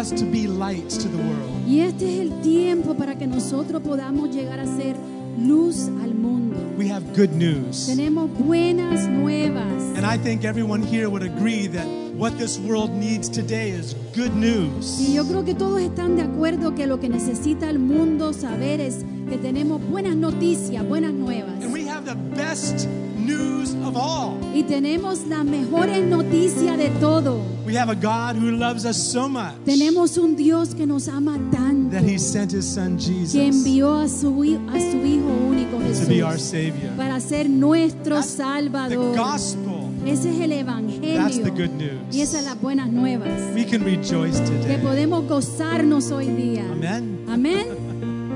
us 0.00 0.10
to 0.10 0.24
be 0.24 0.46
lights 0.46 0.96
to 0.96 1.08
the 1.08 1.18
world. 1.18 1.68
Y 1.68 1.80
este 1.80 2.14
es 2.14 2.20
el 2.20 2.40
tiempo 2.40 2.94
para 2.94 3.16
que 3.16 3.26
nosotros 3.26 3.82
podamos 3.82 4.34
llegar 4.34 4.58
a 4.58 4.64
ser 4.64 4.96
luz 5.38 5.88
al 6.02 6.14
mundo. 6.14 6.56
We 6.78 6.90
have 6.90 7.04
good 7.14 7.32
news. 7.32 7.86
Tenemos 7.86 8.30
buenas 8.38 9.06
nuevas. 9.08 9.82
And 9.96 10.06
I 10.06 10.16
think 10.16 10.44
everyone 10.44 10.82
here 10.82 11.08
would 11.08 11.22
agree 11.22 11.68
that 11.68 11.86
what 12.16 12.38
this 12.38 12.58
world 12.58 12.90
needs 12.90 13.28
today 13.28 13.70
is 13.70 13.94
good 14.16 14.34
news. 14.34 14.98
Y 15.00 15.14
yo 15.14 15.24
creo 15.26 15.44
que 15.44 15.54
todos 15.54 15.80
están 15.82 16.16
de 16.16 16.22
acuerdo 16.22 16.74
que 16.74 16.86
lo 16.86 16.98
que 16.98 17.10
necesita 17.10 17.68
el 17.68 17.78
mundo 17.78 18.32
saber 18.32 18.80
es 18.80 19.04
que 19.28 19.36
tenemos 19.36 19.82
buenas 19.90 20.16
noticias, 20.16 20.86
buenas 20.88 21.12
nuevas. 21.12 21.62
And 21.62 21.72
we 21.74 21.86
have 21.86 22.06
the 22.06 22.16
best 22.34 22.88
news 23.30 23.74
of 23.84 23.96
all. 23.96 24.38
Y 24.54 24.62
tenemos 24.64 25.26
las 25.28 25.44
mejores 25.44 26.04
noticias 26.04 26.76
de 26.76 26.88
todo. 27.00 27.40
We 27.66 27.76
have 27.76 27.88
a 27.90 27.94
God 27.94 28.36
who 28.36 28.50
loves 28.50 28.84
us 28.84 28.96
so 28.96 29.28
much 29.28 29.52
Tenemos 29.64 30.18
un 30.18 30.34
Dios 30.34 30.74
que 30.74 30.86
nos 30.86 31.06
ama 31.08 31.38
tanto 31.52 31.90
that 31.96 32.02
he 32.04 32.18
sent 32.18 32.52
his 32.52 32.64
son 32.66 32.96
que 32.96 33.04
Jesus 33.20 33.34
envió 33.36 33.98
a 34.00 34.08
su, 34.08 34.42
hi- 34.42 34.56
a 34.68 34.72
su 34.80 34.96
Hijo 35.06 35.28
único 35.48 35.78
to 35.78 36.06
be 36.08 36.22
our 36.22 36.32
Jesús 36.32 36.50
Savior. 36.50 36.96
para 36.96 37.20
ser 37.20 37.48
nuestro 37.48 38.16
That's 38.16 38.32
the 38.36 38.42
Salvador. 38.42 39.16
gospel. 39.16 39.90
Ese 40.04 40.30
es 40.30 40.40
el 40.40 40.50
That's 40.50 41.36
the 41.36 41.42
Evangelio. 41.42 41.52
good 41.54 41.76
news. 41.76 42.16
Y 42.16 42.22
esas 42.22 42.40
son 42.42 42.44
las 42.46 42.60
buenas 42.60 42.88
nuevas. 42.90 43.28
We 43.54 43.64
can 43.66 43.84
rejoice 43.84 44.40
Que 44.40 44.50
today. 44.62 44.78
podemos 44.82 45.28
gozarnos 45.28 46.10
hoy 46.10 46.26
día. 46.26 46.64
Amen. 46.72 47.20
Amén. 47.28 47.66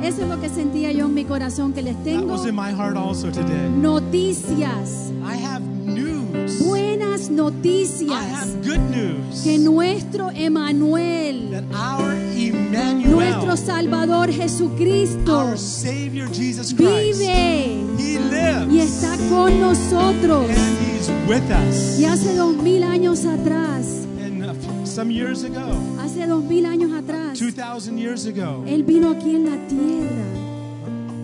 Eso 0.05 0.23
es 0.23 0.29
lo 0.29 0.39
que 0.41 0.49
sentía 0.51 0.93
yo 0.93 1.07
en 1.07 1.15
mi 1.15 1.25
corazón, 1.25 1.73
que 1.73 1.81
les 1.83 1.95
That 1.97 2.05
tengo 2.05 2.33
was 2.35 2.47
in 2.47 2.55
my 2.55 2.71
heart 2.73 2.97
also 2.97 3.31
today. 3.31 3.69
noticias, 3.71 5.11
I 5.25 5.37
have 5.43 5.63
news. 5.63 6.63
buenas 6.67 7.29
I 7.31 7.33
noticias. 7.33 8.11
have 8.13 8.63
good 8.63 8.81
news. 8.91 9.43
Que 9.43 9.59
nuestro 9.59 10.31
Emanuel, 10.31 11.51
That 11.53 11.65
our 11.75 12.13
Emmanuel, 12.37 13.11
nuestro 13.13 13.57
Salvador 13.57 14.31
Jesucristo, 14.31 15.39
our 15.39 15.57
Savior 15.57 16.29
Jesus 16.31 16.75
Christ, 16.75 17.19
vive 17.21 17.87
He 17.99 18.19
lives 18.19 18.73
y 18.73 18.81
está 18.81 19.17
con 19.31 19.59
nosotros. 19.61 20.47
and 20.51 20.79
He's 20.81 21.09
with 21.27 21.51
us. 21.51 21.99
Y 21.99 22.05
hace 22.05 22.35
dos 22.37 22.55
mil 22.63 22.83
años 22.85 23.25
atrás, 23.25 24.03
And 24.23 24.87
some 24.87 25.11
years 25.11 25.45
ago, 25.45 25.73
hace 26.25 26.33
dos 26.33 26.45
mil 26.45 26.67
años 26.67 26.93
atrás, 26.93 27.39
2,000 27.39 27.99
years 27.99 28.27
ago, 28.27 28.65
Él 28.67 28.83
vino 28.83 29.11
aquí 29.11 29.35
en 29.35 29.45
la 29.45 29.57
tierra. 29.69 30.25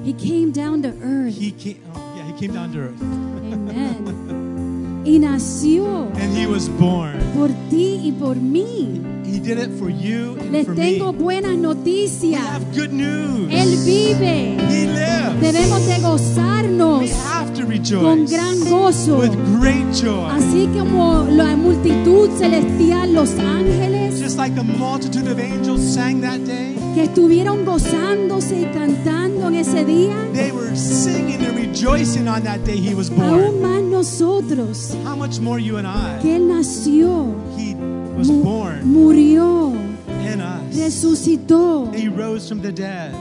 He 0.05 0.13
came 0.15 0.51
down 0.53 0.83
to 0.83 0.89
earth. 1.03 1.35
He 1.39 1.53
came. 1.53 1.77
Oh, 1.95 2.15
yeah, 2.17 2.27
He 2.27 2.33
came 2.39 2.53
down 2.55 2.73
to 2.73 2.79
earth, 2.81 3.03
Amen. 3.03 5.03
Y 5.05 5.19
nació 5.19 6.11
and 6.17 6.37
He 6.37 6.47
was 6.47 6.69
born. 6.69 7.19
por 7.35 7.49
ti 7.71 8.01
y 8.05 8.13
por 8.13 8.37
mí. 8.37 9.01
He 9.33 9.39
did 9.39 9.59
it 9.59 9.71
for 9.79 9.89
you 9.91 10.37
and 10.41 10.53
Les 10.53 10.65
for 10.65 10.75
me. 10.75 10.77
tengo 10.99 11.13
buenas 11.13 11.53
We 11.53 11.57
noticias. 11.59 12.41
have 12.41 12.65
good 12.75 12.93
news. 12.93 13.49
Él 13.51 13.77
vive. 13.85 14.57
He 14.69 14.87
lives. 14.87 15.41
Debemos 15.41 15.87
de 15.87 15.99
gozarnos 16.03 17.01
We 17.03 17.11
have 17.11 17.53
to 17.55 17.61
con 17.63 17.69
rejoice 17.71 18.31
gran 18.31 18.61
gozo. 18.69 19.19
with 19.19 19.33
great 19.61 19.93
joy. 19.95 20.29
Así 20.31 20.69
como 20.77 21.25
la 21.31 21.57
multitud 21.57 22.29
celestial, 22.39 23.13
los 23.15 23.31
ángeles, 23.39 24.21
Just 24.21 24.37
like 24.37 24.55
the 24.55 24.63
multitude 24.65 25.29
of 25.31 25.39
angels 25.39 25.81
sang 25.95 26.21
that 26.21 26.41
day, 26.45 26.77
que 26.95 27.05
estuvieron 27.05 27.65
gozándose 27.65 28.61
y 28.61 28.65
cantando 28.67 29.49
en 29.49 29.55
ese 29.55 29.85
día, 29.85 30.15
they 30.35 30.51
were 30.53 30.75
singing 30.77 31.41
and 31.45 31.57
rejoicing 31.57 32.29
on 32.29 32.43
that 32.43 32.61
day 32.65 32.77
He 32.77 32.95
was 32.95 33.11
aún 33.11 33.61
born. 33.61 33.63
más 33.63 33.83
nosotros, 33.83 34.95
How 35.05 35.17
much 35.17 35.41
more 35.41 35.59
you 35.61 35.79
and 35.79 35.87
I? 35.87 36.21
que 36.21 36.37
Él 36.37 36.49
nació, 36.49 37.35
He 37.57 37.70
was 38.21 38.31
born 38.31 38.81
murió, 38.85 39.73
in 40.25 40.41
us. 40.41 40.77
resucitó 40.77 41.91
He 41.95 42.09
rose 42.09 42.49
from 42.49 42.61
the 42.61 42.71
dead. 42.73 43.13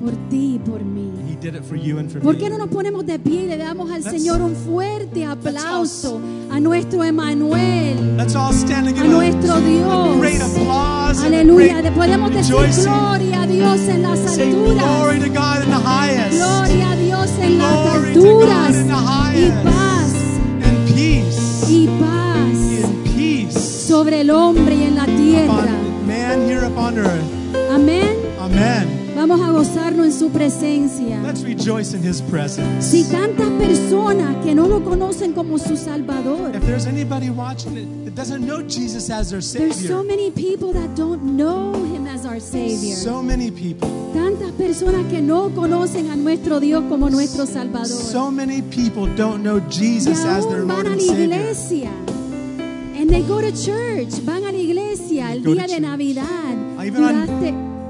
por 0.00 0.12
ti 0.30 0.54
y 0.54 0.58
por 0.60 0.80
mí. 0.84 1.10
He 1.28 1.34
did 1.36 1.54
it 1.56 1.64
for 1.64 1.76
you 1.76 1.98
and 1.98 2.10
for 2.10 2.20
¿Por 2.20 2.36
qué 2.38 2.48
no 2.48 2.56
nos 2.56 2.68
ponemos 2.68 3.04
de 3.04 3.18
pie 3.18 3.42
y 3.42 3.46
le 3.48 3.56
damos 3.58 3.90
al 3.90 4.02
Let's- 4.02 4.10
Señor 4.12 4.40
un 4.42 4.54
fuerte 4.54 5.24
aplauso 5.26 6.20
a 6.50 6.58
nuestro 6.60 7.02
Emanuel, 7.04 8.16
Let's 8.16 8.34
all 8.34 8.52
stand 8.52 8.88
a 8.88 9.04
nuestro 9.04 9.60
Dios? 9.60 10.18
great 10.20 10.40
applause 10.40 11.20
Aleluya. 11.24 11.80
great 11.80 11.94
Podemos 11.94 12.30
decir 12.32 12.54
gloria 12.54 13.42
a 13.42 13.46
Dios 13.46 13.80
en 13.88 14.02
las 14.02 14.18
Say 14.20 14.52
alturas. 14.52 14.84
glory 14.84 15.18
to 15.18 15.28
God 15.28 15.62
in 15.64 15.70
the 15.70 15.82
highest 15.84 16.36
Gloria 16.38 16.90
a 16.92 16.96
Dios 16.96 17.30
en 17.40 17.58
las 17.58 17.72
Glory 17.72 18.14
to 18.14 18.20
alturas. 18.20 18.48
God 18.48 18.74
in 18.76 18.86
the 18.88 18.94
Y 18.94 19.04
highest. 19.04 19.64
paz, 19.64 19.87
sobre 23.98 24.20
el 24.20 24.30
hombre 24.30 24.76
y 24.76 24.82
en 24.84 24.94
la 24.94 25.06
tierra. 25.06 25.66
man 26.06 26.48
here 26.48 26.64
upon 26.64 26.96
earth. 26.98 27.20
Amén. 27.68 28.16
Amen. 28.40 28.86
Vamos 29.16 29.40
a 29.40 29.50
gozarnos 29.50 30.06
en 30.06 30.12
su 30.12 30.30
presencia. 30.30 31.20
Let's 31.24 31.42
rejoice 31.42 31.96
in 31.96 32.04
His 32.08 32.22
presence. 32.22 32.80
Si 32.88 33.02
tantas 33.10 33.48
personas 33.58 34.36
que 34.44 34.54
no 34.54 34.68
lo 34.68 34.84
conocen 34.84 35.32
como 35.32 35.58
su 35.58 35.76
Salvador, 35.76 36.54
If 36.54 36.62
there's 36.64 36.86
anybody 36.86 37.28
watching 37.28 37.76
it 37.76 38.04
that 38.04 38.14
doesn't 38.14 38.46
know 38.46 38.62
Jesus 38.62 39.10
as 39.10 39.30
their 39.30 39.40
there's 39.40 39.74
so 39.74 39.82
Savior, 39.82 40.04
many 40.04 40.30
people 40.30 40.72
that 40.74 40.94
don't 40.94 41.36
know 41.36 41.72
Him 41.92 42.06
as 42.06 42.24
our 42.24 42.38
Savior. 42.38 42.94
so 42.94 43.20
many 43.20 43.50
people, 43.50 43.88
Tantas 44.14 44.52
personas 44.52 45.06
que 45.10 45.20
no 45.20 45.50
conocen 45.50 46.08
a 46.12 46.14
nuestro 46.14 46.60
Dios 46.60 46.84
como 46.88 47.10
nuestro 47.10 47.46
Salvador. 47.46 47.88
so 47.88 48.30
many 48.30 48.62
people 48.62 49.08
don't 49.16 49.42
know 49.42 49.56
Y 49.58 49.68
Jesus 49.68 50.24
as 50.24 50.46
their 50.46 50.60
Lord 50.64 50.84
van 50.84 50.86
a 50.86 50.90
la 50.94 51.54
Savior. 51.54 51.90
And 53.08 53.16
they 53.16 53.22
go 53.26 53.40
to 53.40 53.50
church. 53.52 54.20
Van 54.22 54.44
a 54.44 54.52
la 54.52 54.58
iglesia 54.58 55.32
el 55.32 55.42
día 55.42 55.66
de. 55.66 55.80
Navidad. 55.80 56.26
Durante, 56.92 57.46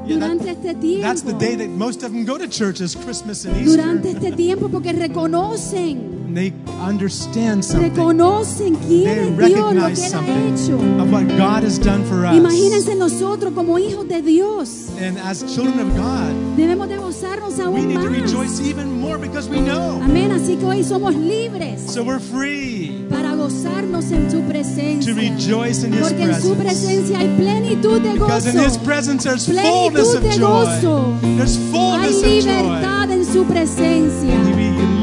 Yeah, 0.06 0.16
that- 0.16 0.38
durante 0.38 0.50
este 0.52 0.74
tiempo. 0.74 1.02
That's 1.02 1.22
the 1.22 1.32
day 1.32 1.56
that 1.56 1.68
most 1.68 2.04
of 2.04 2.12
them 2.12 2.24
go 2.24 2.38
to 2.38 2.46
church 2.46 2.80
is 2.80 2.94
Christmas 2.94 3.44
and 3.44 3.56
Easter. 3.56 3.76
Durante 3.76 4.10
este 4.12 4.30
tiempo 4.36 4.68
porque 4.68 4.92
reconocen. 4.92 6.17
They 6.34 6.52
understand 6.80 7.64
something 7.64 7.90
Reconocen 7.90 8.74
quién 8.76 9.04
They 9.04 9.18
es 9.18 9.36
Dios, 9.36 9.50
lo 9.50 9.70
recognize 9.72 10.00
que 10.00 10.06
Él 10.06 10.12
ha 10.12 10.18
something 10.18 10.54
hecho. 10.54 11.02
of 11.02 11.10
what 11.12 11.26
God 11.38 11.64
has 11.64 11.78
done 11.78 12.04
for 12.04 12.24
us. 12.26 12.36
Imagínense 12.36 12.94
nosotros 12.96 13.52
como 13.54 13.78
hijos 13.78 14.06
de 14.08 14.20
Dios. 14.22 14.88
And 15.00 15.16
as 15.18 15.42
children 15.44 15.78
of 15.80 15.96
God, 15.96 16.34
Debemos 16.56 16.88
de 16.88 16.96
gozarnos 16.96 17.56
we 17.56 17.62
aún 17.64 17.88
need 17.88 17.94
to 18.02 18.10
más. 18.10 18.20
rejoice 18.20 18.60
even 18.60 19.00
more 19.00 19.16
because 19.18 19.48
we 19.48 19.60
know. 19.60 20.00
Amén. 20.02 20.30
Así 20.32 20.56
que 20.56 20.64
hoy 20.66 20.82
somos 20.84 21.14
libres 21.14 21.80
So 21.86 22.02
we're 22.02 22.20
free 22.20 23.06
para 23.08 23.34
gozarnos 23.34 24.10
en 24.12 24.30
su 24.30 24.38
to 24.40 24.48
presencia. 24.48 25.14
rejoice 25.14 25.84
in 25.84 25.92
His 25.94 26.00
Porque 26.00 26.22
en 26.24 26.34
su 26.42 26.54
presence. 26.54 26.84
presencia 26.84 27.18
hay 27.20 27.28
plenitud 27.38 28.00
de 28.02 28.12
Because 28.14 28.46
in 28.46 28.56
His 28.58 28.76
gozo. 28.76 28.84
presence 28.84 29.24
there's 29.24 29.46
Plenitud 29.46 30.04
fullness 30.04 30.14
of 30.14 30.22
de 30.22 30.38
gozo. 30.38 30.80
joy. 31.22 31.36
There's 31.36 31.56
Hay 31.56 31.72
fullness 31.72 32.16
of 32.16 32.22
joy. 32.22 32.30
libertad 32.34 33.10
en 33.10 33.24
su 33.24 33.44
presencia. 33.44 34.34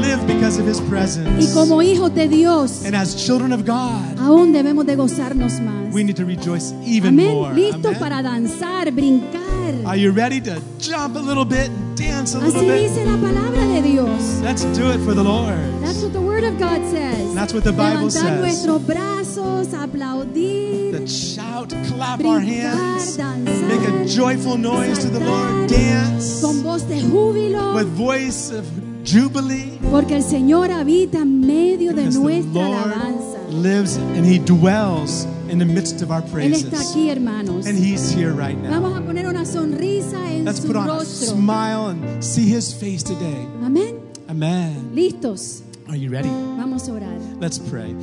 And 0.08 0.22
live 0.22 0.26
because 0.26 0.58
of 0.58 0.66
His 0.66 0.80
Y 0.80 0.88
presence. 0.88 1.52
como 1.54 1.82
hijos 1.82 2.14
de 2.14 2.28
Dios, 2.28 2.84
And 2.84 2.94
as 2.94 3.14
children 3.16 3.52
of 3.52 3.64
God, 3.64 4.18
aún 4.18 4.52
debemos 4.52 4.86
de 4.86 4.94
gozarnos 4.96 5.60
más. 5.60 5.92
we 5.92 6.04
need 6.04 6.16
to 6.16 6.24
rejoice 6.24 6.72
even 6.84 7.16
more. 7.16 7.50
Amén. 7.50 7.56
Listos 7.56 7.86
Amen. 7.96 7.98
para 7.98 8.22
danzar, 8.22 8.90
brincar. 8.92 9.42
Are 9.84 9.96
you 9.96 10.12
ready 10.12 10.40
to 10.42 10.60
jump 10.78 11.16
a 11.16 11.20
little 11.20 11.44
bit 11.44 11.68
and 11.70 11.96
dance 11.96 12.34
a 12.34 12.38
little 12.38 12.60
Así 12.60 12.66
bit? 12.66 12.88
dice 12.88 13.04
la 13.04 13.16
palabra 13.16 13.66
de 13.66 13.82
Dios. 13.82 14.40
Let's 14.42 14.64
do 14.78 14.90
it 14.92 15.00
for 15.04 15.14
the 15.14 15.22
Lord. 15.24 15.58
That's 15.82 16.02
what 16.02 16.12
the 16.12 16.20
word 16.20 16.44
of 16.44 16.58
God 16.58 16.82
says. 16.90 17.34
That's 17.34 17.52
what 17.52 17.64
the 17.64 17.72
Bible 17.72 18.06
Levantar 18.06 18.10
says. 18.10 18.40
nuestros 18.40 18.82
brazos, 18.86 19.74
aplaudir, 19.74 20.92
That 20.92 21.08
shout, 21.08 21.70
clap 21.88 22.24
our 22.24 22.40
hands, 22.40 23.16
danzar, 23.16 23.68
make 23.68 23.82
a 23.88 24.04
joyful 24.06 24.56
noise 24.56 24.98
to 25.00 25.08
the 25.08 25.20
Lord, 25.20 25.68
dance 25.68 26.40
con 26.40 26.62
voz 26.62 26.82
de 26.88 27.00
júbilo, 27.00 27.74
with 27.74 27.88
voice 27.88 28.50
of 28.52 28.64
jubilee. 29.06 29.78
porque 29.90 30.16
el 30.16 30.22
Señor 30.22 30.70
habita 30.70 31.20
en 31.22 31.40
medio 31.40 31.92
de 31.94 32.02
Because 32.04 32.16
the 32.18 32.22
nuestra 32.22 32.62
Lord 32.68 32.92
alabanza. 32.92 33.38
lives 33.52 33.96
and 33.96 34.26
He 34.26 34.38
dwells 34.38 35.26
in 35.48 35.58
the 35.58 35.64
midst 35.64 36.02
of 36.02 36.10
our 36.10 36.22
Él 36.22 36.52
está 36.54 36.70
praises. 36.70 36.90
aquí, 36.90 37.08
hermanos. 37.08 37.66
And 37.66 37.78
He's 37.78 38.10
here 38.10 38.32
right 38.32 38.56
now. 38.60 38.70
Vamos 38.70 38.98
a 38.98 39.02
poner 39.04 39.26
una 39.26 39.44
sonrisa 39.44 40.32
en 40.32 40.44
Let's 40.44 40.60
su 40.60 40.66
put 40.66 40.76
on 40.76 40.90
a 40.90 41.04
smile 41.04 41.88
and 41.90 42.22
see 42.22 42.48
His 42.52 42.74
face 42.74 43.02
today. 43.04 43.46
Amén. 43.64 43.96
Amen. 44.28 44.90
Listos. 44.94 45.62
Are 45.88 45.96
you 45.96 46.10
ready? 46.10 46.28
Vamos 46.28 46.88
a 46.88 46.92
orar. 46.92 47.16
Let's 47.40 47.58
pray. 47.60 47.94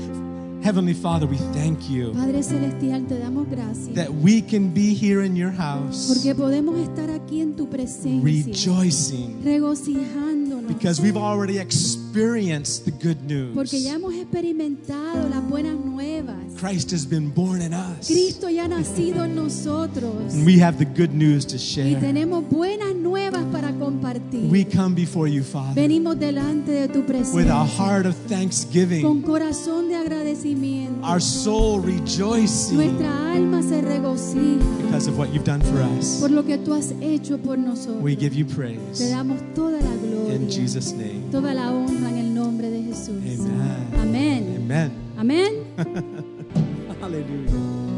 Heavenly 0.64 0.94
Father, 0.94 1.28
we 1.28 1.36
thank 1.54 1.90
you 1.90 2.14
Padre 2.14 2.42
Celestial, 2.42 3.06
te 3.06 3.20
damos 3.20 3.50
gracias. 3.50 3.94
that 3.96 4.10
we 4.10 4.42
can 4.42 4.70
be 4.74 4.94
here 4.94 5.22
in 5.26 5.36
your 5.36 5.52
house 5.52 6.08
Porque 6.08 6.34
podemos 6.34 6.80
estar 6.80 7.10
aquí 7.10 7.42
en 7.42 7.54
tu 7.58 7.68
presencia. 7.68 8.24
rejoicing 8.24 9.42
Regocijándonos. 9.44 10.43
Because 10.74 11.00
we've 11.02 11.18
already 11.18 11.60
experienced 11.60 12.86
the 12.86 12.92
good 12.92 13.18
Porque 13.54 13.74
news. 13.78 13.84
ya 13.86 13.94
hemos 13.94 14.14
experimentado 14.16 15.30
las 15.30 15.42
buenas 15.50 15.76
nuevas. 15.84 16.36
Christ 16.60 16.92
has 16.92 17.06
been 17.06 17.30
born 17.30 17.62
in 17.62 17.74
us. 17.74 18.08
Cristo 18.08 18.50
ya 18.50 18.66
ha 18.66 18.68
nacido 18.68 19.24
en 19.26 19.36
nosotros. 19.36 20.34
And 20.34 20.46
we 20.46 20.60
have 20.60 20.78
the 20.78 20.86
good 20.86 21.14
news 21.14 21.46
to 21.48 21.56
Y 21.56 21.60
share. 21.60 22.00
tenemos 22.00 22.44
buenas 22.50 22.96
nuevas 22.96 23.44
para 23.52 23.72
compartir. 23.74 24.50
We 24.50 24.64
come 24.66 24.96
before 24.96 25.28
you, 25.28 25.44
Father, 25.44 25.76
Venimos 25.76 26.18
delante 26.20 26.72
de 26.72 26.88
tu 26.88 27.04
with 27.34 27.48
a 27.50 27.66
heart 27.66 28.06
of 28.06 28.16
Con 28.16 28.28
thanksgiving, 28.30 29.22
corazón 29.24 29.90
de 29.90 29.96
agradecimiento. 29.96 31.06
our 31.06 31.22
soul 31.22 31.82
rejoicing 31.82 32.76
Nuestra 32.78 33.34
alma 33.34 33.62
se 33.62 33.82
regocija 33.82 34.58
because 34.86 35.08
of 35.08 35.18
what 35.18 35.30
you've 35.34 35.44
done 35.46 35.62
for 35.62 35.82
us. 36.00 36.20
por 36.20 36.32
lo 36.32 36.44
que 36.44 36.58
tú 36.58 36.74
has 36.74 36.94
hecho 37.02 37.38
por 37.38 37.58
nosotros. 37.58 38.02
We 38.02 38.16
give 38.16 38.34
you 38.36 38.46
Te 38.46 38.56
praise 38.56 39.10
damos 39.10 39.40
toda 39.56 39.80
la 39.82 39.93
gloria, 40.38 40.46
in 40.46 40.50
Jesus' 40.50 40.94
name. 40.94 41.30
toda 41.32 41.54
la 41.54 41.72
honra 41.72 42.10
en 42.10 42.18
el 42.18 42.34
nombre 42.34 42.70
de 42.70 42.84
Jesús. 42.84 43.18
Amen. 43.18 43.88
Amén. 44.00 44.56
Amen. 44.58 44.92
Amén. 45.18 45.54
Hallelujah. 47.02 47.93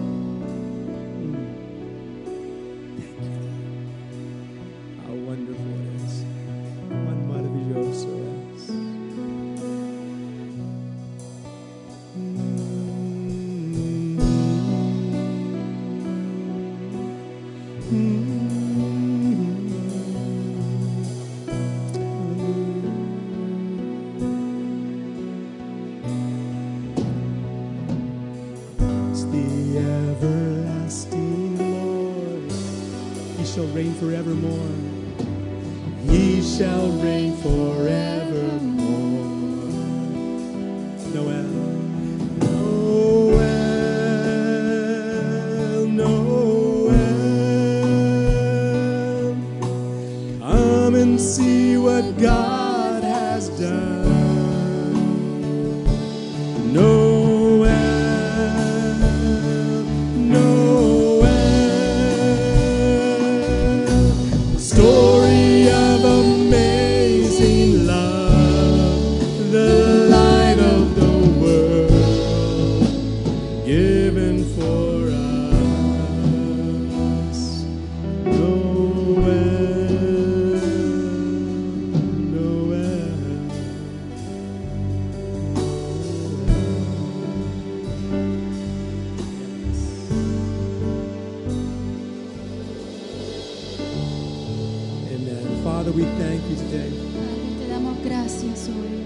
Father, 95.85 95.97
we 95.97 96.03
thank 96.17 96.41
you 96.49 96.55
today. 96.55 96.89
Padre, 97.13 97.59
te 97.59 97.67
damos 97.69 98.03
gracias 98.03 98.69
hoy. 98.69 99.05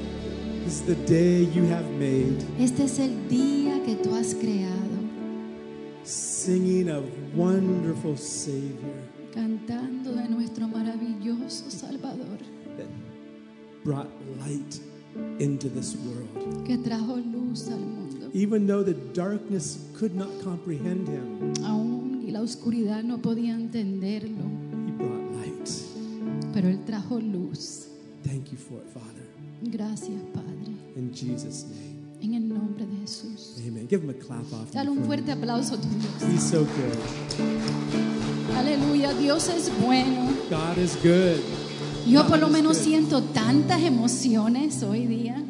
This 0.63 0.75
is 0.75 0.81
the 0.83 0.95
day 1.05 1.43
you 1.53 1.65
have 1.65 1.85
made, 1.99 2.41
Este 2.57 2.83
es 2.85 2.99
el 2.99 3.27
día 3.27 3.83
que 3.83 3.95
tú 3.95 4.15
has 4.15 4.33
creado, 4.33 4.87
singing 6.03 6.87
of 6.89 7.03
wonderful 7.35 8.15
Savior 8.15 8.95
cantando 9.33 10.13
de 10.15 10.29
nuestro 10.29 10.67
maravilloso 10.69 11.69
Salvador, 11.69 12.39
that 12.77 12.87
brought 13.83 14.07
light 14.39 14.79
into 15.39 15.67
this 15.67 15.97
world. 15.97 16.65
que 16.65 16.77
trajo 16.77 17.17
luz 17.17 17.67
al 17.67 17.79
mundo. 17.79 18.29
Even 18.33 18.65
though 18.65 18.83
the 18.83 18.93
darkness 19.13 19.79
could 19.97 20.15
not 20.15 20.29
comprehend 20.41 21.09
him, 21.09 21.53
Aún 21.65 22.23
y 22.25 22.31
la 22.31 22.39
oscuridad 22.41 23.03
no 23.03 23.17
podía 23.17 23.53
entenderlo. 23.53 24.45
Pero 26.53 26.67
Él 26.67 26.83
trajo 26.85 27.19
luz. 27.19 27.85
Thank 28.23 28.51
you 28.51 28.57
for 28.57 28.77
it, 28.79 28.87
Father. 28.93 29.25
Gracias, 29.61 30.21
Padre, 30.33 30.73
In 30.95 31.11
Jesus' 31.13 31.65
name. 31.65 31.99
en 32.21 32.33
el 32.33 32.47
nombre 32.49 32.85
de 32.85 32.97
Jesús. 32.97 33.55
Amen. 33.65 33.87
Give 33.89 34.03
him 34.03 34.09
a 34.09 34.13
clap 34.13 34.43
off. 34.53 34.71
Dale 34.73 34.89
un 34.89 35.03
fuerte 35.05 35.31
aplauso 35.31 35.75
a 35.75 35.77
tu 35.81 35.87
Dios. 35.87 36.33
He's 36.33 36.43
so 36.43 36.59
good. 36.59 38.57
Aleluya, 38.57 39.13
Dios 39.13 39.47
es 39.49 39.71
bueno. 39.81 40.29
God 40.49 40.77
is 40.77 40.95
good. 41.03 41.39
Yo 42.07 42.25
por 42.27 42.39
lo 42.39 42.49
menos 42.49 42.77
good. 42.77 42.83
siento 42.85 43.21
tantas 43.23 43.81
emociones 43.81 44.81
hoy 44.83 45.05
día. 45.05 45.41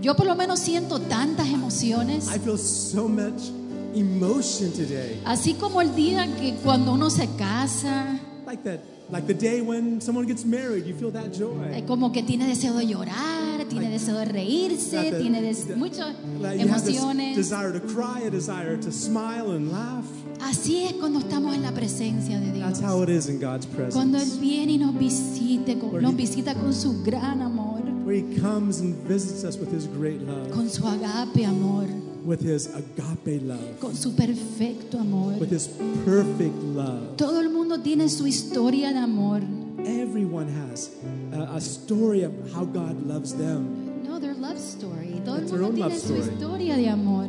Yo 0.00 0.14
por 0.14 0.26
lo 0.26 0.36
menos 0.36 0.60
siento 0.60 1.00
tantas 1.00 1.48
emociones. 1.48 2.28
I 2.34 2.38
feel 2.38 2.58
so 2.58 3.08
much 3.08 3.50
emotion 3.94 4.70
today. 4.72 5.20
Así 5.24 5.54
como 5.54 5.80
el 5.80 5.94
día 5.94 6.26
que 6.36 6.54
cuando 6.62 6.92
uno 6.92 7.10
se 7.10 7.28
casa, 7.36 8.18
Like 8.46 8.62
that, 8.62 8.80
like 9.10 9.26
the 9.26 9.34
day 9.34 9.60
when 9.60 10.00
someone 10.00 10.26
gets 10.26 10.44
married, 10.44 10.84
you 10.86 10.94
feel 10.94 11.10
that 11.12 11.26
eh, 11.26 11.38
joy. 11.38 11.84
como 11.86 12.10
que 12.12 12.22
tiene 12.22 12.46
deseo 12.46 12.74
de 12.74 12.86
llorar, 12.86 13.64
tiene 13.68 13.90
deseo 13.90 14.18
de 14.18 14.24
reírse, 14.26 15.10
the- 15.10 15.18
tiene 15.20 15.40
des- 15.42 15.76
muchas 15.76 16.14
Like 16.40 16.60
emociones. 16.60 17.36
desire 17.36 17.72
to 17.72 17.80
cry, 17.80 18.22
a 18.26 18.30
desire 18.30 18.76
to 18.78 18.90
smile 18.90 19.52
and 19.52 19.70
laugh. 19.70 20.04
Así 20.40 20.84
es 20.84 20.92
cuando 20.94 21.20
estamos 21.20 21.54
en 21.54 21.62
la 21.62 21.72
presencia 21.72 22.38
de 22.40 22.58
That's 22.60 22.80
Dios. 22.80 22.90
how 22.92 23.02
it 23.02 23.08
is 23.08 23.28
in 23.28 23.38
God's 23.40 23.66
Cuando 23.92 24.18
Él 24.18 24.24
presence. 24.24 24.40
viene 24.40 24.72
y 24.72 24.78
nos 24.78 24.94
visite, 24.98 25.78
con- 25.78 26.02
nos 26.02 26.12
he- 26.12 26.16
visita 26.16 26.54
con 26.54 26.72
su 26.74 27.02
gran 27.02 27.40
amor, 27.42 27.76
Where 28.04 28.14
He 28.18 28.38
comes 28.40 28.80
and 28.80 28.94
visits 29.08 29.42
us 29.44 29.56
with 29.58 29.72
His 29.72 29.86
great 29.86 30.20
love, 30.22 30.50
con 30.52 30.68
su 30.68 30.86
agape 30.86 31.44
amor, 31.44 31.86
with 32.26 32.40
His 32.40 32.66
agape 32.74 33.40
love, 33.42 33.78
con 33.80 33.94
su 33.94 34.14
perfecto 34.14 34.98
amor. 34.98 35.34
with 35.38 35.50
His 35.50 35.68
perfect 36.04 36.54
love. 36.74 37.16
Todo 37.16 37.40
el 37.40 37.50
mundo 37.50 37.78
tiene 37.80 38.08
su 38.08 38.26
historia 38.26 38.92
de 38.92 38.98
amor. 38.98 39.40
Everyone 39.84 40.48
has 40.48 40.90
a, 41.32 41.54
a 41.54 41.60
story 41.60 42.24
of 42.24 42.32
how 42.52 42.64
God 42.64 43.06
loves 43.06 43.32
them. 43.34 44.02
No, 44.04 44.18
their 44.18 44.34
love 44.34 44.58
story. 44.58 45.20
Todo 45.24 45.36
el 45.36 45.40
That's 45.40 45.50
their 45.52 45.60
mundo 45.60 45.86
tiene 45.88 45.98
su 46.00 46.14
historia 46.16 46.76
de 46.76 46.88
amor. 46.88 47.28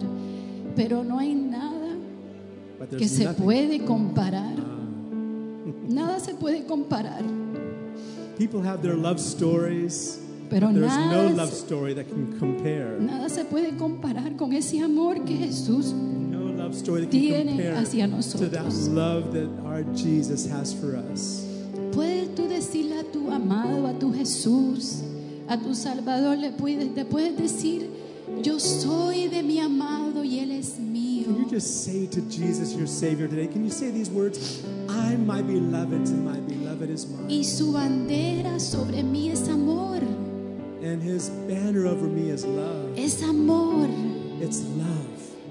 Pero 0.76 1.04
no 1.04 1.20
hay 1.20 1.34
nada 1.36 1.96
que 2.98 3.08
se 3.08 3.26
nothing. 3.26 3.44
puede 3.44 3.86
comparar. 3.86 4.56
Ah. 4.58 4.74
Nada 5.90 6.20
se 6.20 6.34
puede 6.34 6.66
comparar. 6.66 7.24
People 8.38 8.62
have 8.62 8.82
their 8.82 8.96
love 8.96 9.20
stories. 9.20 10.20
Pero 10.50 10.72
There's 10.72 10.96
no 10.96 11.06
nada, 11.12 11.30
love 11.36 11.50
se- 11.52 11.66
story 11.66 11.94
that 11.96 12.08
can 12.08 12.38
compare. 12.40 12.98
nada 13.00 13.28
se 13.30 13.44
puede 13.46 13.76
comparar 13.78 14.36
con 14.38 14.54
ese 14.54 14.80
amor 14.82 15.24
que 15.26 15.36
Jesús 15.36 15.92
No 15.94 16.52
love 16.52 16.74
story 16.74 17.02
that 17.02 17.12
can 17.12 17.20
tiene 17.20 17.46
compare 17.48 17.76
hacia 17.78 18.06
to 18.06 18.12
that 18.12 18.16
nosotros. 18.64 18.88
love 18.88 19.34
that 19.34 19.50
our 19.66 19.84
Jesus 19.94 20.46
has 20.50 20.74
for 20.74 20.96
us. 21.12 21.44
Puedes 21.92 22.34
tú 22.36 22.48
decirle 22.48 23.00
a 23.00 23.04
tu 23.04 23.30
amado, 23.32 23.88
a 23.88 23.94
tu 24.00 24.14
Jesús, 24.14 25.02
a 25.50 25.58
tu 25.58 25.74
Salvador, 25.76 26.38
le 26.38 26.52
puedes, 26.52 26.94
te 26.96 27.04
puedes 27.06 27.36
decir, 27.38 27.90
yo 28.44 28.60
soy 28.60 29.28
de 29.30 29.42
mi 29.44 29.60
amado 29.60 30.24
y 30.24 30.40
Él 30.40 30.52
es 30.52 30.78
mío. 30.80 31.26
Can 31.26 31.38
you 31.44 31.50
just 31.50 31.84
say 31.86 32.08
to 32.08 32.22
Jesus, 32.30 32.74
your 32.76 32.88
Savior, 32.88 33.28
today, 33.28 33.48
can 33.48 33.64
you 33.66 33.72
say 33.72 33.90
these 33.92 34.10
words? 34.10 34.64
I'm 34.88 35.26
my 35.26 35.42
beloved, 35.42 36.08
and 36.08 36.24
my 36.26 36.40
beloved 36.40 36.90
is 36.90 37.06
mine. 37.08 37.28
Y 37.30 37.44
su 37.44 37.74
bandera 37.74 38.60
sobre 38.60 39.02
mí 39.04 39.30
es 39.30 39.48
amor. 39.50 40.00
And 40.88 41.02
his 41.04 41.30
banner 41.50 41.86
over 41.86 42.08
me 42.08 42.30
is 42.30 42.46
love. 42.46 42.98
Es 42.98 43.22
amor. 43.22 43.88
It's 44.40 44.62
love. 44.78 45.06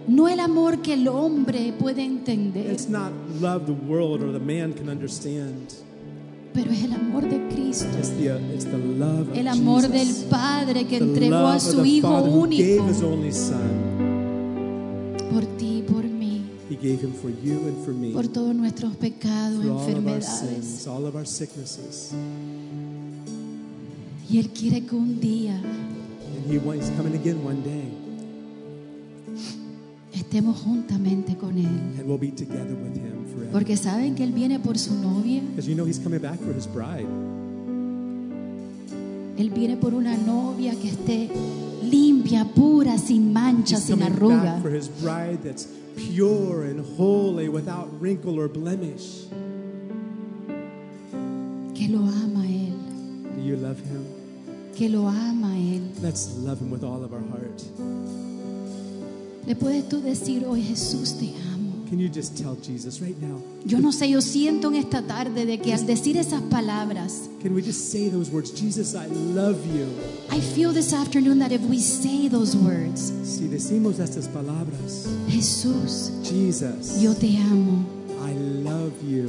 No 0.08 0.28
el 0.28 0.40
amor 0.40 0.80
que 0.82 0.94
el 0.94 1.08
hombre 1.08 1.74
puede 1.78 2.02
entender, 2.04 2.70
It's 2.72 2.88
not 2.88 3.12
love 3.40 3.66
the 3.66 3.72
world 3.74 4.22
or 4.22 4.32
the 4.32 4.38
man 4.40 4.72
can 4.72 4.88
understand. 4.88 5.74
pero 6.54 6.70
es 6.70 6.84
el 6.84 6.92
amor 6.94 7.28
de 7.28 7.38
Cristo. 7.54 7.86
It's 7.98 8.10
the, 8.16 8.30
uh, 8.30 8.38
it's 8.54 8.64
the 8.64 8.78
love 8.78 9.28
of 9.30 9.36
El 9.36 9.48
amor 9.48 9.82
del 9.82 10.06
Jesus. 10.06 10.24
Padre 10.30 10.86
que 10.86 10.98
The 11.00 11.04
entregó 11.04 11.30
love 11.34 11.52
a 11.52 11.56
of 11.56 11.62
su 11.62 11.84
Hijo 11.84 12.22
único 12.22 12.86
por 15.32 15.44
ti 15.58 15.78
y 15.78 15.82
por 15.82 16.04
mí, 16.04 16.42
He 16.70 16.76
gave 16.76 17.02
him 17.02 17.12
for 17.12 17.30
you 17.30 17.58
and 17.66 17.84
for 17.84 17.92
me. 17.92 18.12
por 18.12 18.26
todos 18.28 18.54
nuestros 18.54 18.96
pecados, 18.96 19.62
For 19.62 19.70
all 19.70 19.76
of 19.76 19.82
our 19.82 19.90
enfermedades. 19.96 20.24
sins, 20.24 20.86
all 20.86 21.04
of 21.06 21.14
our 21.14 21.26
sicknesses. 21.26 22.14
Y 24.28 24.38
Él 24.38 24.48
quiere 24.50 24.84
que 24.84 24.94
un 24.96 25.20
día 25.20 25.54
And 25.56 26.52
he, 26.52 26.58
wa- 26.58 26.74
he's 26.74 26.90
coming 26.96 27.14
again 27.14 27.38
one 27.44 27.62
day. 27.62 27.92
estemos 30.12 30.58
juntamente 30.58 31.36
con 31.36 31.56
Él. 31.58 31.66
And 31.98 32.06
we'll 32.06 32.18
be 32.18 32.30
together 32.32 32.74
with 32.74 32.96
him 32.96 33.24
forever. 33.32 33.52
Porque 33.52 33.76
saben 33.76 34.14
que 34.14 34.24
Él 34.24 34.32
viene 34.32 34.58
por 34.58 34.78
su 34.78 34.94
novia. 34.94 35.42
Because 35.50 35.68
you 35.68 35.74
know 35.76 35.84
he's 35.86 35.98
coming 35.98 36.20
back 36.20 36.38
for 36.40 36.52
his 36.54 36.66
bride. 36.66 37.06
Él 39.38 39.50
viene 39.50 39.76
por 39.76 39.92
una 39.94 40.16
novia 40.16 40.74
que 40.74 40.88
esté 40.88 41.28
limpia, 41.82 42.44
pura, 42.54 42.96
sin 42.98 43.32
mancha, 43.32 43.76
He's 43.76 43.84
sin 43.84 44.02
arruga. 44.02 44.42
back 44.54 44.62
for 44.62 44.70
his 44.74 44.88
bride 44.88 45.40
that's 45.44 45.68
pure 45.94 46.64
and 46.64 46.80
holy, 46.96 47.48
without 47.48 47.88
wrinkle 48.00 48.38
or 48.40 48.48
blemish. 48.48 49.26
Que 51.74 51.88
lo 51.88 52.00
ama 52.00 52.45
you 53.46 53.56
love 53.56 53.78
him? 53.78 54.04
Que 54.76 54.88
lo 54.88 55.08
ama 55.08 55.56
Él. 55.56 55.82
Let's 56.02 56.36
love 56.38 56.60
him 56.60 56.70
with 56.70 56.84
all 56.84 57.02
of 57.02 57.12
our 57.12 57.22
heart. 57.30 57.62
Le 59.46 59.54
puedes 59.54 59.88
tú 59.88 60.00
decir 60.02 60.44
hoy, 60.44 60.62
Jesús, 60.62 61.14
te 61.18 61.32
amo. 61.52 61.84
Can 61.88 62.00
you 62.00 62.08
just 62.08 62.36
tell 62.36 62.56
Jesus 62.56 63.00
right 63.00 63.16
now? 63.22 63.40
Yo 63.64 63.78
no 63.78 63.92
sé, 63.92 64.10
yo 64.10 64.20
siento 64.20 64.68
en 64.68 64.74
esta 64.74 65.02
tarde 65.02 65.46
de 65.46 65.58
que 65.60 65.72
al 65.72 65.86
decir 65.86 66.16
esas 66.16 66.42
palabras, 66.42 67.28
Can 67.42 67.54
we 67.54 67.62
just 67.62 67.92
say 67.92 68.08
those 68.10 68.28
words? 68.30 68.50
Jesus, 68.50 68.94
I 68.96 69.06
love 69.06 69.56
you. 69.72 69.86
I 70.30 70.40
feel 70.40 70.72
this 70.72 70.92
afternoon 70.92 71.38
that 71.38 71.52
if 71.52 71.60
we 71.62 71.78
say 71.78 72.28
those 72.28 72.56
words, 72.56 73.12
Si 73.22 73.46
decimos 73.46 74.00
estas 74.00 74.26
palabras, 74.28 75.06
Jesús, 75.28 76.10
Jesus, 76.24 77.00
yo 77.00 77.14
te 77.14 77.38
amo. 77.38 77.86
I 78.20 78.32
love 78.34 78.92
you. 79.04 79.28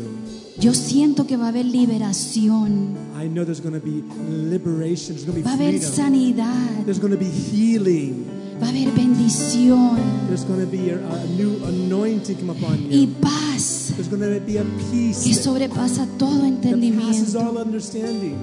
Yo 0.59 0.73
siento 0.73 1.27
que 1.27 1.37
va 1.37 1.45
a 1.45 1.49
haber 1.49 1.65
liberación, 1.65 2.95
I 3.15 3.27
know 3.27 3.45
there's 3.45 3.61
going 3.61 3.79
to 3.79 3.85
be 3.85 4.03
liberation. 4.27 5.15
There's 5.15 5.25
going 5.25 5.43
to 5.43 5.47
va 5.47 5.53
a 5.53 5.57
be 5.57 5.65
haber 5.65 5.79
sanidad, 5.81 6.83
There's 6.85 6.99
going 6.99 7.13
to 7.13 7.19
be 7.19 7.29
healing. 7.29 8.25
va 8.59 8.67
a 8.67 8.69
haber 8.69 8.91
bendición 8.95 9.97
There's 10.27 10.43
going 10.45 10.59
to 10.59 10.65
be 10.65 10.89
a, 10.89 10.97
a 10.97 11.25
new 11.37 11.63
anointing 11.65 12.37
come 12.37 12.49
upon 12.49 12.89
y 12.89 13.05
you. 13.05 13.07
paz 13.21 13.93
There's 13.95 14.09
going 14.09 14.21
to 14.21 14.39
be 14.43 14.57
a 14.57 14.63
peace 14.91 15.23
que 15.25 15.33
sobrepasa 15.35 16.07
todo 16.17 16.43
entendimiento. 16.45 17.39
all 17.39 17.57
understanding. 17.57 18.35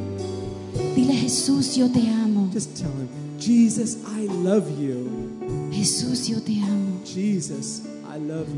Dile, 0.94 1.14
Jesús, 1.14 1.76
yo 1.76 1.88
te 1.90 2.08
amo. 2.08 2.48
Just 2.52 2.76
tell 2.76 2.92
him, 2.92 3.08
Jesus, 3.40 3.96
I 4.06 4.26
love 4.28 4.70
you. 4.80 5.08
Jesús, 5.72 6.28
yo 6.28 6.40
te 6.40 6.60
amo. 6.60 7.00
Jesus, 7.04 7.82
I 7.84 7.88
love 7.88 7.88
you. 7.88 7.93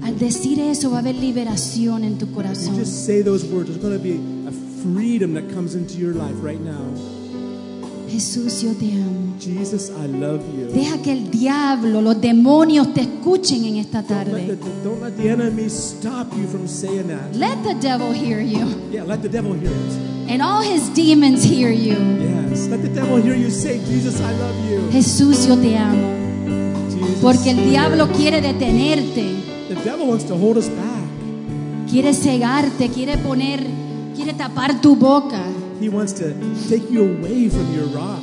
Al 0.03 0.19
decir 0.19 0.61
eso 0.61 0.91
va 0.91 0.99
a 0.99 1.01
haber 1.01 1.15
liberación 1.15 2.05
en 2.05 2.19
tu 2.19 2.31
corazón. 2.33 2.77
just 2.77 3.07
say 3.07 3.23
those 3.23 3.45
words. 3.47 3.69
There's 3.71 3.81
going 3.83 3.97
to 3.97 4.03
be 4.03 4.21
a 4.47 4.53
freedom 4.83 5.33
that 5.35 5.49
comes 5.55 5.75
into 5.75 5.95
your 5.99 6.13
life 6.13 6.37
right 6.43 6.61
now. 6.61 6.85
Jesús, 8.11 8.63
yo 8.63 8.73
te 8.75 8.93
amo. 8.93 9.35
Jesus, 9.41 9.91
I 9.91 10.07
love 10.07 10.43
you. 10.55 10.67
Deja 10.73 10.99
que 11.03 11.13
el 11.13 11.31
diablo, 11.31 12.01
los 12.03 12.21
demonios 12.21 12.93
te 12.95 13.01
escuchen 13.03 13.65
en 13.65 13.77
esta 13.77 14.03
Don't 14.03 14.27
let, 14.33 14.47
tarde. 14.47 14.57
the, 14.57 14.71
don't 14.85 15.01
let 15.03 15.17
the 15.17 15.29
enemy 15.29 15.69
stop 15.69 16.27
you 16.37 16.47
from 16.47 16.67
saying 16.69 17.09
that. 17.09 17.35
Let 17.35 17.63
the 17.65 17.75
devil 17.81 18.13
hear 18.13 18.41
you 18.41 18.67
Yeah, 18.91 19.05
let 19.05 19.23
the 19.23 19.29
devil 19.29 19.55
hear 19.55 19.71
it. 19.71 20.31
and 20.31 20.43
all 20.43 20.61
his 20.63 20.89
demons 20.95 21.43
hear 21.43 21.71
you. 21.71 21.97
Yes, 22.51 22.69
let 22.69 22.83
the 22.83 22.89
devil 22.91 23.17
hear 23.17 23.35
you 23.35 23.51
say, 23.51 23.79
Jesus, 23.87 24.21
I 24.21 24.33
love 24.39 24.55
you. 24.71 24.81
Jesús, 24.91 25.47
yo 25.49 25.57
te 25.57 25.77
amo. 25.77 26.26
Porque 27.23 27.51
el 27.51 27.65
diablo 27.69 28.09
quiere 28.13 28.41
detenerte, 28.41 29.25
the 29.69 29.75
devil 29.85 30.07
wants 30.09 30.25
to 30.25 30.35
hold 30.37 30.57
us 30.57 30.69
back. 30.69 31.05
quiere 31.91 32.13
cegarte, 32.15 32.89
quiere 32.91 33.17
poner, 33.19 33.65
quiere 34.15 34.33
tapar 34.35 34.81
tu 34.81 34.97
boca. 34.97 35.43
He 35.81 35.89
wants 35.89 36.13
to 36.15 36.33
take 36.69 36.91
you 36.91 37.03
away 37.19 37.49
from 37.49 37.75
your 37.75 37.87
rock. 37.95 38.23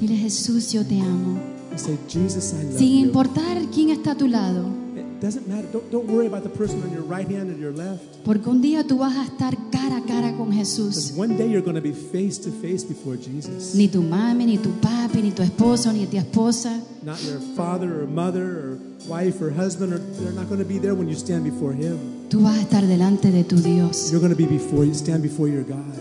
Dile, 0.00 0.16
Jesús, 0.16 0.72
yo 0.72 0.84
te 0.84 0.98
amo. 1.00 1.38
You 1.72 1.78
say, 1.78 1.98
Jesus, 2.08 2.52
I 2.54 2.64
love 2.64 2.78
Sin 2.78 2.88
you. 3.00 3.06
importar 3.06 3.58
quién 3.72 3.90
está 3.90 4.12
a 4.12 4.14
tu 4.16 4.26
lado. 4.26 4.66
It 4.96 5.20
doesn't 5.20 5.46
matter. 5.46 5.68
Don't, 5.70 5.90
don't 5.90 6.06
worry 6.08 6.26
about 6.26 6.42
the 6.42 6.48
person 6.48 6.82
on 6.82 6.90
your 6.92 7.02
right 7.02 7.28
hand 7.28 7.50
or 7.50 7.58
your 7.58 7.72
left. 7.72 8.02
Porque 8.24 8.48
un 8.48 8.62
día 8.62 8.84
tú 8.86 8.98
vas 8.98 9.14
a 9.16 9.24
estar 9.24 9.56
cara 9.70 9.98
a 9.98 10.02
cara 10.02 10.32
con 10.36 10.52
Jesús. 10.52 11.12
one 11.16 11.36
day 11.36 11.46
you're 11.48 11.60
going 11.62 11.74
to 11.76 11.82
be 11.82 11.92
face 11.92 12.38
to 12.38 12.50
face 12.50 12.82
before 12.84 13.16
Jesus. 13.16 13.74
Ni 13.74 13.88
tu 13.88 14.00
mami, 14.02 14.46
ni 14.46 14.56
tu 14.58 14.70
papi, 14.80 15.22
ni 15.22 15.32
tu 15.32 15.42
esposo, 15.42 15.92
ni 15.92 16.06
tu 16.06 16.16
esposa. 16.16 16.80
Not 17.02 17.22
your 17.24 17.40
father 17.56 18.02
or 18.02 18.06
mother 18.06 18.44
or 18.44 18.78
wife 19.08 19.40
or 19.40 19.50
husband, 19.50 19.92
or 19.94 19.98
they're 19.98 20.32
not 20.32 20.48
going 20.48 20.58
to 20.60 20.66
be 20.66 20.78
there 20.78 20.94
when 20.94 21.08
you 21.08 21.14
stand 21.16 21.44
before 21.44 21.72
Him. 21.72 22.28
Tú 22.28 22.40
vas 22.42 22.58
a 22.58 22.62
estar 22.62 22.86
delante 22.86 23.30
de 23.30 23.42
tu 23.42 23.56
Dios. 23.56 24.10
You're 24.12 24.20
going 24.20 24.32
to 24.32 24.36
be 24.36 24.44
before 24.46 24.84
you 24.84 24.92
stand 24.94 25.22
before 25.22 25.48
your 25.48 25.62
God. 25.64 25.98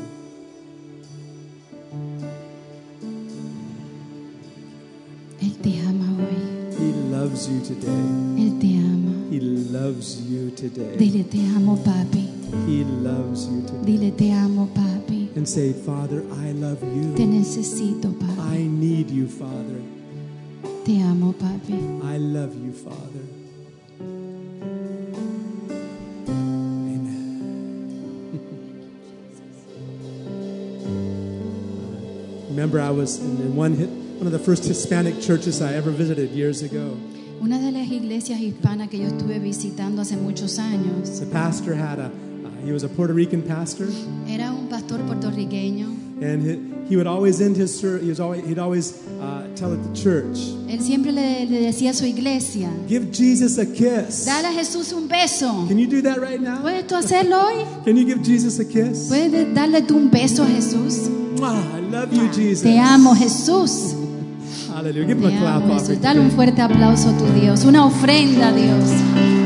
Él 5.42 5.56
te 5.62 5.80
ama 5.88 6.06
hoy. 6.18 6.76
He 6.78 6.92
loves 7.12 7.48
you 7.48 7.62
today. 7.62 8.04
Él 8.38 8.60
te 8.60 8.76
ama. 8.78 9.12
He 9.32 9.40
loves 9.40 10.22
you 10.30 10.52
today. 10.52 10.98
Dile, 10.98 11.24
te 11.24 11.40
amo, 11.56 11.78
papi. 11.78 12.28
He 12.68 12.84
loves 12.84 13.48
you 13.48 13.62
today. 13.62 13.86
Dile, 13.86 14.12
te 14.18 14.32
amo, 14.32 14.68
papi. 14.74 15.30
And 15.36 15.48
say, 15.48 15.72
Father, 15.72 16.24
I 16.46 16.52
love 16.54 16.80
Te 16.82 17.24
you. 17.24 17.28
necesito, 17.30 18.12
papi. 18.12 18.40
I 18.58 18.68
need 18.68 19.10
you, 19.10 19.28
Father. 19.28 19.80
Te 20.90 21.00
amo, 21.02 21.34
papi. 21.34 21.76
I 22.02 22.18
love 22.18 22.56
you, 22.56 22.74
Father. 22.74 23.22
Amen. 26.32 27.30
Remember, 32.50 32.82
I 32.82 32.90
was 32.90 33.20
in 33.20 33.38
in 33.38 33.56
one, 33.56 33.76
hit, 33.76 33.88
one 34.18 34.26
of 34.26 34.32
the 34.32 34.40
first 34.40 34.66
Hispanic 34.66 35.22
churches 35.22 35.62
I 35.62 35.76
ever 35.76 35.92
visited 35.92 36.32
years 36.32 36.64
ago. 36.64 36.98
Una 37.40 37.60
de 37.60 37.72
las 37.72 37.88
iglesias 37.92 38.40
hispanas 38.40 38.90
que 38.90 38.98
yo 38.98 39.10
estuve 39.10 39.38
visitando 39.38 40.02
hace 40.02 40.18
muchos 40.18 40.58
años 40.58 41.20
The 41.20 41.28
pastor 41.28 41.76
had 41.76 42.00
a, 42.00 42.08
uh, 42.08 42.66
he 42.66 42.72
was 42.72 42.82
a 42.82 42.90
Puerto 42.90 43.14
Rican 43.14 43.44
pastor, 43.44 43.86
era 44.28 44.52
un 44.52 44.68
pastor 44.68 44.98
puertorriqueño. 45.02 46.09
And 46.22 46.88
he, 46.90 46.96
would 46.96 47.08
always 47.08 47.40
end 47.42 47.56
his 47.56 47.78
ser- 47.80 48.00
he 48.00 48.10
was 48.10 48.20
always, 48.20 48.46
he'd 48.46 48.60
always 48.60 48.94
uh, 49.22 49.48
tell 49.56 49.72
at 49.74 49.82
the 49.84 49.94
church, 49.94 50.38
Él 50.68 50.82
siempre 50.82 51.12
le, 51.12 51.46
le 51.46 51.62
decía 51.62 51.92
a 51.92 51.94
su 51.94 52.06
iglesia, 52.06 52.70
"Give 52.88 53.08
Jesus 53.12 53.58
a 53.58 53.66
kiss." 53.66 54.26
dale 54.26 54.48
a 54.48 54.52
Jesús 54.54 54.92
un 54.94 55.08
beso. 55.08 55.66
Can 55.68 55.78
you 55.78 55.88
do 55.88 56.02
that 56.02 56.20
right 56.20 56.42
now? 56.42 56.62
¿Puedes 56.62 56.88
tú 56.88 56.96
hacerlo 56.96 57.38
hoy? 57.46 57.66
Can 57.86 57.96
you 57.96 58.06
give 58.06 58.22
Jesus 58.24 58.60
a 58.60 58.66
kiss? 58.66 59.08
¿Puedes 59.08 59.54
darle 59.54 59.82
tú 59.82 59.96
un 59.96 60.10
beso 60.10 60.44
a 60.44 60.48
Jesús? 60.48 61.10
Mwah, 61.38 61.78
I 61.78 61.82
love 61.92 62.12
you, 62.12 62.28
Jesus. 62.34 62.64
Te 62.64 62.78
amo, 62.80 63.16
Jesús. 63.16 63.96
Give 64.82 65.12
him 65.12 65.26
a 65.26 65.40
clap. 65.40 65.64
Jesús. 65.74 66.02
Dale 66.02 66.20
un 66.22 66.32
fuerte 66.32 66.62
aplauso 66.62 67.10
a 67.10 67.18
tu 67.18 67.26
Dios, 67.40 67.66
una 67.66 67.86
ofrenda 67.86 68.50
a 68.50 68.54
Dios. 68.54 69.39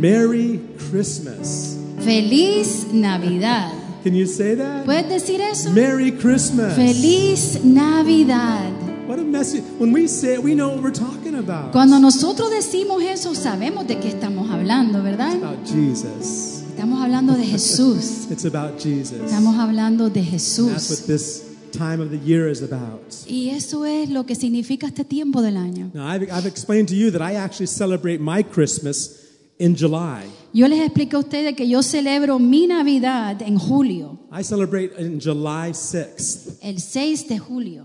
Merry 0.00 0.58
Christmas. 0.88 1.76
Feliz 1.98 2.90
Navidad. 2.90 3.70
Can 4.02 4.14
you 4.14 4.24
say 4.24 4.54
that? 4.54 4.86
¿Puedes 4.86 5.10
decir 5.10 5.42
eso? 5.42 5.68
Merry 5.72 6.10
Christmas. 6.10 6.74
Feliz 6.74 7.62
Navidad. 7.62 8.72
What 9.06 9.18
a 9.18 9.24
message. 9.24 9.62
When 9.78 9.92
we 9.92 10.06
say 10.06 10.36
it, 10.36 10.42
we 10.42 10.54
know 10.54 10.70
what 10.70 10.82
we're 10.82 10.90
talking 10.90 11.34
about. 11.34 11.72
Cuando 11.72 11.98
nosotros 11.98 12.50
decimos 12.50 13.02
eso, 13.02 13.34
sabemos 13.34 13.86
de 13.86 13.98
qué 13.98 14.08
estamos 14.08 14.50
hablando, 14.50 15.02
¿verdad? 15.02 15.34
It's 15.34 15.44
About 15.44 15.66
Jesus. 15.66 16.62
Estamos 16.70 17.02
hablando 17.02 17.34
de 17.34 17.44
Jesús. 17.44 18.26
It's 18.30 18.46
about 18.46 18.78
Jesus. 18.82 19.20
Estamos 19.20 19.56
hablando 19.58 20.08
de 20.08 20.20
And 20.20 20.30
that's 20.30 20.88
what 20.88 21.06
this 21.06 21.44
time 21.72 22.00
of 22.00 22.08
the 22.08 22.18
year 22.24 22.48
is 22.48 22.62
about. 22.62 23.02
Y 23.28 23.50
eso 23.50 23.84
es 23.84 24.08
lo 24.08 24.24
que 24.24 24.34
significa 24.34 24.86
este 24.86 25.04
tiempo 25.04 25.42
del 25.42 25.58
año. 25.58 25.90
Now, 25.92 26.06
I've, 26.06 26.22
I've 26.32 26.46
explained 26.46 26.88
to 26.88 26.94
you 26.94 27.10
that 27.10 27.20
I 27.20 27.34
actually 27.34 27.66
celebrate 27.66 28.18
my 28.18 28.42
Christmas 28.42 29.19
in 29.60 29.76
July. 29.76 30.24
Yo 30.52 30.66
les 30.66 30.80
expliqué 30.80 31.14
a 31.14 31.20
ustedes 31.20 31.54
que 31.54 31.68
yo 31.68 31.82
celebro 31.82 32.38
mi 32.40 32.66
Navidad 32.66 33.40
en 33.42 33.56
julio, 33.56 34.18
I 34.32 34.42
celebrate 34.42 34.90
in 34.98 35.20
July 35.20 35.70
6th. 35.72 36.58
el 36.62 36.80
6 36.80 37.28
de 37.28 37.38
julio. 37.38 37.84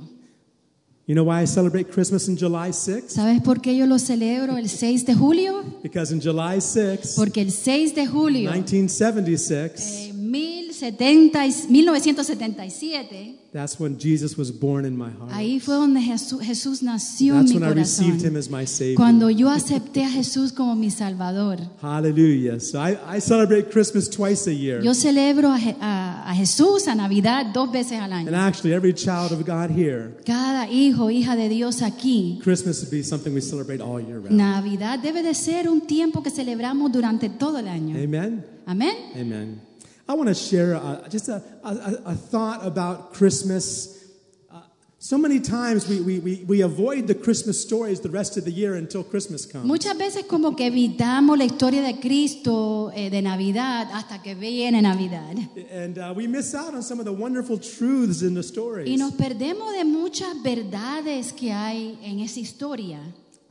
You 1.08 1.14
know 1.14 1.24
why 1.24 1.44
I 1.44 1.46
celebrate 1.46 1.92
Christmas 1.92 2.28
in 2.28 2.36
July 2.36 2.72
6th? 2.72 3.10
¿Sabes 3.12 3.40
por 3.44 3.62
qué 3.62 3.78
yo 3.78 3.86
lo 3.86 4.00
celebro 4.00 4.58
el 4.58 4.68
6 4.70 5.06
de 5.06 5.14
julio? 5.14 5.64
Because 5.84 6.12
in 6.12 6.20
July 6.20 6.58
6th, 6.58 7.16
Porque 7.16 7.42
el 7.42 7.52
6 7.52 7.94
de 7.94 8.08
julio 8.08 8.50
1976, 8.50 10.10
eh, 10.10 10.14
70 10.76 11.40
1977, 11.70 13.38
that's 13.54 13.80
when 13.80 13.98
Jesus 13.98 14.38
was 14.38 14.52
born 14.52 14.86
in 14.86 14.98
my 14.98 15.10
heart. 15.10 15.32
ahí 15.32 15.60
fue 15.60 15.76
donde 15.76 16.02
Jesús, 16.02 16.42
Jesús 16.42 16.82
nació 16.84 17.36
en 17.36 17.42
That's 17.46 17.54
mi 17.54 17.60
when 17.60 17.70
I 17.70 17.74
received 17.74 18.22
him 18.22 18.36
as 18.36 18.50
my 18.50 18.66
Savior. 18.66 18.96
Cuando 18.98 19.30
yo 19.30 19.50
acepté 19.50 20.04
a 20.04 20.10
Jesús 20.10 20.52
como 20.52 20.76
mi 20.76 20.90
Salvador. 20.92 21.58
Hallelujah. 21.82 22.60
So 22.60 22.80
I, 22.80 22.98
I 23.18 23.20
celebrate 23.22 23.72
Christmas 23.72 24.10
twice 24.10 24.48
a 24.48 24.54
year. 24.54 24.82
Yo 24.84 24.94
celebro 24.94 25.50
a, 25.52 25.58
a- 25.82 26.32
a 26.32 26.36
Jesús, 26.36 26.88
a 26.88 26.96
Navidad, 26.96 27.48
dos 27.54 27.72
veces 27.72 28.00
al 28.00 28.12
año. 28.12 28.28
And 28.28 28.36
actually, 28.36 28.74
every 28.74 28.94
child 28.94 29.32
of 29.32 29.46
God 29.46 29.70
here, 29.70 30.18
Cada 30.26 30.68
hijo, 30.70 31.10
hija 31.10 31.36
de 31.36 31.48
Dios 31.50 31.82
aquí. 31.82 32.40
Christmas 32.44 32.82
would 32.82 32.92
be 32.92 33.04
something 33.04 33.34
we 33.34 33.42
celebrate 33.42 33.82
all 33.82 34.00
year 34.02 34.20
round. 34.20 34.32
Navidad 34.38 35.00
debe 35.00 35.24
de 35.24 35.34
ser 35.34 35.70
un 35.70 35.82
tiempo 35.82 36.22
que 36.22 36.30
celebramos 36.30 36.92
durante 36.92 37.30
todo 37.30 37.60
el 37.60 37.68
año. 37.68 37.96
Amen. 37.96 38.44
Amén. 38.66 38.96
Amen. 39.16 39.62
I 40.08 40.14
want 40.14 40.30
to 40.30 40.36
share 40.36 40.76
uh, 40.76 41.08
just 41.10 41.30
a, 41.30 41.42
a, 41.64 42.12
a 42.12 42.16
thought 42.16 42.66
about 42.66 43.14
Christmas. 43.14 44.06
Uh, 44.52 44.60
so 45.00 45.18
many 45.18 45.40
times 45.40 45.88
we, 45.90 46.00
we, 46.00 46.20
we, 46.20 46.44
we 46.48 46.62
avoid 46.62 47.08
the 47.08 47.16
Christmas 47.16 47.60
stories 47.60 48.02
the 48.02 48.12
rest 48.12 48.38
of 48.38 48.46
the 48.46 48.52
year 48.52 48.76
until 48.76 49.04
Christmas 49.04 49.48
comes. 49.48 49.66
Muchas 49.66 49.98
veces 49.98 50.26
como 50.28 50.56
que 50.56 50.68
evitamos 50.68 51.40
la 51.40 51.46
historia 51.46 51.82
de 51.82 52.00
Cristo 52.00 52.92
eh, 52.94 53.10
de 53.10 53.24
Navidad 53.24 53.88
hasta 53.94 54.22
que 54.22 54.36
viene 54.36 54.80
Navidad. 54.80 55.38
And 55.72 55.98
uh, 55.98 56.14
we 56.16 56.28
miss 56.28 56.54
out 56.54 56.76
on 56.76 56.84
some 56.84 57.00
of 57.00 57.06
the 57.06 57.12
wonderful 57.14 57.58
truths 57.58 58.22
in 58.22 58.36
the 58.36 58.44
stories. 58.44 58.88
Y 58.88 58.98
nos 58.98 59.14
perdemos 59.14 59.74
de 59.74 59.86
muchas 59.86 60.40
verdades 60.44 61.34
que 61.34 61.52
hay 61.52 61.98
en 62.04 62.20
esa 62.20 62.40
historia. 62.40 63.00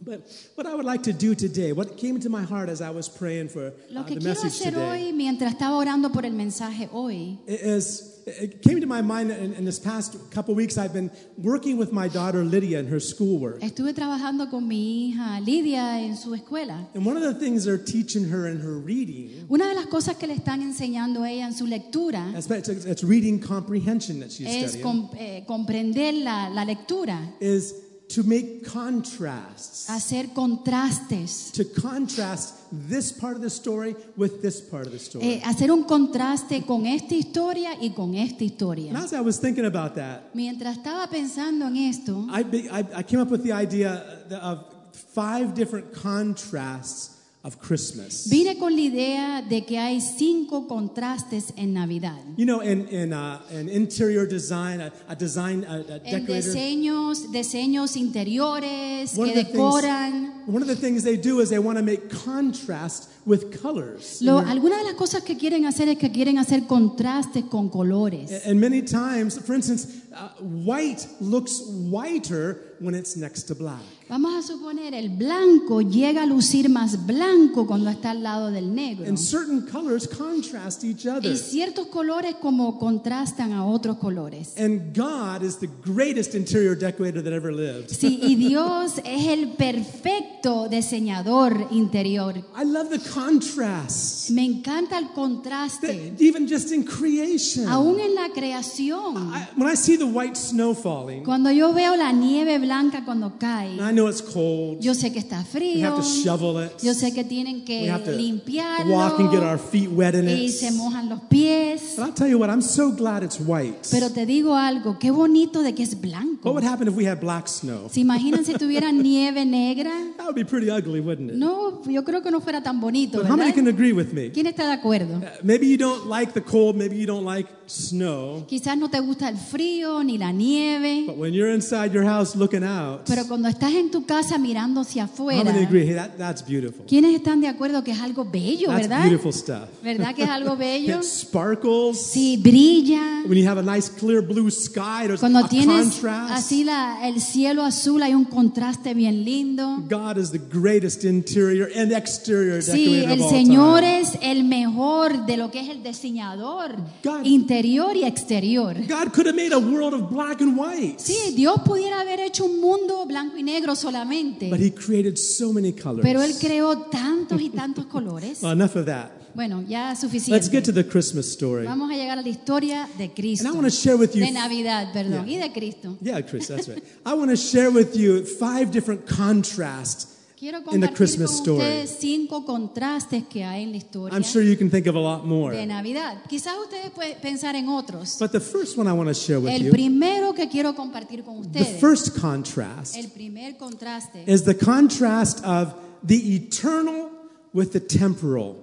But 0.04 0.20
what 0.54 0.66
I 0.66 0.74
would 0.74 0.84
like 0.84 1.02
to 1.04 1.12
do 1.12 1.34
today, 1.34 1.72
what 1.72 1.96
came 1.96 2.16
into 2.16 2.28
my 2.28 2.42
heart 2.42 2.68
as 2.68 2.82
I 2.82 2.90
was 2.90 3.08
praying 3.08 3.48
for 3.48 3.68
uh, 3.68 3.70
Lo 3.90 4.04
que 4.04 4.16
the 4.16 4.20
quiero 4.20 4.34
message 4.34 4.60
hacer 4.60 4.70
today 4.72 5.06
hoy, 5.08 5.12
mientras 5.12 5.54
estaba 5.54 5.76
orando 5.78 6.12
por 6.12 6.24
el 6.26 6.32
mensaje 6.32 6.88
hoy, 6.92 7.38
is 7.46 8.10
it 8.26 8.62
came 8.62 8.80
to 8.80 8.86
my 8.86 9.02
mind 9.02 9.30
in, 9.30 9.52
in 9.52 9.64
this 9.64 9.78
past 9.78 10.16
couple 10.30 10.54
weeks 10.54 10.78
I've 10.78 10.92
been 10.94 11.10
working 11.36 11.76
with 11.76 11.92
my 11.92 12.08
daughter 12.08 12.42
Lydia 12.42 12.78
in 12.78 12.86
her 12.88 13.00
schoolwork. 13.00 13.60
estuve 13.60 13.94
trabajando 13.94 14.50
con 14.50 14.66
mi 14.66 15.12
hija 15.12 15.40
Lidia 15.44 16.00
en 16.00 16.16
su 16.16 16.34
escuela. 16.34 16.86
And 16.94 17.04
one 17.04 17.16
of 17.16 17.22
the 17.22 17.34
things 17.34 17.64
they're 17.64 17.78
teaching 17.78 18.28
her 18.28 18.46
in 18.46 18.60
her 18.60 18.78
reading, 18.78 19.46
Una 19.50 19.68
de 19.68 19.74
las 19.74 19.86
cosas 19.86 20.16
que 20.16 20.26
le 20.26 20.34
están 20.34 20.62
enseñando 20.62 21.22
a 21.22 21.30
ella 21.30 21.46
en 21.46 21.54
su 21.54 21.66
lectura 21.66 22.32
it's, 22.34 22.50
it's, 22.50 22.84
it's 22.86 23.04
reading 23.04 23.38
comprehension 23.38 24.20
that 24.20 24.30
she's 24.30 24.46
es 24.48 24.72
studying, 24.72 24.82
com- 24.82 25.10
eh, 25.18 25.44
comprender 25.46 26.14
la, 26.14 26.48
la 26.48 26.64
lectura, 26.64 27.34
is 27.40 27.74
to 28.14 28.22
make 28.22 28.64
contrasts, 28.64 29.88
hacer 29.88 30.28
contrastes, 30.34 31.50
to 31.52 31.64
contrast 31.64 32.54
this 32.70 33.10
part 33.12 33.34
of 33.36 33.42
the 33.42 33.50
story 33.50 33.96
with 34.16 34.40
this 34.40 34.60
part 34.60 34.86
of 34.86 34.92
the 34.92 34.98
story. 34.98 35.24
eh, 35.24 35.42
hacer 35.44 35.70
un 35.70 35.84
contraste 35.84 36.64
con 36.64 36.86
esta 36.86 37.14
historia 37.14 37.70
y 37.80 37.90
con 37.94 38.14
esta 38.14 38.44
And 38.44 38.50
historia. 38.52 38.92
as 38.96 39.12
I 39.12 39.20
was 39.20 39.38
thinking 39.40 39.64
about 39.64 39.94
that, 39.96 40.32
Mientras 40.34 40.76
estaba 40.78 41.08
pensando 41.08 41.66
en 41.66 41.76
esto, 41.76 42.26
I, 42.30 42.42
I, 42.70 42.84
I 42.98 43.02
came 43.02 43.20
up 43.20 43.30
with 43.30 43.42
the 43.42 43.52
idea 43.52 44.04
of 44.40 44.64
five 45.12 45.54
different 45.54 45.92
contrasts 45.92 47.13
of 47.44 47.58
Christmas. 47.60 48.26
vine 48.30 48.56
con 48.58 48.74
la 48.74 48.80
idea 48.80 49.42
de 49.42 49.66
que 49.66 49.78
hay 49.78 50.00
cinco 50.00 50.66
contrastes 50.66 51.52
en 51.56 51.74
Navidad. 51.74 52.18
You 52.38 52.46
know, 52.46 52.60
in, 52.62 52.88
in, 52.88 53.12
uh, 53.12 53.40
in 53.52 53.68
interior 53.68 54.26
design, 54.26 54.80
a, 54.80 54.90
a 55.08 55.14
design, 55.14 55.62
a, 55.64 55.74
a 55.74 55.96
En 56.04 56.24
decorator, 56.24 56.52
diseños, 56.54 57.30
diseños 57.30 57.96
interiores 57.96 59.16
one 59.16 59.32
que 59.32 59.40
of, 59.40 59.46
the 59.46 59.52
decoran. 59.52 60.12
things, 60.32 60.48
one 60.48 60.62
of 60.62 60.68
the 60.68 60.74
things 60.76 61.02
they 61.04 61.16
do 61.18 61.40
is 61.40 61.50
they 61.50 61.58
want 61.58 61.76
to 61.78 61.84
make 61.84 62.08
contrast 62.08 63.10
with 63.26 63.60
colors. 63.62 64.20
Lo- 64.22 64.38
algunas 64.40 64.78
de 64.78 64.84
las 64.84 64.94
cosas 64.94 65.22
que 65.22 65.36
quieren 65.36 65.66
hacer 65.66 65.88
es 65.88 65.98
que 65.98 66.10
quieren 66.10 66.38
hacer 66.38 66.66
contrastes 66.66 67.44
con 67.50 67.68
colores. 67.68 68.30
And 68.46 68.58
many 68.60 68.82
times, 68.82 69.38
for 69.38 69.54
instance, 69.54 69.86
uh, 70.14 70.28
white 70.40 71.06
looks 71.20 71.62
whiter 71.90 72.76
when 72.80 72.94
it's 72.94 73.16
next 73.16 73.44
to 73.44 73.54
black. 73.54 73.80
Vamos 74.06 74.34
a 74.34 74.42
suponer 74.42 74.92
el 74.92 75.08
blanco 75.08 75.80
llega 75.80 76.24
a 76.24 76.26
lucir 76.26 76.68
más 76.68 77.06
blanco 77.06 77.66
cuando 77.66 77.88
está 77.88 78.10
al 78.10 78.22
lado 78.22 78.50
del 78.50 78.74
negro. 78.74 79.06
And 79.08 79.16
certain 79.16 79.62
colors 79.62 80.06
contrast 80.06 80.84
each 80.84 81.06
other. 81.06 81.24
Y 81.32 81.38
ciertos 81.38 81.86
colores 81.86 82.34
como 82.34 82.78
contrastan 82.78 83.52
a 83.52 83.64
otros 83.64 83.96
colores. 83.96 84.58
And 84.58 84.94
God 84.94 85.42
is 85.42 85.56
the 85.58 85.70
greatest 85.86 86.34
interior 86.34 86.76
decorator 86.76 87.22
that 87.22 87.32
ever 87.32 87.50
lived. 87.50 87.88
Sí, 87.88 88.20
y 88.22 88.34
Dios 88.48 89.00
es 89.04 89.26
el 89.26 89.52
perfecto 89.52 90.68
diseñador 90.68 91.68
interior. 91.70 92.36
I 92.60 92.64
love 92.66 92.90
the 92.90 93.00
contrasts, 93.10 94.30
Me 94.30 94.44
encanta 94.44 94.98
el 94.98 95.12
contraste, 95.14 95.86
that 95.86 96.20
even 96.20 96.46
just 96.46 96.72
in 96.72 96.84
creation. 96.84 97.66
aún 97.68 97.98
en 98.00 98.14
la 98.14 98.28
creación. 98.28 99.32
I, 99.32 99.48
when 99.56 99.66
I 99.72 99.76
see 99.76 99.96
the 99.96 100.04
white 100.04 100.36
snow 100.36 100.74
falling, 100.74 101.24
Cuando 101.24 101.50
yo 101.50 101.72
veo 101.72 101.96
la 101.96 102.12
nieve 102.12 102.58
blanca 102.58 103.02
cuando 103.06 103.38
cae, 103.38 103.80
know 103.94 104.08
it's 104.08 104.20
cold. 104.22 104.80
yo 104.80 104.94
sé 104.94 105.12
que 105.12 105.18
está 105.18 105.38
We 105.38 105.44
frío, 105.60 105.86
have 105.86 105.96
to 105.96 106.02
shovel 106.02 106.64
it. 106.64 106.72
yo 106.82 106.92
sé 106.94 107.12
que 107.14 107.24
tienen 107.24 107.56
We 107.60 107.64
que 107.64 107.90
have 107.90 108.04
to 108.04 108.12
limpiarlo 108.12 108.92
walk 108.94 109.18
and 109.20 109.30
get 109.30 109.42
our 109.42 109.58
feet 109.58 109.88
wet 109.90 110.14
in 110.14 110.26
y 110.28 110.46
it. 110.46 110.50
se 110.52 110.70
mojan 110.72 111.08
los 111.08 111.20
pies. 111.30 111.94
But 111.96 112.06
I'll 112.06 112.12
tell 112.14 112.28
you 112.28 112.38
what, 112.38 112.50
I'm 112.50 112.62
so 112.62 112.90
glad 112.90 113.22
it's 113.22 113.38
white. 113.40 113.88
Pero 113.90 114.10
te 114.10 114.26
digo 114.26 114.54
algo, 114.56 114.98
qué 114.98 115.10
bonito 115.10 115.62
de 115.62 115.74
que 115.74 115.82
es 115.82 115.94
What 115.94 116.02
blanco. 116.02 116.52
would 116.52 116.64
happen 116.64 116.88
if 116.88 116.94
we 116.94 117.06
had 117.06 117.20
black 117.20 117.48
snow? 117.48 117.88
¿Se 117.90 118.00
imaginan 118.00 118.44
si 118.44 118.54
tuviera 118.54 118.90
nieve 118.92 119.44
negra? 119.44 119.90
That 120.16 120.26
would 120.26 120.34
be 120.36 120.44
pretty 120.44 120.70
ugly, 120.70 121.00
wouldn't 121.00 121.30
it? 121.30 121.36
No, 121.36 121.82
yo 121.86 122.02
creo 122.04 122.22
que 122.22 122.30
no 122.30 122.40
fuera 122.40 122.62
tan 122.62 122.80
bonito, 122.80 123.18
But 123.18 123.30
how 123.30 123.36
many 123.36 123.52
can 123.52 123.66
agree 123.68 123.92
with 123.92 124.12
me? 124.12 124.30
¿Quién 124.30 124.46
está 124.46 124.66
de 124.66 124.72
acuerdo? 124.72 125.16
Uh, 125.18 125.24
Maybe 125.42 125.66
you 125.66 125.76
don't 125.76 126.06
like 126.08 126.32
the 126.32 126.42
cold, 126.42 126.76
maybe 126.76 126.96
you 126.96 127.06
don't 127.06 127.24
like 127.24 127.48
snow, 127.66 128.44
Quizás 128.46 128.76
no 128.76 128.88
te 128.90 129.00
gusta 129.00 129.28
el 129.28 129.36
frío 129.36 130.02
ni 130.04 130.18
la 130.18 130.32
nieve, 130.32 131.04
but 131.06 131.16
when 131.16 131.32
you're 131.32 131.54
inside 131.54 131.92
your 131.92 132.04
house 132.04 132.36
looking 132.36 132.62
out, 132.64 133.02
pero 133.06 133.26
cuando 133.26 133.48
estás 133.48 133.72
en 133.74 133.90
tu 133.90 134.04
casa 134.04 134.38
mirando 134.38 134.80
hacia 134.80 135.04
how 135.04 135.10
afuera, 135.10 135.44
many 135.44 135.64
agree? 135.64 135.86
Hey, 135.86 135.94
that, 135.94 136.16
that's 136.18 136.42
beautiful. 136.46 136.84
¿quiénes 136.86 137.14
están 137.14 137.40
de 137.40 137.48
acuerdo 137.48 137.82
que 137.84 137.92
es 137.92 138.00
algo 138.00 138.24
bello, 138.24 138.68
That's 138.68 138.88
verdad? 138.88 139.02
beautiful 139.02 139.32
stuff. 139.32 139.68
¿Verdad 139.82 140.14
que 140.14 140.22
es 140.24 140.28
algo 140.30 140.56
bello? 140.58 140.98
It 140.98 141.04
sparkles. 141.04 141.98
Sí, 142.00 142.36
brilla. 142.36 143.22
When 143.26 143.38
you 143.38 143.48
have 143.48 143.58
a 143.58 143.62
nice 143.62 143.88
clear 143.90 144.20
blue 144.20 144.50
sky, 144.50 145.06
there's 145.06 145.20
Cuando 145.20 145.38
a 145.40 145.48
tienes 145.48 145.94
contrast. 145.94 146.32
así 146.34 146.64
la- 146.64 147.06
el 147.08 147.20
cielo 147.20 147.62
azul, 147.64 148.02
hay 148.02 148.14
un 148.14 148.24
contraste 148.24 148.94
bien 148.94 149.24
lindo. 149.24 149.78
God 149.88 150.18
is 150.18 150.30
the 150.30 150.38
greatest 150.38 151.04
interior 151.04 151.68
and 151.76 151.92
exterior 151.92 152.62
Sí, 152.62 152.84
decorator 152.84 153.12
el 153.12 153.20
of 153.20 153.26
all 153.26 153.30
Señor 153.30 153.80
time. 153.80 154.00
es 154.00 154.18
el 154.20 154.44
mejor 154.44 155.26
de 155.26 155.36
lo 155.36 155.50
que 155.50 155.60
es 155.60 155.68
el 155.68 155.82
diseñador 155.82 156.76
God- 157.02 157.24
interior 157.54 157.96
y 157.96 158.04
exterior. 158.04 158.74
God 158.88 159.12
could 159.12 159.26
have 159.26 159.34
made 159.36 159.52
a 159.52 159.58
world 159.58 159.94
of 159.94 160.10
black 160.10 160.40
and 160.40 160.56
white, 160.58 160.96
Sí, 160.98 161.34
Dios 161.34 161.60
pudiera 161.64 162.00
haber 162.00 162.20
hecho 162.20 162.44
un 162.44 162.60
mundo 162.60 163.04
blanco 163.06 163.36
y 163.36 163.42
negro 163.42 163.74
solamente, 163.76 164.48
but 164.50 164.60
He 164.60 164.70
created 164.72 165.16
so 165.16 165.52
many 165.52 165.72
colors. 165.72 166.02
pero 166.02 166.22
Él 166.22 166.34
creó 166.38 166.76
tantos 166.90 167.40
y 167.40 167.50
tantos 167.50 167.86
colores. 167.86 168.42
Well, 168.42 168.52
enough 168.60 168.76
of 168.76 168.86
that. 168.86 169.10
Bueno, 169.34 169.62
ya 169.66 169.90
Let's 169.90 170.02
get 170.02 170.64
to 170.64 170.70
suficiente. 170.70 170.72
the 170.74 170.84
Christmas 170.88 171.26
story. 171.26 171.64
Vamos 171.66 171.90
a 171.90 171.94
llegar 171.96 172.18
a 172.18 172.22
la 172.22 172.28
historia 172.28 172.88
de 172.96 173.12
Cristo. 173.12 173.48
And 173.48 173.52
I 173.54 173.58
want 173.58 173.66
to 173.66 173.76
share 173.76 173.96
with 173.96 174.14
you 174.14 174.24
De 174.24 174.30
Navidad, 174.30 174.92
perdón, 174.92 175.26
Yeah. 175.26 175.36
y 175.36 175.48
de 175.48 175.52
Cristo. 175.52 175.96
Yeah, 176.00 176.20
Chris, 176.22 176.46
that's 176.46 176.68
right. 176.68 176.82
I 177.04 177.14
want 177.14 177.30
to 177.30 177.36
share 177.36 177.70
with 177.70 177.96
you 177.96 178.24
five 178.24 178.70
different 178.70 179.06
contrasts 179.06 180.13
Quiero 180.44 180.62
in 180.72 180.80
the 180.82 180.92
Christmas 180.92 181.40
con 181.40 181.56
story. 181.56 181.86
cinco 181.86 182.44
contrastes 182.44 183.24
que 183.24 183.42
hay 183.42 183.62
en 183.62 183.70
la 183.70 183.78
historia 183.78 184.14
I'm 184.14 184.22
sure 184.22 184.44
you 184.44 184.58
can 184.58 184.68
think 184.68 184.86
of 184.86 184.94
a 184.94 184.98
lot 184.98 185.24
more. 185.24 185.56
de 185.56 185.64
Navidad. 185.64 186.22
Quizás 186.28 186.58
ustedes 186.62 186.90
pueden 186.90 187.18
pensar 187.22 187.56
en 187.56 187.70
otros. 187.70 188.18
But 188.18 188.30
the 188.32 188.40
first 188.40 188.76
one 188.76 188.86
I 188.86 188.92
want 188.92 189.08
to 189.08 189.14
share 189.14 189.40
with 189.40 189.54
El 189.54 189.62
you, 189.62 189.70
primero 189.70 190.34
que 190.34 190.46
quiero 190.50 190.74
compartir 190.74 191.24
con 191.24 191.50
the 191.50 191.64
first 191.80 192.20
contrast, 192.20 192.94
el 192.94 193.08
primer 193.08 193.56
contraste, 193.56 194.24
is 194.26 194.44
the 194.44 194.54
contrast 194.54 195.42
of 195.46 195.72
the 196.06 196.36
eternal 196.36 197.08
with 197.54 197.70
the 197.70 197.80
temporal. 197.80 198.56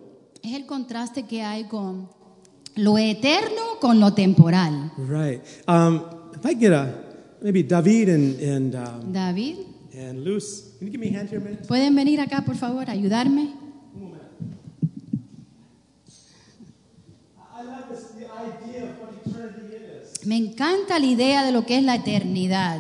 es 0.44 0.54
el 0.54 0.68
contraste 0.68 1.24
que 1.24 1.42
hay 1.42 1.64
con 1.64 2.08
lo 2.76 3.00
eterno 3.00 3.80
con 3.80 4.00
lo 4.00 4.14
temporal. 4.14 4.92
Right. 5.00 5.42
Um, 5.68 6.06
if 6.36 6.46
I 6.46 6.54
get 6.54 6.74
a, 6.74 6.94
maybe 7.42 7.64
David 7.64 8.10
and, 8.10 8.40
and, 8.40 8.76
um, 8.76 9.12
David, 9.12 9.66
and 9.94 10.24
Luz, 10.24 10.76
can 10.78 10.88
you 10.88 10.92
give 10.92 11.00
me 11.00 11.10
a 11.10 11.20
hand 11.20 11.30
here 11.30 11.40
a 11.40 11.44
minute? 11.44 11.68
¿pueden 11.68 11.96
venir 11.96 12.20
acá, 12.22 12.44
por 12.46 12.56
favor, 12.56 12.90
a 12.90 12.94
ayudarme? 12.94 13.54
I 17.54 17.64
love 17.64 17.90
this, 17.90 18.12
the 18.18 18.26
idea 18.26 18.90
of 18.90 19.00
what 19.00 19.14
eternity 19.26 19.76
is. 19.76 20.26
Me 20.26 20.38
encanta 20.38 21.00
la 21.00 21.06
idea 21.06 21.44
de 21.44 21.52
lo 21.52 21.66
que 21.66 21.78
es 21.78 21.84
la 21.84 21.96
eternidad. 21.96 22.80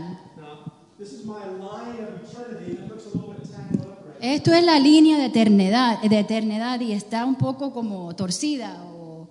Esto 4.21 4.53
es 4.53 4.63
la 4.63 4.79
línea 4.79 5.17
de 5.17 5.25
eternidad, 5.25 5.99
de 5.99 6.19
eternidad 6.19 6.79
y 6.79 6.91
está 6.91 7.25
un 7.25 7.35
poco 7.35 7.73
como 7.73 8.15
torcida 8.15 8.83
o 8.85 9.27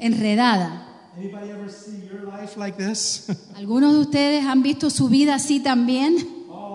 enredada. 0.00 0.84
Anybody 1.16 1.50
ever 1.50 1.70
see 1.70 2.04
your 2.08 2.24
life 2.24 2.58
like 2.58 2.76
this? 2.76 3.28
Algunos 3.54 3.92
de 3.92 4.00
ustedes 4.00 4.44
han 4.44 4.62
visto 4.62 4.90
su 4.90 5.08
vida 5.08 5.36
así 5.36 5.60
también, 5.60 6.16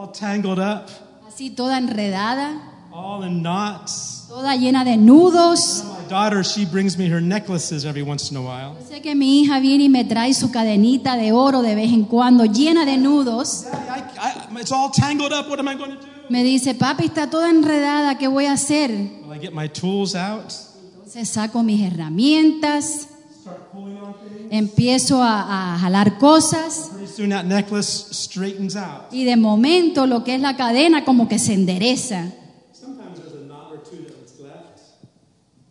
all 0.03 0.11
tangled 0.11 0.59
up, 0.59 0.89
así 1.27 1.49
toda 1.49 1.77
enredada, 1.77 2.59
all 2.91 3.23
in 3.23 3.41
knots. 3.41 4.25
toda 4.27 4.55
llena 4.55 4.83
de 4.83 4.97
nudos. 4.97 5.83
My 5.85 6.09
daughter, 6.09 6.43
she 6.43 6.65
brings 6.65 6.97
me 6.97 7.07
her 7.07 7.21
necklaces 7.21 7.85
every 7.85 8.03
once 8.03 8.29
in 8.29 8.37
a 8.37 8.41
while. 8.41 8.75
Yo 8.79 8.85
sé 8.95 9.01
que 9.01 9.15
mi 9.15 9.41
hija 9.41 9.59
viene 9.59 9.85
y 9.85 9.89
me 9.89 10.03
trae 10.03 10.33
su 10.33 10.51
cadenita 10.51 11.15
de 11.15 11.31
oro 11.31 11.61
de 11.61 11.75
vez 11.75 11.91
en 11.93 12.03
cuando, 12.03 12.43
llena 12.45 12.85
de 12.85 12.97
nudos. 12.97 13.63
Daddy, 13.63 14.01
I, 14.19 14.57
I, 14.57 14.59
it's 14.61 14.71
all 14.71 14.91
tangled 14.91 15.31
up. 15.31 15.47
What 15.49 15.59
am 15.59 15.67
I 15.69 15.75
going 15.75 15.91
to 15.91 15.97
do? 15.97 16.07
Me 16.29 16.43
dice, 16.43 16.73
papi, 16.75 17.05
está 17.05 17.29
toda 17.29 17.49
enredada, 17.49 18.17
¿qué 18.17 18.27
voy 18.27 18.45
a 18.45 18.53
hacer? 18.53 18.91
Well, 19.25 19.33
I 19.33 19.39
get 19.39 19.53
my 19.53 19.67
tools 19.69 20.15
out, 20.15 20.51
Entonces 20.97 21.29
saco 21.29 21.63
mis 21.63 21.81
herramientas, 21.81 23.07
start 23.41 23.71
pulling 23.71 23.97
on 23.97 24.13
things. 24.15 24.51
empiezo 24.51 25.21
a, 25.21 25.75
a 25.75 25.79
jalar 25.79 26.17
cosas 26.17 26.91
soon 27.15 27.29
that 27.29 27.45
necklace 27.45 28.07
straightens 28.11 28.75
out. 28.75 29.11
y 29.11 29.23
de 29.25 29.35
momento 29.35 30.05
lo 30.07 30.23
que 30.23 30.35
es 30.35 30.41
la 30.41 30.55
cadena 30.55 31.03
como 31.05 31.27
que 31.27 31.37
se 31.39 31.53
endereza. 31.53 32.31
Sometimes 32.73 33.19
there's 33.19 33.33
a 33.33 33.45
knot 33.45 33.71
or 33.71 33.77
two 33.83 34.03
that's 34.03 34.39
left. 34.39 34.79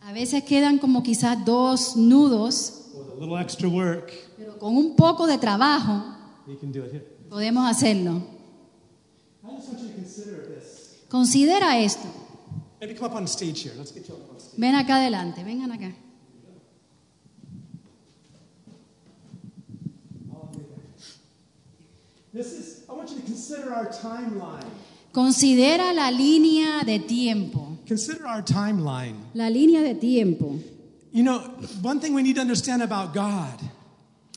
A 0.03 0.13
veces 0.13 0.43
quedan 0.45 0.79
como 0.79 1.03
quizás 1.03 1.45
dos 1.45 1.97
nudos, 1.97 2.91
With 2.95 3.17
a 3.17 3.21
little 3.21 3.39
extra 3.39 3.69
work, 3.69 4.13
pero 4.37 4.59
con 4.59 4.77
un 4.77 4.95
poco 4.97 5.27
de 5.27 5.39
trabajo 5.39 6.05
you 6.47 6.57
can 6.59 6.71
do 6.73 6.85
it 6.85 6.93
here. 6.93 7.05
podemos 7.29 7.69
hacerlo. 7.69 8.23
I 9.45 9.57
just 9.57 9.69
want 9.69 9.81
you 9.83 9.89
to 9.89 9.95
consider 9.95 10.47
this. 10.55 11.03
Considera 11.09 11.79
esto. 11.79 12.07
Maybe 12.81 12.95
come 12.95 13.07
up 13.11 13.17
on 13.17 13.27
stage 13.29 13.63
here. 13.63 13.75
Let's 13.77 13.93
get 13.93 14.09
you 14.09 14.15
up 14.15 14.31
on 14.33 14.41
stage. 14.41 14.59
Ven 14.59 14.75
acá 14.75 14.97
adelante, 14.97 15.45
vengan 15.45 15.71
acá. 15.73 15.93
This 22.33 22.53
is, 22.53 22.85
I 22.89 22.95
want 22.95 23.11
you 23.11 23.17
to 23.17 23.23
consider 23.23 23.75
our 23.75 23.87
timeline. 23.87 24.65
Considera 25.13 25.93
la 25.93 26.11
línea 26.11 26.83
de 26.85 26.99
tiempo. 27.01 27.79
Consider 27.87 28.27
our 28.27 28.43
timeline. 28.43 29.17
La 29.35 29.51
línea 29.51 29.83
de 29.83 29.95
tiempo. 29.95 30.59
You 31.13 31.23
know, 31.23 31.41
one 31.83 32.01
thing 32.01 32.15
we 32.15 32.23
need 32.23 32.37
to 32.37 32.41
understand 32.41 32.83
about 32.83 33.13
God 33.13 33.61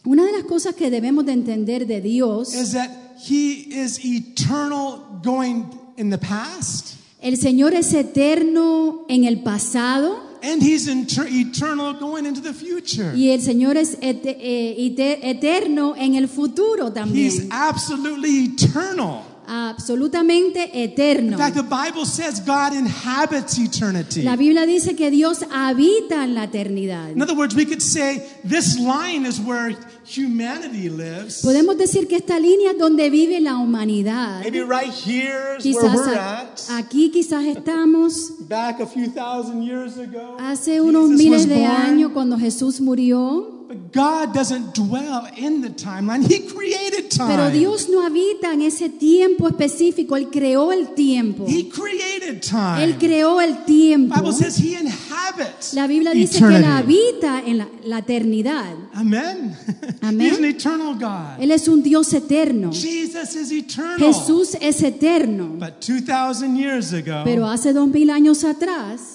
Una 0.05 0.23
de 0.23 0.34
las 0.34 0.43
cosas 0.43 0.75
que 0.75 0.91
debemos 0.91 1.25
de 1.25 1.31
entender 1.31 1.88
de 1.88 1.99
Dios, 1.99 2.53
is 2.53 2.73
that 2.73 2.91
He 3.17 3.81
is 3.84 3.99
eternal 4.05 5.19
going 5.23 5.65
in 5.97 6.12
the 6.12 6.17
past, 6.17 6.97
el 7.21 7.38
Señor 7.38 7.73
es 7.73 7.93
eterno 7.93 9.05
en 9.10 9.23
el 9.23 9.41
pasado 9.41 10.21
and 10.45 10.62
He's 10.62 10.88
inter- 10.88 11.27
eternal 11.27 11.93
going 11.99 12.25
into 12.25 12.41
the 12.41 12.53
future. 12.53 13.13
y 13.15 13.31
el 13.31 13.41
Señor 13.41 13.77
es 13.77 13.97
ete- 14.01 14.38
eh, 14.39 14.75
ite- 14.77 15.19
eterno 15.29 15.95
en 15.97 16.15
el 16.15 16.27
futuro 16.27 16.91
también. 16.93 17.25
He's 17.31 17.47
absolutely 17.51 18.45
eternal. 18.53 19.23
Absolutamente 19.47 20.71
eterno. 20.84 21.34
In 21.34 21.38
fact, 21.38 21.55
the 21.55 21.62
Bible 21.63 22.05
says 22.05 22.39
God 22.39 22.73
inhabits 22.73 23.58
eternity. 23.60 24.23
La 24.23 24.36
Biblia 24.36 24.65
dice 24.65 24.95
que 24.95 25.12
Dios 25.12 25.39
habita 25.51 26.23
en 26.23 26.34
la 26.34 26.45
eternidad. 26.45 27.12
In 27.12 27.21
other 27.21 27.36
words, 27.36 27.55
we 27.55 27.65
could 27.65 27.81
say 27.81 28.23
this 28.43 28.77
line 28.79 29.25
is 29.27 29.39
where 29.39 29.75
humanity 30.05 30.89
lives. 30.89 31.41
Podemos 31.43 31.77
decir 31.77 32.07
que 32.07 32.15
esta 32.15 32.39
línea 32.39 32.71
es 32.71 32.77
donde 32.77 33.09
vive 33.09 33.39
la 33.39 33.57
humanidad. 33.57 34.41
Maybe 34.41 34.61
right 34.63 34.91
here 34.91 35.57
is 35.57 35.65
where 35.75 35.89
Quizás 35.89 35.95
we're 35.95 36.15
a- 36.17 36.41
at. 36.41 36.59
aquí 36.69 37.09
quizás 37.11 37.45
estamos 37.45 38.33
Back 38.47 38.81
a 38.81 38.85
few 38.85 39.07
thousand 39.07 39.63
years 39.63 39.97
ago, 39.97 40.37
hace 40.39 40.81
unos 40.81 41.09
Jesus 41.11 41.23
miles 41.23 41.47
de 41.49 41.65
años 41.65 42.11
cuando 42.13 42.37
Jesús 42.37 42.79
murió, 42.79 43.54
But 43.67 43.91
God 43.91 44.34
doesn't 44.34 44.75
dwell 44.75 45.28
in 45.36 45.62
the 45.62 45.69
timeline. 45.69 46.23
He 46.23 46.47
created 46.47 47.10
time. 47.10 47.28
pero 47.28 47.49
Dios 47.49 47.89
no 47.89 48.06
habita 48.06 48.54
en 48.54 48.62
ese 48.62 48.89
tiempo 48.89 49.47
específico, 49.47 50.15
Él 50.15 50.30
creó 50.30 50.71
el 50.71 50.93
tiempo. 50.93 51.45
He 51.47 51.67
created 51.67 52.41
time. 52.41 52.84
Él 52.84 52.97
creó 52.97 53.41
el 53.41 53.65
tiempo. 53.65 54.13
Bible 54.15 54.34
says 54.34 54.58
He 54.58 54.75
inhabits 54.75 55.73
La 55.73 55.88
Biblia 55.88 56.12
dice 56.12 56.38
que 56.39 56.56
Él 56.58 56.63
habita 56.63 57.41
en 57.45 57.58
la, 57.60 57.67
la 57.86 57.99
eternidad. 57.99 58.75
Amen. 58.93 59.56
Amén. 60.01 60.28
He's 60.32 60.38
an 60.38 60.45
eternal 60.45 60.93
God. 60.95 61.39
Él 61.39 61.51
es 61.51 61.67
un 61.67 61.82
Dios 61.82 62.13
eterno. 62.13 62.71
Jesus 62.71 63.36
is 63.36 63.51
eternal. 63.51 63.97
Jesús 63.99 64.56
es 64.62 64.82
eterno. 64.84 65.56
But 65.58 65.80
2,000 65.80 66.56
years 66.56 66.93
ago, 66.93 67.23
Pero 67.23 67.47
hace 67.47 67.73
dos 67.73 67.88
mil 67.88 68.10
años 68.10 68.43
atrás, 68.43 69.14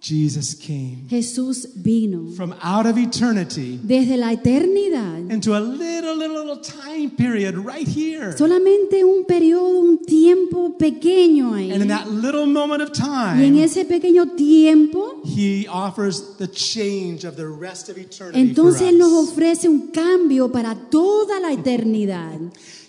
Jesus 0.00 0.54
came 0.54 1.06
Jesús 1.10 1.68
vino 1.76 2.26
from 2.34 2.54
out 2.62 2.86
of 2.86 2.96
eternity 2.96 3.78
desde 3.82 4.16
la 4.16 4.32
eternidad. 4.32 5.30
into 5.30 5.54
a 5.54 5.60
little, 5.60 6.16
little, 6.16 6.38
little 6.42 6.58
time 6.60 7.10
period 7.10 7.54
right 7.56 7.86
here. 7.86 8.32
Solamente 8.36 9.04
un 9.04 9.24
periodo, 9.26 9.80
un 9.80 9.98
tiempo 9.98 10.76
pequeño 10.78 11.52
ahí. 11.54 11.70
And 11.70 11.82
in 11.82 11.88
that 11.88 12.06
little 12.08 12.46
moment 12.46 12.82
of 12.82 12.90
Y 12.98 13.44
en 13.44 13.52
time, 13.52 13.62
ese 13.62 13.84
pequeño 13.84 14.34
tiempo, 14.34 15.20
He 15.24 15.66
offers 15.68 16.36
the 16.38 16.48
change 16.48 17.24
of 17.26 17.36
the 17.36 17.46
rest 17.46 17.90
of 17.90 17.98
eternity 17.98 18.40
entonces 18.40 18.82
Él 18.88 18.98
for 18.98 19.10
nos 19.10 19.12
us. 19.12 19.28
ofrece 19.32 19.68
un 19.68 19.88
cambio 19.88 20.50
para 20.50 20.74
toda 20.74 21.38
la 21.40 21.52
eternidad. 21.52 22.40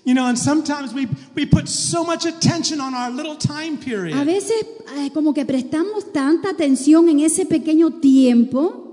You 0.04 0.16
know, 0.16 0.26
and 0.28 0.38
sometimes 0.38 0.94
we, 0.96 1.08
we 1.36 1.46
put 1.46 1.68
so 1.68 2.04
much 2.04 2.26
attention 2.26 2.82
on 2.82 2.96
our 2.96 3.12
little 3.12 3.36
time 3.36 3.78
period. 3.78 4.18
A 4.18 4.24
veces 4.26 4.66
eh, 4.98 5.12
como 5.14 5.32
que 5.34 5.46
prestamos 5.46 6.12
tanta 6.12 6.50
atención 6.50 7.08
en 7.08 7.20
ese 7.20 7.46
pequeño 7.46 8.00
tiempo 8.02 8.88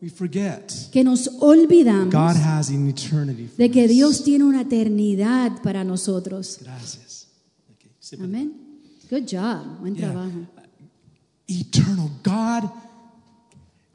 We 0.00 0.10
forget 0.10 0.70
que 0.92 1.02
nos 1.02 1.28
olvidamos 1.40 2.12
God 2.12 2.36
has 2.36 2.68
an 2.70 2.86
eternity 2.88 3.46
for 3.46 3.56
de 3.56 3.70
que 3.70 3.84
us. 3.84 3.90
Dios 3.90 4.22
tiene 4.22 4.44
una 4.44 4.60
eternidad 4.60 5.60
para 5.62 5.82
nosotros. 5.82 6.58
Gracias. 6.62 7.26
Okay. 7.74 8.18
Amén. 8.22 8.52
Good 9.10 9.26
job. 9.26 9.80
Buen 9.80 9.96
Yeah. 9.96 10.12
trabajo. 10.12 10.46
Eternal. 11.48 12.10
God, 12.22 12.70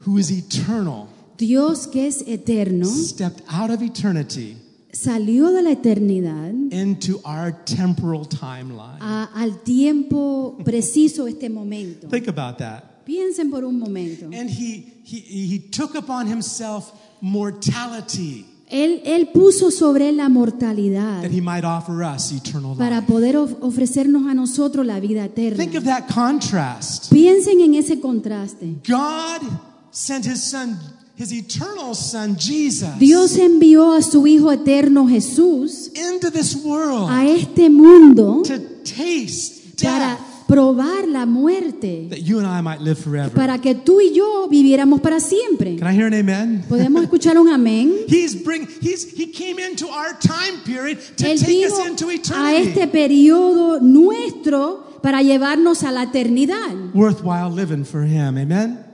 who 0.06 0.18
is 0.18 0.30
eternal, 0.30 1.08
Dios 1.38 1.86
que 1.86 2.06
es 2.06 2.22
eterno 2.26 2.86
stepped 2.86 3.42
out 3.48 3.70
of 3.70 3.80
eternity 3.82 4.56
salió 4.92 5.50
de 5.52 5.62
la 5.62 5.70
eternidad 5.72 6.52
into 6.72 7.20
our 7.24 7.52
temporal 7.64 8.26
timeline. 8.28 8.98
a- 9.00 9.30
al 9.34 9.62
tiempo 9.62 10.56
preciso 10.64 11.26
este 11.26 11.48
momento. 11.48 12.08
Think 12.08 12.28
about 12.28 12.58
that. 12.58 13.04
Piensen 13.04 13.50
por 13.50 13.64
un 13.64 13.78
momento. 13.78 14.26
And 14.26 14.48
he, 14.50 15.02
he, 15.04 15.20
he 15.20 15.58
took 15.58 15.94
upon 15.96 16.26
himself 16.28 16.92
mortality 17.20 18.46
Él, 18.68 19.02
él 19.04 19.30
puso 19.32 19.72
sobre 19.72 20.08
él 20.10 20.18
la 20.18 20.28
mortalidad 20.28 21.22
that 21.22 21.32
he 21.32 21.40
might 21.40 21.64
offer 21.64 22.04
us 22.04 22.30
eternal 22.30 22.76
para 22.76 23.04
poder 23.04 23.36
of- 23.36 23.56
ofrecernos 23.62 24.28
a 24.30 24.34
nosotros 24.34 24.86
la 24.86 25.00
vida 25.00 25.28
Think 25.28 25.56
eterna. 25.74 25.78
of 25.78 25.84
that 25.84 26.06
contrast. 26.06 27.10
Piensen 27.12 27.60
en 27.60 27.74
ese 27.74 27.98
contraste. 28.00 28.76
God 28.88 29.42
sent 29.90 30.24
his 30.24 30.40
son, 30.44 30.78
his 31.20 31.32
eternal 31.32 31.94
son, 31.94 32.34
Jesus, 32.38 32.98
Dios 32.98 33.36
envió 33.36 33.92
a 33.92 34.00
su 34.00 34.26
Hijo 34.26 34.50
eterno 34.50 35.06
Jesús 35.06 35.90
into 35.94 36.30
this 36.30 36.56
world 36.64 37.10
a 37.10 37.26
este 37.26 37.68
mundo 37.68 38.42
to 38.42 38.58
taste 38.84 39.76
para 39.82 40.16
death 40.16 40.30
probar 40.50 41.06
la 41.06 41.26
muerte, 41.26 42.08
that 42.08 42.22
you 42.22 42.38
and 42.38 42.46
I 42.46 42.62
might 42.62 42.80
live 42.80 42.98
forever. 42.98 43.30
para 43.34 43.58
que 43.58 43.74
tú 43.74 44.00
y 44.00 44.12
yo 44.14 44.48
viviéramos 44.48 45.00
para 45.00 45.20
siempre. 45.20 45.76
Can 45.76 45.86
I 45.86 45.94
hear 45.94 46.06
an 46.06 46.14
amen? 46.14 46.64
¿Podemos 46.68 47.02
escuchar 47.02 47.38
un 47.38 47.48
amén? 47.48 47.92
He's 48.08 48.34
bring 48.34 48.66
he's 48.80 49.12
he 49.14 49.30
came 49.30 49.60
into 49.60 49.88
our 49.88 50.18
time 50.18 50.62
period 50.64 50.98
to 51.18 51.26
Él 51.26 51.38
take 51.38 51.46
vino 51.46 51.68
us 51.68 51.86
into 51.86 52.08
a 52.08 52.14
eternity. 52.14 52.68
este 52.68 52.86
periodo 52.88 53.80
nuestro 53.80 54.98
para 55.02 55.22
llevarnos 55.22 55.82
a 55.84 55.92
la 55.92 56.04
eternidad. 56.04 56.94
Worthwhile 56.94 57.50
living 57.50 57.84
for 57.84 58.04
him. 58.04 58.38
Amen. 58.38 58.89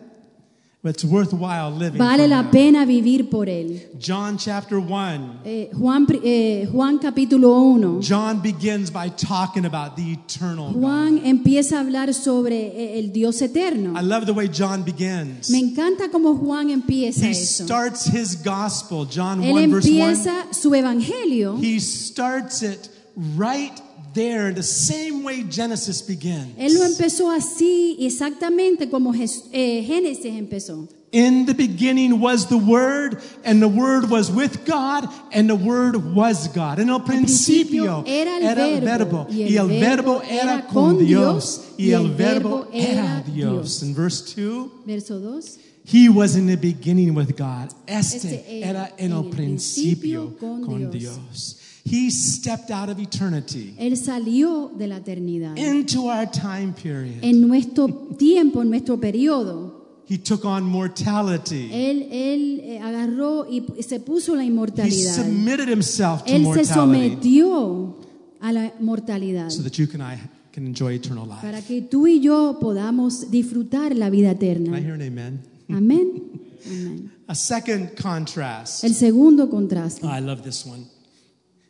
It's 0.88 1.04
worthwhile 1.04 1.70
living. 1.70 1.98
Vale 1.98 2.28
la 2.28 2.50
pena 2.50 2.84
vivir 2.84 3.28
por 3.28 3.48
él. 3.48 3.82
John 3.98 4.36
chapter 4.38 4.78
1. 4.78 5.40
Eh, 5.44 5.70
Juan, 5.72 6.06
eh, 6.22 6.68
Juan 6.72 6.98
capítulo 6.98 7.54
1. 7.60 8.00
John 8.00 8.40
begins 8.40 8.90
by 8.90 9.10
talking 9.10 9.64
about 9.64 9.96
the 9.96 10.12
eternal 10.12 10.72
God. 10.72 10.82
Juan 10.82 11.20
empieza 11.24 11.76
a 11.76 11.80
hablar 11.80 12.12
sobre 12.14 12.56
eh, 12.56 12.98
el 12.98 13.12
Dios 13.12 13.40
eterno. 13.42 13.98
I 13.98 14.02
love 14.02 14.26
the 14.26 14.32
way 14.32 14.48
John 14.48 14.82
begins. 14.84 15.50
Me 15.50 15.58
encanta 15.58 16.08
cómo 16.10 16.34
Juan 16.36 16.70
empieza 16.70 17.26
He 17.26 17.30
eso. 17.30 17.64
starts 17.64 18.06
his 18.06 18.36
gospel, 18.42 19.06
John 19.06 19.42
Él 19.42 19.52
1 19.52 19.70
verse 19.70 19.88
1. 19.90 19.98
empieza 20.10 20.46
su 20.52 20.74
evangelio. 20.74 21.56
He 21.60 21.78
starts 21.80 22.62
it 22.62 22.90
right 23.16 23.72
there, 24.14 24.52
the 24.52 24.62
same 24.62 25.22
way 25.22 25.42
Genesis 25.42 26.02
begins. 26.02 26.54
Él 26.58 26.74
lo 26.74 26.84
empezó 26.84 27.30
así, 27.30 27.96
exactamente 28.00 28.88
como 28.90 29.12
eh, 29.14 29.84
Génesis 29.86 30.34
empezó. 30.34 30.88
In 31.12 31.46
the 31.46 31.54
beginning 31.54 32.20
was 32.20 32.46
the 32.48 32.58
Word, 32.58 33.22
and 33.44 33.62
the 33.62 33.68
Word 33.68 34.10
was 34.10 34.30
with 34.30 34.66
God, 34.66 35.08
and 35.32 35.48
the 35.48 35.54
Word 35.54 36.14
was 36.14 36.48
God. 36.48 36.78
En 36.78 36.90
el 36.90 37.00
principio 37.00 38.04
era 38.06 38.36
el 38.38 38.80
verbo, 38.80 39.26
y 39.30 39.42
el 39.42 39.50
y 39.50 39.56
el 39.56 39.68
verbo 39.68 40.18
verbo 40.18 40.22
era 40.22 40.42
era 40.42 40.66
con 40.66 40.98
Dios, 40.98 41.72
y 41.78 41.92
el 41.92 42.10
verbo 42.10 42.66
era 42.72 43.22
era 43.22 43.24
Dios. 43.24 43.82
In 43.82 43.94
verse 43.94 44.34
2, 44.34 44.84
Verso 44.84 45.18
2. 45.18 45.58
He 45.84 46.08
was 46.08 46.34
in 46.34 46.48
the 46.48 46.56
beginning 46.56 47.14
with 47.14 47.36
God. 47.36 47.72
Este 47.86 48.16
Este 48.16 48.60
era 48.60 48.68
era 48.70 48.94
en 48.98 49.12
el 49.12 49.30
principio 49.30 50.36
con 50.36 50.90
Dios. 50.90 51.56
He 51.88 52.10
stepped 52.10 52.70
out 52.72 52.88
of 52.88 52.98
eternity 52.98 53.74
Él 53.78 53.96
salió 53.96 54.72
de 54.76 54.88
la 54.88 54.96
eternidad. 54.96 55.56
into 55.56 56.08
our 56.10 56.28
time 56.28 56.72
period. 56.72 57.22
En 57.22 57.40
nuestro 57.46 57.86
tiempo, 58.18 58.60
en 58.62 58.70
nuestro 58.70 58.98
periodo. 58.98 60.02
he 60.08 60.18
took 60.18 60.44
on 60.44 60.64
mortality. 60.64 61.68
Él, 61.72 62.08
él 62.10 62.60
eh, 62.64 62.78
agarró 62.80 63.46
y 63.48 63.60
p- 63.60 63.82
se 63.82 64.00
puso 64.00 64.34
la 64.34 64.42
He 64.44 65.02
submitted 65.04 65.68
himself 65.68 66.24
to 66.24 66.32
Él 66.32 66.42
se 66.42 66.44
mortality 66.44 66.72
sometió 66.74 67.96
a 68.40 68.52
la 68.52 68.72
mortalidad 68.80 69.50
so 69.50 69.62
that 69.62 69.72
you 69.78 69.86
and 69.94 70.02
I 70.02 70.18
can 70.52 70.66
enjoy 70.66 70.94
eternal 70.94 71.26
life. 71.26 71.40
para 71.42 71.60
que 71.62 71.82
tú 71.82 72.06
y 72.06 72.20
yo 72.20 72.58
podamos 72.60 73.30
disfrutar 73.30 73.94
la 73.96 74.10
vida 74.10 74.34
Can 74.36 74.42
I 74.42 74.50
eterna. 74.50 74.78
hear 74.80 74.94
an 74.94 75.02
amen? 75.02 75.40
Amén. 75.68 76.22
Amén. 76.66 77.10
A 77.28 77.34
second 77.34 77.90
contrast. 78.00 78.84
El 78.84 78.94
segundo 78.94 79.48
contraste. 79.48 80.04
Oh, 80.04 80.10
I 80.10 80.20
love 80.20 80.42
this 80.42 80.64
one. 80.66 80.84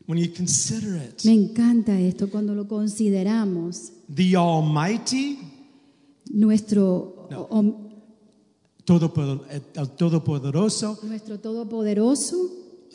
When 0.06 0.18
you 0.18 0.28
consider 0.32 0.96
it, 0.96 1.24
Me 1.24 1.32
encanta 1.32 1.98
esto 2.00 2.28
cuando 2.30 2.54
lo 2.54 2.66
consideramos. 2.68 3.90
the 4.14 4.36
Almighty, 4.36 5.38
Nuestro, 6.32 7.28
No. 7.30 7.42
om- 7.50 7.74
Todopoder- 8.84 9.40
el 9.74 9.88
Todopoderoso, 9.96 10.98
nuestro 11.02 11.38
todopoderoso, 11.40 12.36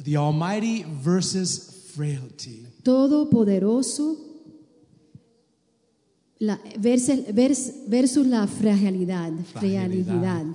the 0.03 0.15
Almighty 0.15 0.85
versus 1.03 1.89
frailty. 1.93 2.65
todopoderoso 2.83 4.15
la, 6.39 6.59
versus, 6.79 7.19
vers- 7.33 7.73
versus 7.87 8.25
la 8.25 8.47
fragilidad, 8.47 9.33
fragilidad. 9.53 10.45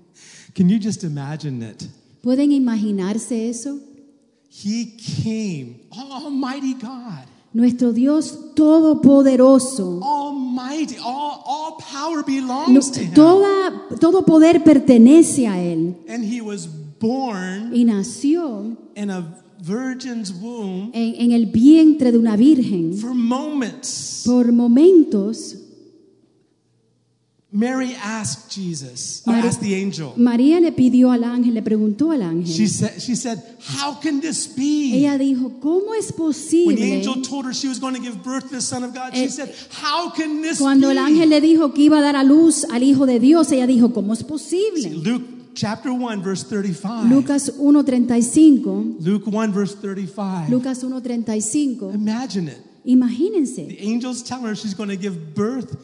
Can 0.54 0.68
you 0.70 0.78
just 0.78 1.04
imagine 1.04 1.62
it? 1.62 1.86
¿Pueden 2.22 2.50
imaginarse 2.50 3.48
eso? 3.48 3.78
He 4.50 4.96
came, 4.96 5.80
Almighty 5.92 6.74
God, 6.74 7.26
Nuestro 7.54 7.92
Dios 7.92 8.54
todopoderoso. 8.54 10.00
Almighty, 10.02 10.96
all, 11.02 11.42
all 11.46 11.76
power 11.78 12.22
belongs 12.24 12.90
to 12.90 13.00
Him. 13.00 13.14
toda, 13.14 13.72
todo 14.00 14.22
poder 14.24 14.62
pertenece 14.64 15.46
a 15.46 15.58
Él. 15.58 15.96
And 16.08 16.24
He 16.24 16.40
was 16.40 16.66
born 16.66 17.72
Y 17.74 17.84
nació 17.84 18.76
in 18.96 19.10
a 19.10 19.34
virgin's 19.60 20.32
womb 20.32 20.90
en, 20.94 21.14
en 21.16 21.32
el 21.32 21.46
vientre 21.46 22.10
de 22.12 22.18
una 22.18 22.36
virgen. 22.36 22.94
for 22.94 23.14
moments. 23.14 24.22
Por 24.26 24.52
momentos, 24.52 25.56
Mary 27.50 27.94
asked 28.04 28.50
Jesus, 28.54 29.22
or 29.26 29.32
Mari- 29.32 29.48
asked 29.48 29.60
the 29.62 29.74
angel. 29.74 30.12
María 30.18 30.60
le 30.60 30.70
pidió 30.70 31.10
al 31.10 31.24
ángel, 31.24 31.54
le 31.54 31.62
preguntó 31.62 32.10
al 32.12 32.20
She 32.44 32.64
ángel. 32.64 32.68
said, 32.68 33.00
she 33.00 33.14
said, 33.16 33.42
How 33.78 33.94
can 33.94 34.20
this 34.20 34.46
be? 34.54 34.92
Ella 34.94 35.16
dijo, 35.16 35.58
¿cómo 35.58 35.94
es 35.98 36.08
When 36.10 36.12
the 36.12 36.12
posible? 36.12 36.82
angel 36.82 37.22
told 37.22 37.46
her 37.46 37.54
she 37.54 37.66
was 37.68 37.78
going 37.80 37.94
to 37.94 38.00
give 38.02 38.22
birth 38.22 38.50
to 38.50 38.56
the 38.56 38.60
Son 38.60 38.84
of 38.84 38.92
God, 38.92 39.14
she 39.14 39.24
Eh, 39.24 39.28
said, 39.28 39.54
How 39.82 40.10
can 40.10 40.42
this 40.42 40.58
Cuando 40.58 40.88
be? 40.88 40.92
el 40.92 40.98
ángel 40.98 41.30
le 41.30 41.40
dijo 41.40 41.72
que 41.72 41.84
iba 41.84 42.00
a 42.00 42.02
dar 42.02 42.16
a 42.16 42.22
luz 42.22 42.64
al 42.70 42.82
Hijo 42.82 43.06
de 43.06 43.18
Dios, 43.18 43.50
ella 43.50 43.66
dijo, 43.66 43.94
¿cómo 43.94 44.12
es 44.12 44.22
posible? 44.22 44.90
Luke 45.02 45.24
chapter 45.54 45.90
1, 45.90 46.22
verse 46.22 46.44
35. 46.44 47.04
Lucas 47.08 47.50
1.35, 47.58 48.96
Luke 49.00 49.24
1, 49.26 49.52
verse 49.54 49.74
35. 49.80 50.50
Lucas 50.50 50.84
1.35, 50.84 51.94
Imagine 51.94 52.48
it. 52.48 52.58
imagínense 52.84 53.64
The 53.68 53.90
angel's 53.90 54.22
telling 54.22 54.44
her 54.46 54.54
she's 54.54 54.74
going 54.74 54.90
to 54.90 54.96
give 54.96 55.34
birth 55.34 55.76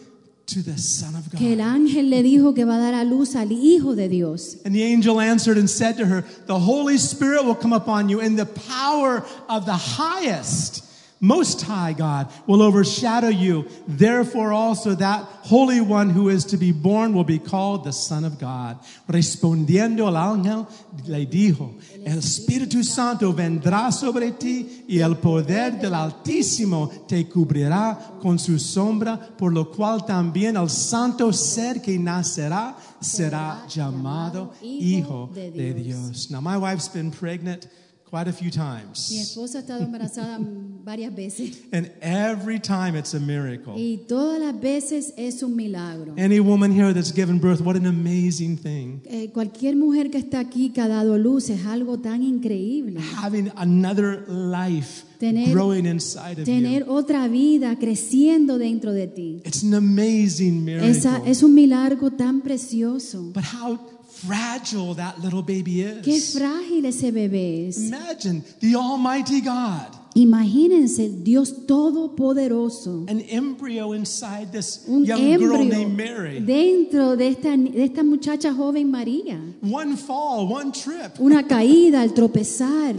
to 0.46 0.62
the 0.62 0.76
Son 0.76 1.14
of 1.16 1.30
que 1.30 1.52
el 1.52 1.58
God. 1.58 1.66
ángel 1.66 2.10
le 2.10 2.22
dijo 2.22 2.54
que 2.54 2.64
va 2.64 2.76
a 2.76 2.78
dar 2.78 2.94
a 2.94 3.04
luz 3.04 3.34
al 3.34 3.50
Hijo 3.50 3.94
de 3.94 4.08
Dios. 4.08 4.56
And 4.64 4.74
the 4.74 4.82
angel 4.82 5.18
answered 5.20 5.56
and 5.56 5.68
said 5.68 5.96
to 5.96 6.06
her, 6.06 6.22
The 6.46 6.58
Holy 6.58 6.98
Spirit 6.98 7.44
will 7.44 7.54
come 7.54 7.72
upon 7.72 8.08
you, 8.10 8.20
and 8.20 8.38
the 8.38 8.46
power 8.46 9.24
of 9.48 9.64
the 9.64 9.72
highest, 9.76 10.83
most 11.24 11.62
high 11.62 11.94
God, 11.94 12.30
will 12.46 12.62
overshadow 12.62 13.28
you. 13.28 13.66
Therefore, 13.88 14.52
also 14.52 14.94
that 14.94 15.24
Holy 15.44 15.80
One 15.80 16.10
who 16.10 16.28
is 16.28 16.44
to 16.46 16.56
be 16.56 16.72
born 16.72 17.14
will 17.14 17.24
be 17.24 17.38
called 17.38 17.84
the 17.84 17.92
Son 17.92 18.24
of 18.24 18.38
God. 18.38 18.78
Respondiendo 19.08 20.06
el 20.06 20.16
ángel, 20.16 20.66
le 21.06 21.26
dijo, 21.26 21.74
El 22.04 22.18
Espíritu 22.18 22.84
Santo 22.84 23.32
vendrá 23.32 23.90
sobre 23.90 24.32
ti 24.32 24.84
y 24.86 24.98
el 25.00 25.16
poder 25.16 25.80
del 25.80 25.94
Altísimo 25.94 27.06
te 27.08 27.24
cubrirá 27.24 27.98
con 28.20 28.38
su 28.38 28.58
sombra, 28.58 29.18
por 29.36 29.52
lo 29.52 29.70
cual 29.70 30.04
también 30.04 30.56
el 30.56 30.68
santo 30.68 31.32
ser 31.32 31.80
que 31.80 31.98
nacerá 31.98 32.76
será 33.00 33.66
llamado 33.68 34.52
Hijo 34.62 35.30
de 35.32 35.72
Dios. 35.74 36.30
Now, 36.30 36.40
my 36.40 36.56
wife's 36.56 36.88
been 36.88 37.10
pregnant 37.10 37.66
quite 38.14 38.28
a 38.28 38.32
few 38.32 38.46
Mi 38.46 38.52
times, 38.52 39.10
esposa 39.10 39.58
ha 39.58 39.60
estado 39.62 39.82
embarazada 39.82 40.38
varias 40.84 41.12
veces 41.12 41.62
and 41.72 41.90
every 42.00 42.60
time 42.60 42.94
it's 42.96 43.12
a 43.14 43.18
miracle. 43.18 43.74
y 43.76 44.04
todas 44.06 44.38
las 44.38 44.54
veces 44.60 45.12
es 45.16 45.42
un 45.42 45.56
milagro. 45.56 46.14
Any 46.16 46.38
woman 46.38 46.70
here 46.70 46.92
that's 46.94 47.10
given 47.12 47.40
birth, 47.40 47.60
what 47.60 47.74
an 47.74 47.86
amazing 47.86 48.56
thing. 48.56 49.00
Eh, 49.06 49.30
cualquier 49.32 49.74
mujer 49.74 50.10
que 50.10 50.18
está 50.18 50.38
aquí 50.38 50.70
que 50.70 50.80
ha 50.80 50.86
dado 50.86 51.18
luz 51.18 51.50
es 51.50 51.66
algo 51.66 51.98
tan 51.98 52.22
increíble. 52.22 53.00
Having 53.20 53.50
another 53.56 54.24
life 54.28 55.04
Tener- 55.32 55.52
growing 55.52 55.86
inside 55.86 56.38
of 56.40 56.44
Tener 56.44 56.80
you. 56.80 56.84
otra 56.92 57.26
vida 57.28 57.76
creciendo 57.78 58.58
dentro 58.58 58.92
de 58.92 59.06
ti. 59.06 59.40
It's 59.44 59.62
an 59.62 59.74
amazing 59.74 60.64
miracle. 60.64 60.90
Esa, 60.90 61.22
es 61.26 61.42
un 61.42 61.54
milagro 61.54 62.10
tan 62.10 62.40
precioso. 62.42 63.32
But 63.32 63.44
how 63.44 63.78
fragile 64.26 64.94
that 64.94 65.18
little 65.22 65.42
baby 65.42 65.84
Qué 66.02 66.14
is. 66.16 66.34
frágil 66.34 66.84
ese 66.86 67.10
bebé 67.12 67.68
es. 67.68 67.78
Imagine 67.88 68.42
the 68.60 68.74
Almighty 68.76 69.40
God, 69.40 69.88
Imagínense 70.14 71.08
Dios 71.24 71.66
todopoderoso. 71.66 73.04
an 73.08 73.20
embryo 73.28 73.92
inside 73.94 74.52
this 74.52 74.84
Un 74.88 75.04
young 75.04 75.18
girl 75.38 75.56
embrio 75.60 75.64
named 75.64 75.96
Mary. 75.96 76.40
dentro 76.40 77.16
de 77.16 77.28
esta, 77.28 77.56
de 77.56 77.82
esta 77.84 78.02
muchacha 78.04 78.52
joven 78.54 78.90
María. 78.90 79.40
One 79.62 79.96
fall, 79.96 80.46
one 80.48 80.70
trip, 80.72 81.18
Una 81.18 81.42
caída 81.46 82.00
al 82.02 82.12
tropezar 82.14 82.94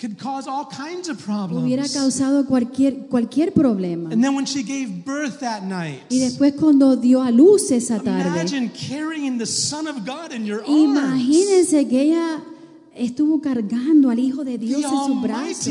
could 0.00 0.18
cause 0.18 0.48
all 0.48 0.66
kinds 0.66 1.08
of 1.10 1.18
hubiera 1.18 1.82
problems. 1.82 1.92
causado 1.92 2.46
cualquier, 2.46 3.06
cualquier 3.08 3.52
problema. 3.52 4.10
And 4.10 4.22
then 4.22 4.34
when 4.34 4.46
she 4.46 4.62
gave 4.62 5.04
birth 5.04 5.40
that 5.40 5.62
night, 5.62 6.00
Y 6.08 6.20
después 6.20 6.54
cuando 6.54 6.96
dio 6.96 7.22
a 7.22 7.30
luz 7.30 7.70
esa 7.70 7.98
tarde, 8.00 8.28
imagine 8.28 8.70
carrying 8.70 9.38
the 9.38 9.46
Son 9.46 9.86
of 9.86 10.06
God 10.06 10.32
in 10.32 10.46
your 10.46 10.62
arms. 10.62 10.70
imagínense 10.70 11.86
que 11.86 12.00
ella 12.00 12.42
estuvo 12.94 13.40
cargando 13.40 14.10
al 14.10 14.18
Hijo 14.18 14.42
de 14.44 14.56
Dios 14.56 14.82
en 14.82 14.90
sus 14.90 15.22
brazos. 15.22 15.66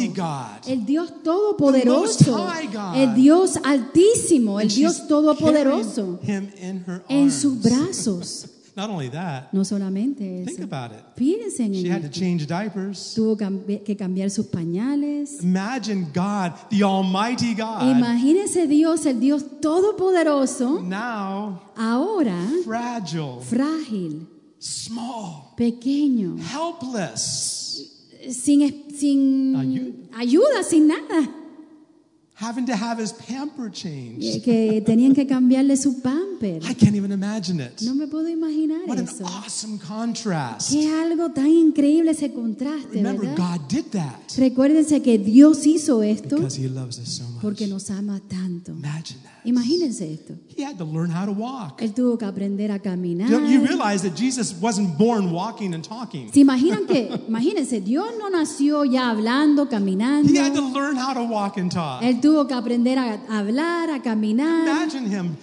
El 0.67 0.85
Dios 0.85 1.23
todopoderoso, 1.23 2.47
el 2.95 3.15
Dios 3.15 3.57
altísimo, 3.63 4.59
el 4.59 4.69
Dios 4.69 5.07
todopoderoso 5.07 6.19
en 7.07 7.31
sus 7.31 7.61
brazos. 7.61 8.45
Not 8.75 8.89
only 8.89 9.09
that, 9.09 9.51
No 9.53 9.63
solamente 9.63 10.45
think 10.45 10.59
eso. 10.59 10.63
about 10.63 10.91
it. 10.91 11.03
Fíjense 11.15 11.63
en 11.65 11.73
She 11.73 11.89
had 11.89 12.01
to 12.01 12.09
change 12.09 12.45
diapers. 12.47 13.13
Tuvo 13.15 13.35
que 13.37 13.95
cambiar 13.95 14.29
sus 14.29 14.45
pañales. 14.47 15.41
Imagine 15.43 16.07
God, 16.13 16.53
the 16.69 16.83
Almighty 16.83 17.53
God, 17.53 17.83
Imagínense 17.95 18.67
Dios, 18.67 19.05
el 19.05 19.19
Dios 19.19 19.43
todopoderoso, 19.61 20.81
now 20.81 21.61
ahora 21.75 22.47
fragile, 22.63 23.41
frágil, 23.41 24.27
small, 24.59 25.53
pequeño, 25.57 26.37
helpless, 26.37 28.07
sin, 28.29 28.85
sin 28.95 29.55
Ayu- 29.55 29.93
ayuda, 30.17 30.63
sin 30.63 30.87
nada. 30.87 31.35
Having 32.39 32.65
to 32.65 32.73
have 32.73 32.97
his 33.01 33.11
pamper 33.11 33.67
Eh, 33.67 33.71
changed. 33.71 34.43
Que 34.43 34.81
tenían 34.85 35.13
que 35.13 35.25
cambiarle 35.27 35.75
su 35.75 36.01
pamper. 36.01 36.61
I 36.63 36.73
can't 36.73 36.95
even 36.95 37.11
imagine 37.11 37.59
it. 37.59 37.81
No 37.81 37.93
me 37.93 38.07
puedo 38.07 38.29
imaginar 38.29 38.81
What 38.87 38.97
an 38.99 39.05
eso. 39.05 39.25
awesome 39.25 39.77
contrast. 39.77 40.71
Qué 40.71 40.87
algo 40.87 41.31
tan 41.31 41.47
increíble 41.47 42.11
ese 42.11 42.31
contraste, 42.33 42.93
Remember, 42.93 43.27
¿verdad? 43.27 43.57
God 43.59 43.67
did 43.67 43.85
that 43.91 44.19
Recuérdense 44.37 45.01
que 45.01 45.17
Dios 45.17 45.65
hizo 45.65 46.01
esto 46.03 46.37
because 46.37 46.57
He 46.57 46.69
loves 46.69 46.97
us 46.99 47.09
so 47.09 47.23
much. 47.25 47.41
porque 47.41 47.67
nos 47.67 47.89
ama 47.91 48.19
tanto. 48.27 48.71
Imagine 48.71 49.19
that. 49.23 49.29
Imagínense 49.45 50.13
esto. 50.13 50.33
He 50.55 50.63
had 50.63 50.77
to 50.77 50.83
learn 50.85 51.09
how 51.09 51.25
to 51.25 51.31
walk. 51.31 51.81
Él 51.81 51.93
tuvo 51.93 52.17
que 52.17 52.25
aprender 52.25 52.71
a 52.71 52.79
caminar. 52.79 53.29
You, 53.29 53.39
you 53.47 53.61
realize 53.65 54.01
that 54.03 54.15
Jesus 54.17 54.53
wasn't 54.61 54.97
born 54.97 55.31
walking 55.31 55.73
and 55.73 55.81
talking. 55.83 56.29
¿Se 56.33 56.41
imaginan 56.41 56.85
que, 56.85 57.09
imagínense, 57.27 57.79
Dios 57.81 58.07
no 58.19 58.29
nació 58.29 58.83
ya 58.85 59.09
hablando, 59.09 59.67
caminando. 59.69 60.29
He 60.29 60.37
had 60.37 60.53
to 60.53 60.61
learn 60.73 60.97
how 60.97 61.13
to 61.13 61.23
walk 61.23 61.57
and 61.57 61.71
talk. 61.71 62.01
Él 62.03 62.19
tuvo 62.19 62.28
que 62.47 62.53
aprender 62.53 62.97
a 62.97 63.19
hablar, 63.29 63.89
a 63.89 64.01
caminar. 64.01 64.67
Imagine 64.67 65.07
him 65.07 65.35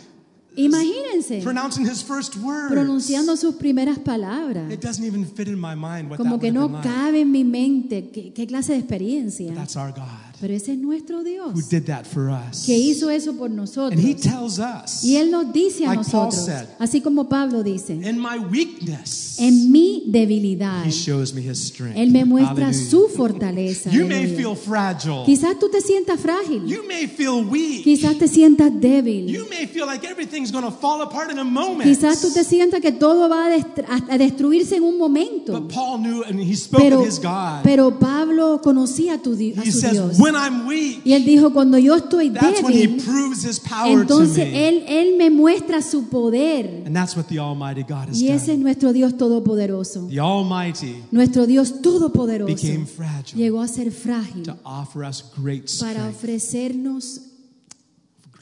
Imagínense, 0.56 1.42
pronouncing 1.42 1.86
his 1.86 2.02
first 2.02 2.36
words. 2.36 2.72
pronunciando 2.72 3.36
sus 3.36 3.56
primeras 3.56 3.98
palabras. 3.98 4.70
It 4.72 4.80
doesn't 4.80 5.04
even 5.04 5.26
fit 5.26 5.48
in 5.48 5.60
my 5.60 5.74
mind 5.74 6.08
what 6.08 6.16
Como 6.16 6.36
that 6.36 6.40
que 6.40 6.50
no 6.50 6.80
cabe 6.80 7.20
en 7.20 7.30
mi 7.30 7.44
mente 7.44 8.10
qué, 8.10 8.32
qué 8.32 8.46
clase 8.46 8.72
de 8.72 8.78
experiencia. 8.78 9.52
That's 9.54 9.76
our 9.76 9.92
God. 9.92 10.25
Pero 10.40 10.52
ese 10.52 10.72
es 10.72 10.78
nuestro 10.78 11.18
who 11.20 11.24
Dios 11.24 11.68
did 11.70 11.84
that 11.84 12.04
for 12.04 12.28
us. 12.28 12.64
que 12.66 12.76
hizo 12.76 13.08
eso 13.10 13.32
por 13.34 13.48
nosotros. 13.50 13.92
And 13.98 14.06
he 14.06 14.14
tells 14.14 14.58
us, 14.58 15.02
Y 15.02 15.16
Él 15.16 15.30
nos 15.30 15.52
dice 15.52 15.84
a 15.86 15.90
Like 15.94 15.98
nosotros, 16.02 16.44
said. 16.44 16.66
así 16.78 17.00
como 17.00 17.28
Pablo 17.28 17.62
dice, 17.62 17.94
in 17.94 18.18
my 18.20 18.38
weakness, 18.38 19.36
en 19.38 19.70
mi 19.72 20.02
debilidad, 20.06 20.84
he 20.86 20.90
shows 20.90 21.32
me 21.32 21.40
his 21.42 21.58
strength. 21.58 21.96
Él 21.96 22.10
me 22.10 22.24
muestra 22.24 22.66
Hallelujah. 22.66 22.90
su 22.90 23.08
fortaleza. 23.08 23.90
You 23.90 24.06
may 24.06 24.26
feel 24.26 24.54
fragile. 24.54 25.24
Quizás 25.24 25.58
tú 25.58 25.68
te 25.70 25.80
sientas 25.80 26.20
frágil, 26.20 26.66
You 26.66 26.82
may 26.86 27.06
feel 27.06 27.44
weak. 27.48 27.82
quizás 27.84 28.18
te 28.18 28.28
sientas 28.28 28.70
débil, 28.80 29.26
You 29.28 29.46
may 29.48 29.66
feel 29.66 29.86
like 29.86 30.06
everything's 30.06 30.50
going 30.52 30.64
to 30.64 30.70
fall 30.70 31.00
apart 31.02 31.30
in 31.30 31.38
a 31.38 31.44
moment. 31.44 31.84
quizás 31.84 32.20
tú 32.20 32.30
te 32.32 32.44
sientas 32.44 32.80
que 32.80 32.92
todo 32.92 33.28
va 33.28 33.46
a, 33.46 33.50
dest- 33.56 33.84
a- 33.88 34.14
a 34.14 34.18
destruirse 34.18 34.76
en 34.76 34.82
un 34.84 34.98
momento. 34.98 35.52
But 35.58 35.72
Paul 35.72 35.98
knew 36.00 36.22
and 36.24 36.38
he 36.40 36.54
spoke 36.56 36.82
Pero, 36.82 37.00
of 37.00 37.06
his 37.08 37.18
God. 37.20 37.62
pero 37.62 37.98
Pablo 37.98 38.60
conocía 38.62 39.14
a, 39.14 39.18
tu 39.18 39.34
di- 39.34 39.54
a 39.56 39.62
he 39.62 39.70
su 39.72 39.80
says, 39.80 39.92
Dios. 39.92 40.18
When 40.26 40.34
I'm 40.36 40.66
weak, 40.66 41.00
Y 41.04 41.12
él 41.14 41.24
dijo, 41.24 41.52
cuando 41.52 41.78
yo 41.78 41.94
estoy 41.96 42.30
that's 42.30 42.62
when 42.62 42.72
he 42.74 42.86
débil, 42.86 43.04
proves 43.04 43.44
his 43.44 43.58
power 43.60 43.94
to 43.94 44.00
entonces 44.02 44.46
él, 44.52 44.84
él 44.88 45.16
me 45.16 45.30
muestra 45.30 45.80
su 45.82 46.08
poder. 46.08 46.82
And 46.86 46.94
that's 46.94 47.16
what 47.16 47.26
the 47.28 47.38
Almighty 47.38 47.82
God 47.82 48.08
has 48.10 48.20
Y 48.20 48.28
ese 48.28 48.52
es 48.52 48.58
nuestro 48.58 48.92
Dios 48.92 49.16
todopoderoso. 49.16 50.08
The 50.08 50.20
Almighty 50.20 51.02
Nuestro 51.10 51.46
Dios 51.46 51.80
todopoderoso 51.80 52.46
became 52.54 52.86
fragile 52.86 53.42
llegó 53.42 53.60
a 53.62 53.68
ser 53.68 53.90
frágil 53.90 54.42
to 54.44 54.56
offer 54.64 55.04
us 55.04 55.22
great 55.36 55.70
para 55.80 55.92
strength. 56.10 56.16
ofrecernos 56.16 57.20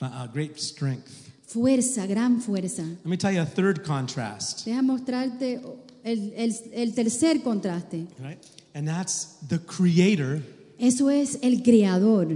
Uh, 0.01 0.27
great 0.33 0.59
strength. 0.59 1.31
fuerza, 1.47 2.07
gran 2.07 2.41
fuerza. 2.41 2.83
Let 2.83 3.07
me 3.07 3.17
tell 3.17 3.33
you 3.33 3.41
a 3.41 3.47
third 3.47 3.83
contrast. 3.85 4.65
Deja 4.67 4.83
mostrarte 4.83 5.61
el, 6.03 6.33
el- 6.37 6.71
el 6.75 6.93
tercer 6.95 7.43
contraste. 7.43 8.07
Right? 8.23 8.39
And 8.75 8.87
that's 8.89 9.37
the 9.49 9.59
Creator 9.61 10.43
Eso 10.79 11.11
es 11.11 11.39
el 11.43 11.63
creador, 11.63 12.29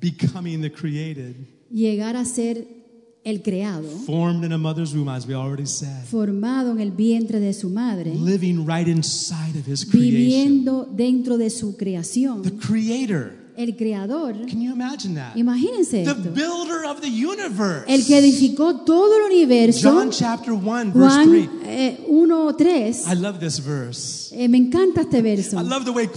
becoming 0.00 0.60
the 0.60 0.70
created, 0.70 1.34
llegar 1.70 2.16
a 2.16 2.24
ser 2.24 2.66
el 3.24 3.40
creado, 3.42 3.88
formed 4.04 4.44
in 4.44 4.52
a 4.52 4.58
mother's 4.58 4.92
womb, 4.94 5.08
as 5.08 5.26
we 5.26 5.34
already 5.34 5.66
said, 5.66 6.04
formado 6.06 6.72
en 6.72 6.80
el 6.80 6.90
vientre 6.90 7.38
de 7.38 7.52
su 7.52 7.68
madre, 7.70 8.12
living 8.14 8.66
right 8.66 8.88
inside 8.88 9.56
of 9.56 9.66
His 9.66 9.84
creation. 9.84 10.10
viviendo 10.10 10.84
dentro 10.92 11.38
de 11.38 11.50
su 11.50 11.72
The 11.72 11.78
creación. 11.78 12.42
Creator. 12.58 13.32
El 13.56 13.76
creador, 13.76 14.32
Can 14.48 14.60
you 14.62 14.72
imagine 14.72 15.14
that? 15.14 15.36
imagínense 15.36 16.04
The 16.04 16.10
esto, 16.12 16.30
builder 16.32 16.84
of 16.86 17.00
the 17.02 17.08
universe. 17.08 17.84
el 17.86 18.04
que 18.06 18.18
edificó 18.18 18.84
todo 18.84 19.14
el 19.18 19.30
universo, 19.30 19.90
John 19.90 20.10
chapter 20.10 20.54
1, 20.54 20.92
verse 20.92 21.24
3. 21.24 21.46
Juan 21.46 21.60
eh, 21.66 21.98
1, 22.08 22.56
3. 22.56 23.06
I 23.08 23.14
love 23.14 23.40
this 23.40 23.58
verse. 23.58 24.32
Eh, 24.34 24.48
me 24.48 24.56
encanta 24.58 25.02
este 25.02 25.20
verso. 25.22 25.58
I 25.58 25.62
love 25.62 25.84
the 25.84 25.92
way 25.92 26.08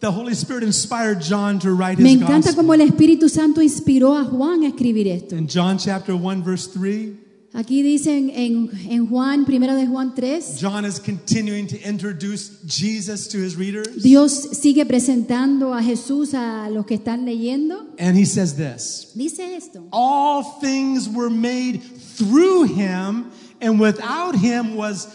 the 0.00 0.10
Holy 0.12 0.34
Spirit 0.34 0.62
inspired 0.62 1.20
John 1.20 1.58
to 1.58 1.72
write 1.72 1.98
Me 1.98 2.12
his 2.12 2.20
encanta 2.22 2.52
gospel. 2.52 2.72
el 2.72 2.80
Espíritu 2.82 3.28
Santo 3.28 3.60
inspiró 3.60 4.16
a 4.16 4.24
Juan 4.24 4.62
a 4.62 4.68
escribir 4.68 5.08
esto. 5.08 5.34
In 5.36 5.48
John 5.48 5.78
chapter 5.78 6.14
1, 6.14 6.44
verse 6.44 6.68
3, 6.68 7.12
Aquí 7.54 7.82
dicen 7.82 8.30
en, 8.34 8.70
en 8.90 9.06
Juan, 9.06 9.46
primero 9.46 9.74
de 9.74 9.86
Juan 9.86 10.14
3, 10.14 10.58
John 10.60 10.84
is 10.84 11.00
continuing 11.00 11.66
to 11.66 11.78
introduce 11.80 12.62
Jesus 12.66 13.26
to 13.28 13.38
his 13.38 13.56
readers. 13.56 14.02
Dios 14.02 14.50
sigue 14.52 14.84
presentando 14.84 15.72
a 15.74 15.82
Jesús 15.82 16.34
a 16.34 16.68
los 16.68 16.84
que 16.84 16.96
están 16.96 17.24
leyendo. 17.24 17.86
And 17.98 18.18
he 18.18 18.26
says 18.26 18.54
this 18.56 19.12
Dice 19.14 19.40
esto. 19.40 19.88
All 19.92 20.42
things 20.60 21.08
were 21.08 21.30
made 21.30 21.82
through 22.18 22.64
him, 22.64 23.30
and 23.62 23.80
without 23.80 24.34
him 24.34 24.76
was, 24.76 25.08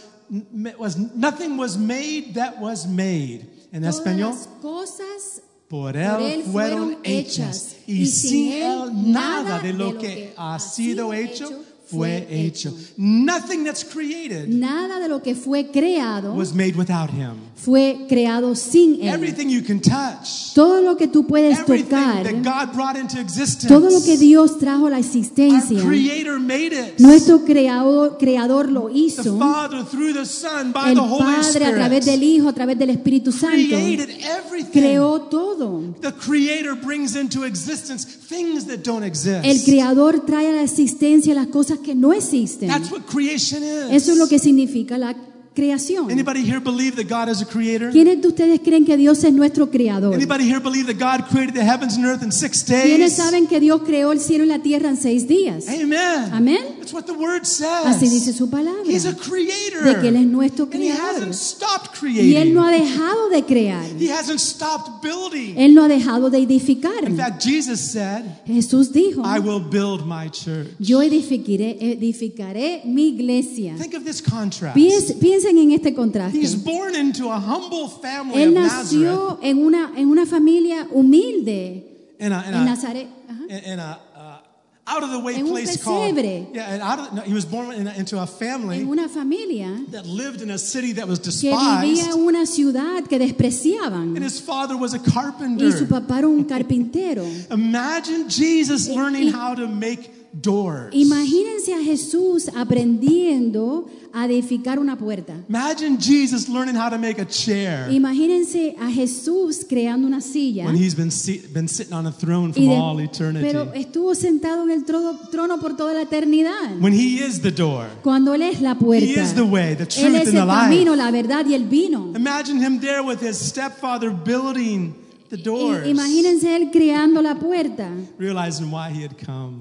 was 0.78 0.98
nothing 0.98 1.56
was 1.56 1.78
made 1.78 2.34
that 2.34 2.60
was 2.60 2.88
made. 2.88 3.46
En 3.72 3.82
Todas 3.82 4.00
español, 4.00 4.32
las 4.32 4.48
cosas 4.60 5.42
por 5.68 5.96
él 5.96 6.44
fueron 6.52 6.98
hechas, 7.04 7.76
y 7.88 8.08
sin 8.08 8.54
él 8.54 9.12
nada 9.12 9.60
de 9.60 9.74
lo 9.74 10.00
que 10.00 10.34
ha 10.36 10.60
sido 10.60 11.14
hecho 11.14 11.64
fue 11.86 12.26
hecho. 12.30 12.74
Nothing 12.98 13.64
that's 13.64 13.84
created 13.84 14.48
Nada 14.50 15.00
de 15.00 15.08
lo 15.10 15.22
que 15.22 15.36
fue 15.36 15.70
creado 15.72 16.34
was 16.34 16.54
made 16.54 16.76
without 16.76 17.10
him. 17.12 17.34
fue 17.56 18.06
creado 18.10 18.56
sin 18.56 19.00
él. 19.02 19.10
Everything 19.14 19.48
you 19.50 19.62
can 19.64 19.80
touch, 19.80 20.54
Todo 20.56 20.82
lo 20.82 20.96
que 20.98 21.08
tú 21.08 21.26
puedes 21.28 21.60
everything 21.60 21.90
tocar, 21.90 22.24
that 22.24 22.42
God 22.44 22.74
brought 22.74 22.98
into 22.98 23.20
existence, 23.20 23.68
todo 23.68 23.90
lo 23.90 24.02
que 24.04 24.18
Dios 24.18 24.58
trajo 24.60 24.88
a 24.88 24.90
la 24.90 24.98
our 24.98 25.04
existencia, 25.04 25.82
Creator 25.84 26.40
made 26.40 26.74
it. 26.74 27.00
nuestro 27.00 27.44
creador, 27.46 28.18
creador 28.18 28.70
lo 28.72 28.88
The 28.88 28.98
hizo. 28.98 29.38
Father 29.38 29.84
through 29.86 30.14
the 30.14 30.26
Son 30.26 30.72
by 30.72 30.90
El 30.90 30.96
the 30.96 31.02
Holy 31.02 31.24
Padre 31.24 31.66
a 31.66 31.76
través 31.76 32.06
del 32.06 32.16
Spirit 32.16 32.24
Hijo, 32.24 32.50
a 32.50 32.54
través 32.54 32.80
del 32.80 32.90
Espíritu 32.90 33.32
Santo, 33.32 33.76
created 33.76 34.10
everything. 34.22 34.72
creó 34.72 35.22
todo. 35.30 35.94
The 36.02 36.12
Creator 36.14 36.76
brings 36.76 37.16
into 37.16 37.44
existence 37.46 38.06
things 38.06 38.66
that 38.68 38.80
don't 38.84 39.04
exist. 39.04 39.44
El 39.46 39.64
Creador 39.64 40.26
trae 40.26 40.50
a 40.50 40.54
la 40.54 40.64
existencia 40.64 41.34
las 41.34 41.48
cosas 41.48 41.80
que 41.84 41.94
no 41.94 42.14
existen. 42.14 42.68
That's 42.68 42.92
what 42.92 43.04
creation 43.06 43.62
is. 43.64 43.92
Eso 43.92 44.14
es 44.14 44.18
lo 44.18 44.28
que 44.28 44.40
significa 44.40 44.98
la 44.98 45.16
creación. 45.54 46.10
Anybody 46.12 46.42
here 46.44 46.60
believe 46.60 46.96
that 46.96 47.08
God 47.08 47.30
is 47.32 47.42
a 47.42 47.46
creator? 47.46 47.92
¿Quiénes 47.92 48.22
de 48.22 48.28
ustedes 48.28 48.60
creen 48.62 48.86
que 48.86 48.98
Dios 48.98 49.24
es 49.24 49.34
nuestro 49.34 49.70
creador? 49.70 50.14
Anybody 50.16 50.46
here 50.46 50.60
believe 50.60 50.88
that 50.88 50.98
God 51.00 51.28
created 51.30 51.54
the 51.54 51.64
heavens 51.64 51.96
and 51.96 52.06
earth 52.06 52.24
in 52.24 52.32
six 52.32 52.64
¿Quiénes 52.64 53.00
days? 53.00 53.14
saben 53.14 53.48
que 53.48 53.60
Dios 53.60 53.82
creó 53.86 54.12
el 54.12 54.20
cielo 54.20 54.44
y 54.44 54.48
la 54.48 54.60
tierra 54.60 54.90
en 54.90 54.98
seis 54.98 55.28
días? 55.28 55.68
Amen. 55.68 56.32
Amén. 56.34 56.58
That's 56.80 56.94
what 56.94 57.04
the 57.06 57.14
word 57.14 57.46
says. 57.46 57.86
Así 57.86 58.10
dice 58.10 58.34
su 58.34 58.50
palabra. 58.50 58.84
He's 58.86 59.06
a 59.06 59.16
creator. 59.16 59.84
De 59.84 60.00
que 60.02 60.10
Él 60.10 60.16
es 60.18 60.26
nuestro 60.28 60.66
And 60.66 60.76
he 60.84 60.90
creador. 60.90 61.16
hasn't 61.16 61.36
stopped 61.36 61.92
Y 62.04 62.36
Él 62.36 62.54
creating. 62.54 62.54
no 62.54 62.64
ha 62.66 62.72
dejado 62.72 63.30
de 63.30 63.44
crear. 63.44 63.86
He 64.00 64.10
hasn't 64.12 64.40
stopped 64.40 65.02
building. 65.02 65.56
Él 65.58 65.74
no 65.74 65.84
ha 65.84 65.88
dejado 65.88 66.30
de 66.30 66.40
edificar. 66.40 67.08
In 67.08 67.16
fact, 67.18 67.42
Jesus 67.44 67.80
said, 67.80 68.24
Jesús 68.46 68.92
dijo, 68.92 69.24
I 69.26 69.40
will 69.40 69.60
build 69.62 70.06
my 70.06 70.30
church. 70.30 70.68
yo 70.80 71.02
edificaré, 71.02 71.78
edificaré 71.80 72.82
mi 72.86 73.08
iglesia. 73.10 73.76
Think 73.78 73.94
of 73.96 74.04
this 74.04 74.22
contrast. 74.22 74.76
Piens- 74.76 75.14
piensen 75.44 75.58
en 75.58 75.72
este 75.72 75.94
contraste. 75.94 76.38
He's 76.40 76.56
born 76.56 76.96
into 76.96 77.30
a 77.32 77.40
humble 77.40 77.88
family 78.02 78.42
Él 78.42 78.54
nació 78.54 79.40
en 79.42 79.58
una, 79.66 79.92
en 79.96 80.08
una 80.10 80.26
familia 80.26 80.88
humilde 80.92 81.90
In 82.20 82.32
a, 82.32 82.48
in 82.48 82.54
en 82.56 82.66
Nazaret. 82.66 83.08
Uh, 83.30 84.38
out 84.86 85.02
of 85.04 85.12
the 85.12 85.20
way 85.20 85.36
En 85.36 85.46
un 85.46 85.52
place 85.52 85.78
called. 85.82 86.18
Yeah, 86.54 86.74
and 86.74 86.82
out 86.82 87.00
of, 87.00 87.14
no, 87.14 87.22
he 87.22 87.34
was 87.34 87.46
born 87.46 87.74
in 87.74 87.88
a, 87.88 87.94
into 87.98 88.20
a 88.22 88.28
family 88.28 88.82
En 88.82 88.90
una 88.90 89.08
familia 89.08 89.70
that 89.92 90.06
lived 90.06 90.42
in 90.42 90.52
a 90.52 90.58
city 90.58 90.94
that 90.94 91.08
was 91.08 91.20
que 91.20 91.32
vivía 91.52 91.82
despised. 91.82 92.14
en 92.14 92.20
una 92.28 92.46
ciudad 92.46 93.04
que 93.08 93.18
despreciaban. 93.18 94.16
And 94.16 94.24
his 94.24 94.40
father 94.42 94.76
was 94.76 94.94
a 94.94 94.98
Y 95.00 95.04
su 95.06 95.12
carpenter. 95.12 95.88
papá 95.88 96.20
era 96.20 96.28
un 96.28 96.44
carpintero. 96.48 97.26
Imagine 97.52 98.26
Jesus 98.30 98.88
Y- 98.90 98.96
learning 98.96 99.28
y- 99.28 99.32
how 99.32 99.56
to 99.56 99.68
make 99.68 100.10
doors. 100.34 100.94
Imagínense 100.94 101.74
a 101.74 101.84
Jesús 101.84 102.50
aprendiendo 102.56 103.86
a 104.16 104.26
edificar 104.26 104.78
una 104.80 104.96
puerta. 104.96 105.34
Imagine 105.50 105.98
Jesus 106.00 106.48
learning 106.48 106.76
how 106.76 106.88
to 106.90 107.00
make 107.00 107.20
a 107.20 107.26
chair 107.26 107.90
Imagínense 107.92 108.76
a 108.80 108.90
Jesús 108.92 109.66
creando 109.68 110.06
una 110.08 110.22
silla. 110.22 110.66
when 110.66 110.76
he's 110.76 110.96
been, 110.96 111.10
sitting 111.12 111.94
on 111.94 112.06
a 112.06 112.12
throne 112.12 112.52
de- 112.52 112.68
all 112.76 113.00
eternity. 113.00 113.46
pero 113.46 113.74
estuvo 113.74 114.14
sentado 114.14 114.64
en 114.64 114.72
el 114.72 114.84
trono, 114.86 115.18
trono 115.32 115.60
por 115.60 115.76
toda 115.76 115.94
la 115.94 116.02
eternidad. 116.04 116.80
When 116.80 116.94
he 116.94 117.24
is 117.26 117.42
the 117.42 117.52
door. 117.52 117.88
Cuando 118.04 118.34
Él 118.36 118.44
es 118.44 118.62
la 118.62 118.76
puerta. 118.76 119.06
He 119.06 119.20
is 119.20 119.34
the 119.34 119.42
way, 119.44 119.76
the 119.76 119.84
Él 119.84 120.16
es 120.16 120.28
and 120.28 120.34
the 120.36 120.40
el 120.40 120.48
life. 120.48 120.62
camino, 120.70 120.96
la 120.96 121.10
verdad 121.12 121.46
y 121.48 121.56
el 121.56 121.66
vino. 121.68 122.12
Imagine 122.16 122.60
him 122.64 122.80
there 122.80 123.02
with 123.02 123.20
his 123.22 123.38
stepfather 123.38 124.12
building 124.12 124.94
the 125.30 125.38
doors. 125.38 125.88
Imagínense 125.88 126.56
Él 126.56 126.70
creando 126.72 127.22
la 127.22 127.36
puerta. 127.40 127.90
realizing 128.20 128.70
why 128.72 128.92
he 128.92 129.02
had 129.04 129.16
come. 129.18 129.60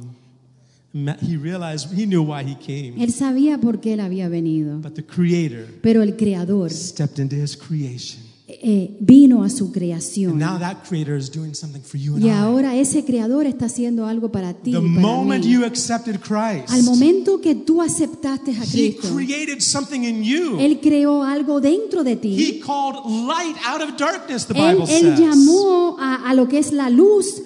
He 0.95 1.37
realized 1.39 1.91
he 1.99 2.05
knew 2.07 2.23
why 2.23 2.43
he 2.45 2.55
came. 2.57 3.03
Él 3.03 3.13
sabía 3.13 3.59
por 3.59 3.81
qué 3.81 3.95
Él 3.95 4.01
había 4.01 4.29
venido. 4.29 4.79
But 4.81 4.95
the 4.95 5.05
creator 5.05 5.67
Pero 5.83 6.03
el 6.03 6.17
creador 6.17 6.71
stepped 6.71 7.19
into 7.19 7.37
his 7.37 7.57
creation. 7.57 8.21
eh, 8.47 8.95
vino 9.01 9.43
a 9.43 9.49
su 9.49 9.65
And 9.67 9.73
creación. 9.73 10.39
now 10.39 10.59
that 10.59 10.83
creator 10.87 11.17
is 11.17 11.31
doing 11.31 11.55
something 11.55 11.81
for 11.81 11.97
you 11.99 12.17
and 12.17 12.23
Y 12.25 12.29
I. 12.29 12.33
ahora 12.33 12.77
ese 12.77 13.03
creador 13.07 13.47
está 13.47 13.65
haciendo 13.65 14.05
algo 14.07 14.31
para 14.31 14.53
ti. 14.53 14.73
The 14.73 14.79
para 14.81 14.91
moment 14.91 15.45
mí. 15.47 15.51
you 15.53 15.65
accepted 15.65 16.21
Christ, 16.21 16.69
Al 16.71 16.83
momento 16.83 17.41
que 17.41 17.55
tú 17.55 17.81
aceptaste 17.81 18.51
a 18.51 18.63
he 18.65 18.95
Cristo, 18.95 19.15
created 19.15 19.61
something 19.63 20.03
in 20.05 20.23
you. 20.23 20.59
Él 20.61 20.81
creó 20.83 21.23
algo 21.23 21.63
dentro 21.63 22.05
de 22.05 22.17
ti. 22.17 22.37
He 22.37 22.61
called 22.61 22.97
light 23.27 23.57
out 23.65 23.81
of 23.81 23.97
darkness, 23.97 24.45
the 24.47 24.53
Él, 24.53 24.77
Bible 24.77 24.85
él 24.93 25.17
says. 25.17 25.19
llamó 25.21 25.97
a, 25.99 26.29
a 26.29 26.35
lo 26.35 26.47
que 26.49 26.59
es 26.59 26.73
la 26.73 26.91
luz 26.91 27.41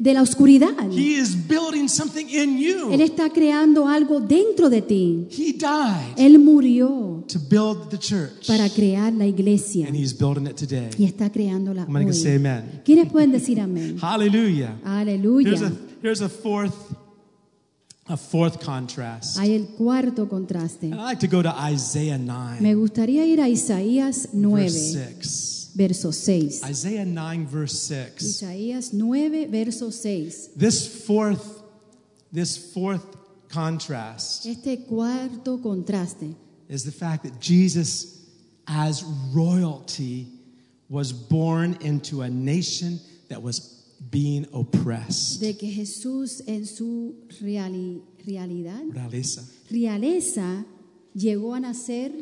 de 0.00 0.14
la 0.14 0.22
oscuridad. 0.22 0.68
He 0.90 1.18
is 1.18 1.34
building 1.34 1.88
something 1.88 2.26
in 2.28 2.56
Él 2.58 2.60
you. 2.60 2.92
está 3.02 3.30
creando 3.30 3.86
algo 3.88 4.20
dentro 4.20 4.70
de 4.70 4.82
ti. 4.82 5.26
He 5.30 5.52
died 5.52 6.14
Él 6.16 6.38
murió 6.38 7.24
to 7.28 7.38
build 7.38 7.90
the 7.90 7.98
church. 7.98 8.46
para 8.46 8.68
crear 8.70 9.12
la 9.12 9.26
iglesia 9.26 9.86
And 9.88 9.96
he's 9.96 10.16
building 10.16 10.46
it 10.46 10.56
today. 10.56 10.90
y 10.98 11.04
está 11.04 11.30
creándola 11.30 11.82
I'm 11.82 11.92
going 11.92 12.06
to 12.06 12.12
hoy. 12.12 12.16
say 12.22 12.36
amen. 12.36 12.82
¿Quiénes 12.84 13.10
pueden 13.10 13.32
decir 13.32 13.60
amén? 13.60 13.98
Hallelujah. 14.00 14.76
Here's 14.84 14.86
Aleluya. 14.86 15.66
a, 15.66 15.72
here's 16.02 16.20
a 16.22 16.28
fourth 16.28 16.74
a 18.10 18.16
fourth 18.16 18.58
contrast. 18.64 19.36
Hay 19.38 19.54
el 19.54 19.66
cuarto 19.76 20.28
contraste. 20.28 20.86
I'd 20.86 20.96
like 20.96 21.20
to 21.20 21.26
go 21.28 21.42
to 21.42 21.52
Isaiah 21.70 22.16
9, 22.18 22.60
Me 22.62 22.74
gustaría 22.74 23.26
ir 23.26 23.40
a 23.40 23.48
Isaías 23.48 24.30
9, 24.32 24.62
verse 24.62 24.92
6. 25.20 25.57
Verso 25.78 26.10
6. 26.10 26.64
Isaiah 26.64 27.04
9, 27.04 27.46
verse 27.46 27.78
6. 27.80 28.22
Isaías 28.24 28.92
9, 28.92 29.50
verso 29.50 29.90
6. 29.90 30.48
This 30.56 31.04
fourth, 31.06 31.62
this 32.32 32.56
fourth 32.74 33.04
contrast 33.48 34.44
Este 34.46 34.84
cuarto 34.86 35.62
contraste 35.62 36.34
is 36.68 36.84
the 36.84 36.92
fact 36.92 37.22
that 37.22 37.40
Jesus, 37.40 38.26
as 38.66 39.02
royalty, 39.32 40.26
was 40.90 41.12
born 41.12 41.76
into 41.80 42.22
a 42.22 42.28
nation 42.28 42.98
that 43.28 43.40
was 43.42 43.84
being 44.10 44.46
oppressed. 44.52 45.40
de 45.40 45.54
que 45.54 45.70
Jesús 45.70 46.42
en 46.46 46.64
su 46.66 47.14
reali- 47.42 48.00
realidad, 48.26 48.82
Realeza. 48.92 49.42
realeza, 49.70 50.64
llegó 51.14 51.54
a 51.54 51.60
nacer 51.60 52.12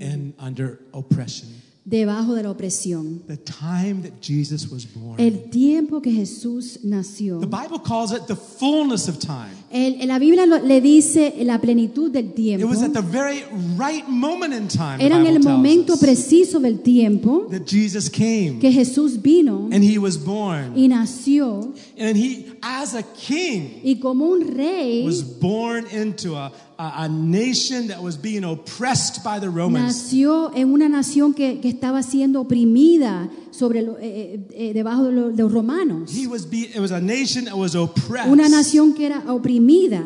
And 0.00 0.32
under 0.38 0.80
oppression. 0.94 1.48
Debajo 1.88 2.34
de 2.34 2.42
la 2.42 2.50
opresión. 2.50 3.22
The 3.28 3.36
time 3.36 4.02
that 4.02 4.20
Jesus 4.20 4.68
was 4.70 4.84
born. 4.92 5.20
El 5.20 5.48
tiempo 5.50 6.02
que 6.02 6.10
Jesús 6.12 6.80
nació. 6.82 7.38
The 7.38 7.46
Bible 7.46 7.78
calls 7.82 8.10
it 8.12 8.26
the 8.26 8.34
fullness 8.36 9.08
of 9.08 9.18
time. 9.20 9.54
El- 9.70 10.06
la 10.06 10.18
Biblia 10.18 10.46
lo- 10.46 10.58
le 10.58 10.80
dice 10.80 11.32
la 11.44 11.60
plenitud 11.60 12.10
del 12.10 12.32
tiempo. 12.34 12.66
It 12.66 12.68
was 12.68 12.82
at 12.82 12.92
the 12.92 13.02
very 13.02 13.44
right 13.76 14.06
moment 14.08 14.52
in 14.52 14.66
time. 14.68 15.00
Era 15.00 15.16
en 15.20 15.26
el 15.26 15.40
momento 15.40 15.96
preciso 15.96 16.58
del 16.60 16.80
tiempo 16.80 17.46
that 17.50 17.66
Jesus 17.66 18.08
came 18.10 18.58
que 18.58 18.72
Jesús 18.72 19.20
vino 19.22 19.68
and 19.72 19.84
he 19.84 19.98
was 19.98 20.16
born. 20.18 20.72
y 20.76 20.88
nació 20.88 21.72
And 21.98 22.16
he, 22.16 22.46
as 22.62 22.94
a 22.94 23.02
king, 23.02 23.80
y 23.84 23.98
como 24.00 24.26
un 24.26 24.56
rey 24.56 25.04
was 25.04 25.22
born 25.22 25.86
into 25.92 26.34
a, 26.34 26.52
a, 26.78 27.04
a 27.04 27.08
nation 27.08 27.88
that 27.88 28.02
was 28.02 28.16
being 28.16 28.44
oppressed 28.44 29.22
by 29.24 29.38
the 29.40 29.48
Romans. 29.48 29.94
nació 30.12 30.52
en 30.54 30.72
una 30.72 30.88
nación 30.88 31.34
que, 31.34 31.60
que 31.60 31.68
estaba 31.68 32.02
siendo 32.02 32.40
oprimida 32.42 33.30
sobre 33.50 33.82
lo- 33.82 33.96
eh, 33.98 34.34
eh, 34.50 34.70
eh, 34.70 34.72
debajo 34.74 35.04
de, 35.04 35.12
lo- 35.12 35.30
de 35.32 35.42
los 35.42 35.52
romanos. 35.52 36.12
He 36.14 36.26
was 36.26 36.44
be, 36.48 36.62
it 36.74 36.78
was 36.80 36.90
a 36.92 37.00
nation 37.00 37.46
that 37.46 37.56
was 37.56 37.74
oppressed. 37.74 38.30
Una 38.30 38.48
nación 38.48 38.94
que 38.94 39.06
era 39.06 39.22
oprimida. 39.32 40.02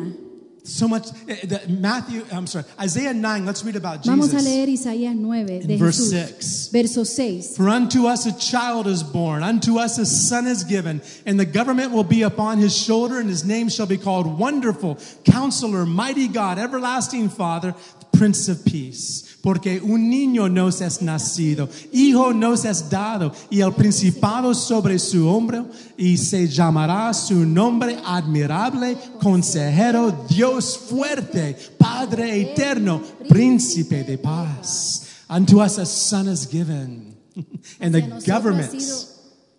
So 0.71 0.87
much. 0.87 1.07
eh, 1.27 1.45
that 1.47 1.69
Matthew, 1.69 2.25
I'm 2.31 2.47
sorry, 2.47 2.65
Isaiah 2.79 3.13
9, 3.13 3.45
let's 3.45 3.63
read 3.63 3.75
about 3.75 4.03
Jesus. 4.03 4.07
Vamos 4.07 4.33
a 4.33 4.37
leer 4.41 4.67
Isaías 4.69 5.15
9 5.15 5.67
de 5.67 5.77
verse 5.77 5.97
Jesús. 5.97 6.09
6. 6.09 6.69
Verso 6.71 7.03
6. 7.03 7.55
For 7.57 7.69
unto 7.69 8.07
us 8.07 8.25
a 8.25 8.31
child 8.37 8.87
is 8.87 9.03
born, 9.03 9.43
unto 9.43 9.77
us 9.77 9.97
a 9.97 10.05
son 10.05 10.47
is 10.47 10.63
given, 10.63 11.01
and 11.25 11.39
the 11.39 11.45
government 11.45 11.91
will 11.91 12.03
be 12.03 12.23
upon 12.23 12.57
his 12.59 12.75
shoulder, 12.75 13.19
and 13.19 13.29
his 13.29 13.43
name 13.43 13.69
shall 13.69 13.85
be 13.87 13.97
called 13.97 14.39
Wonderful, 14.39 14.97
Counselor, 15.25 15.85
Mighty 15.85 16.27
God, 16.27 16.57
Everlasting 16.57 17.29
Father, 17.29 17.75
Prince 18.13 18.47
of 18.49 18.63
Peace. 18.65 19.30
Porque 19.41 19.81
un 19.81 20.09
niño 20.09 20.47
nos 20.47 20.81
es 20.81 21.01
nacido, 21.01 21.67
hijo 21.91 22.33
nos 22.33 22.63
es 22.63 22.89
dado, 22.89 23.33
y 23.49 23.61
el 23.61 23.73
principado 23.73 24.53
sobre 24.53 24.99
su 24.99 25.27
hombro, 25.27 25.67
y 25.97 26.17
se 26.17 26.47
llamará 26.47 27.11
su 27.13 27.45
nombre 27.45 27.97
admirable, 28.05 28.95
consejero, 29.19 30.25
Dios 30.29 30.77
fuerte, 30.77 31.57
Padre 31.77 32.39
eterno, 32.39 33.01
príncipe 33.27 34.03
de 34.03 34.17
paz. 34.17 35.07
Unto 35.29 35.61
us 35.61 35.77
a 35.77 35.85
son 35.85 36.27
is 36.27 36.45
given, 36.45 37.15
and 37.79 37.95
the 37.95 38.01
Hacia 38.01 39.10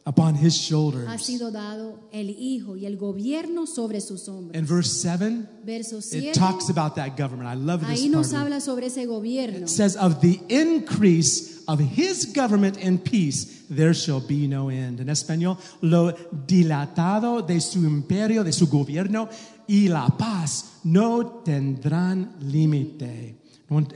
upon 0.05 0.35
his 0.35 0.55
Ha 0.57 0.67
shoulders. 0.69 1.23
sido 1.23 1.51
dado 1.51 2.09
el 2.13 2.31
Hijo 2.31 2.77
y 2.77 2.87
el 2.87 2.97
gobierno 2.97 3.67
sobre 3.67 4.01
sus 4.01 4.29
hombros. 4.29 4.57
In 4.57 4.67
verse 4.67 4.91
7, 5.01 5.47
Verso 5.65 5.99
it 6.13 6.35
talks 6.35 6.69
about 6.71 6.95
that 6.97 7.17
government. 7.17 7.49
I 7.49 7.55
love 7.55 7.81
this 7.87 8.01
Ahí 8.01 8.09
nos 8.11 8.29
part. 8.29 8.43
habla 8.43 8.61
sobre 8.61 8.87
ese 8.87 9.07
gobierno. 9.07 9.67
It 9.67 9.69
says, 9.69 9.97
Of 9.97 10.21
the 10.21 10.41
increase 10.49 11.63
of 11.69 11.79
his 11.81 12.27
government 12.35 12.77
and 12.83 13.03
peace, 13.03 13.63
there 13.71 13.95
shall 13.95 14.21
be 14.21 14.49
no 14.49 14.71
end. 14.71 15.01
En 15.01 15.09
español, 15.09 15.57
lo 15.81 16.13
dilatado 16.47 17.43
de 17.47 17.61
su 17.61 17.81
imperio, 17.85 18.43
de 18.45 18.53
su 18.53 18.67
gobierno 18.69 19.29
y 19.69 19.89
la 19.89 20.09
paz 20.19 20.81
no 20.85 21.43
tendrán 21.45 22.35
límite. 22.41 23.37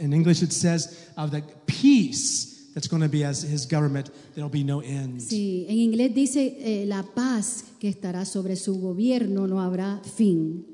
In 0.01 0.15
English, 0.15 0.43
it 0.43 0.53
says, 0.53 1.11
Of 1.19 1.33
the 1.33 1.43
peace 1.67 2.56
that's 2.77 2.89
going 2.89 3.03
to 3.03 3.09
be 3.09 3.25
as 3.25 3.43
his 3.43 3.65
government, 3.67 4.11
there'll 4.35 4.51
be 4.51 4.63
no 4.63 4.83
end. 4.83 5.23
Sí, 5.23 5.65
en 5.67 5.79
inglés 5.79 6.15
dice 6.15 6.59
eh, 6.61 6.85
la 6.87 7.03
paz 7.03 7.65
que 7.81 7.89
estará 7.89 8.27
sobre 8.27 8.55
su 8.55 8.79
gobierno 8.79 9.47
no 9.47 9.63
habrá 9.63 10.03
fin. 10.05 10.67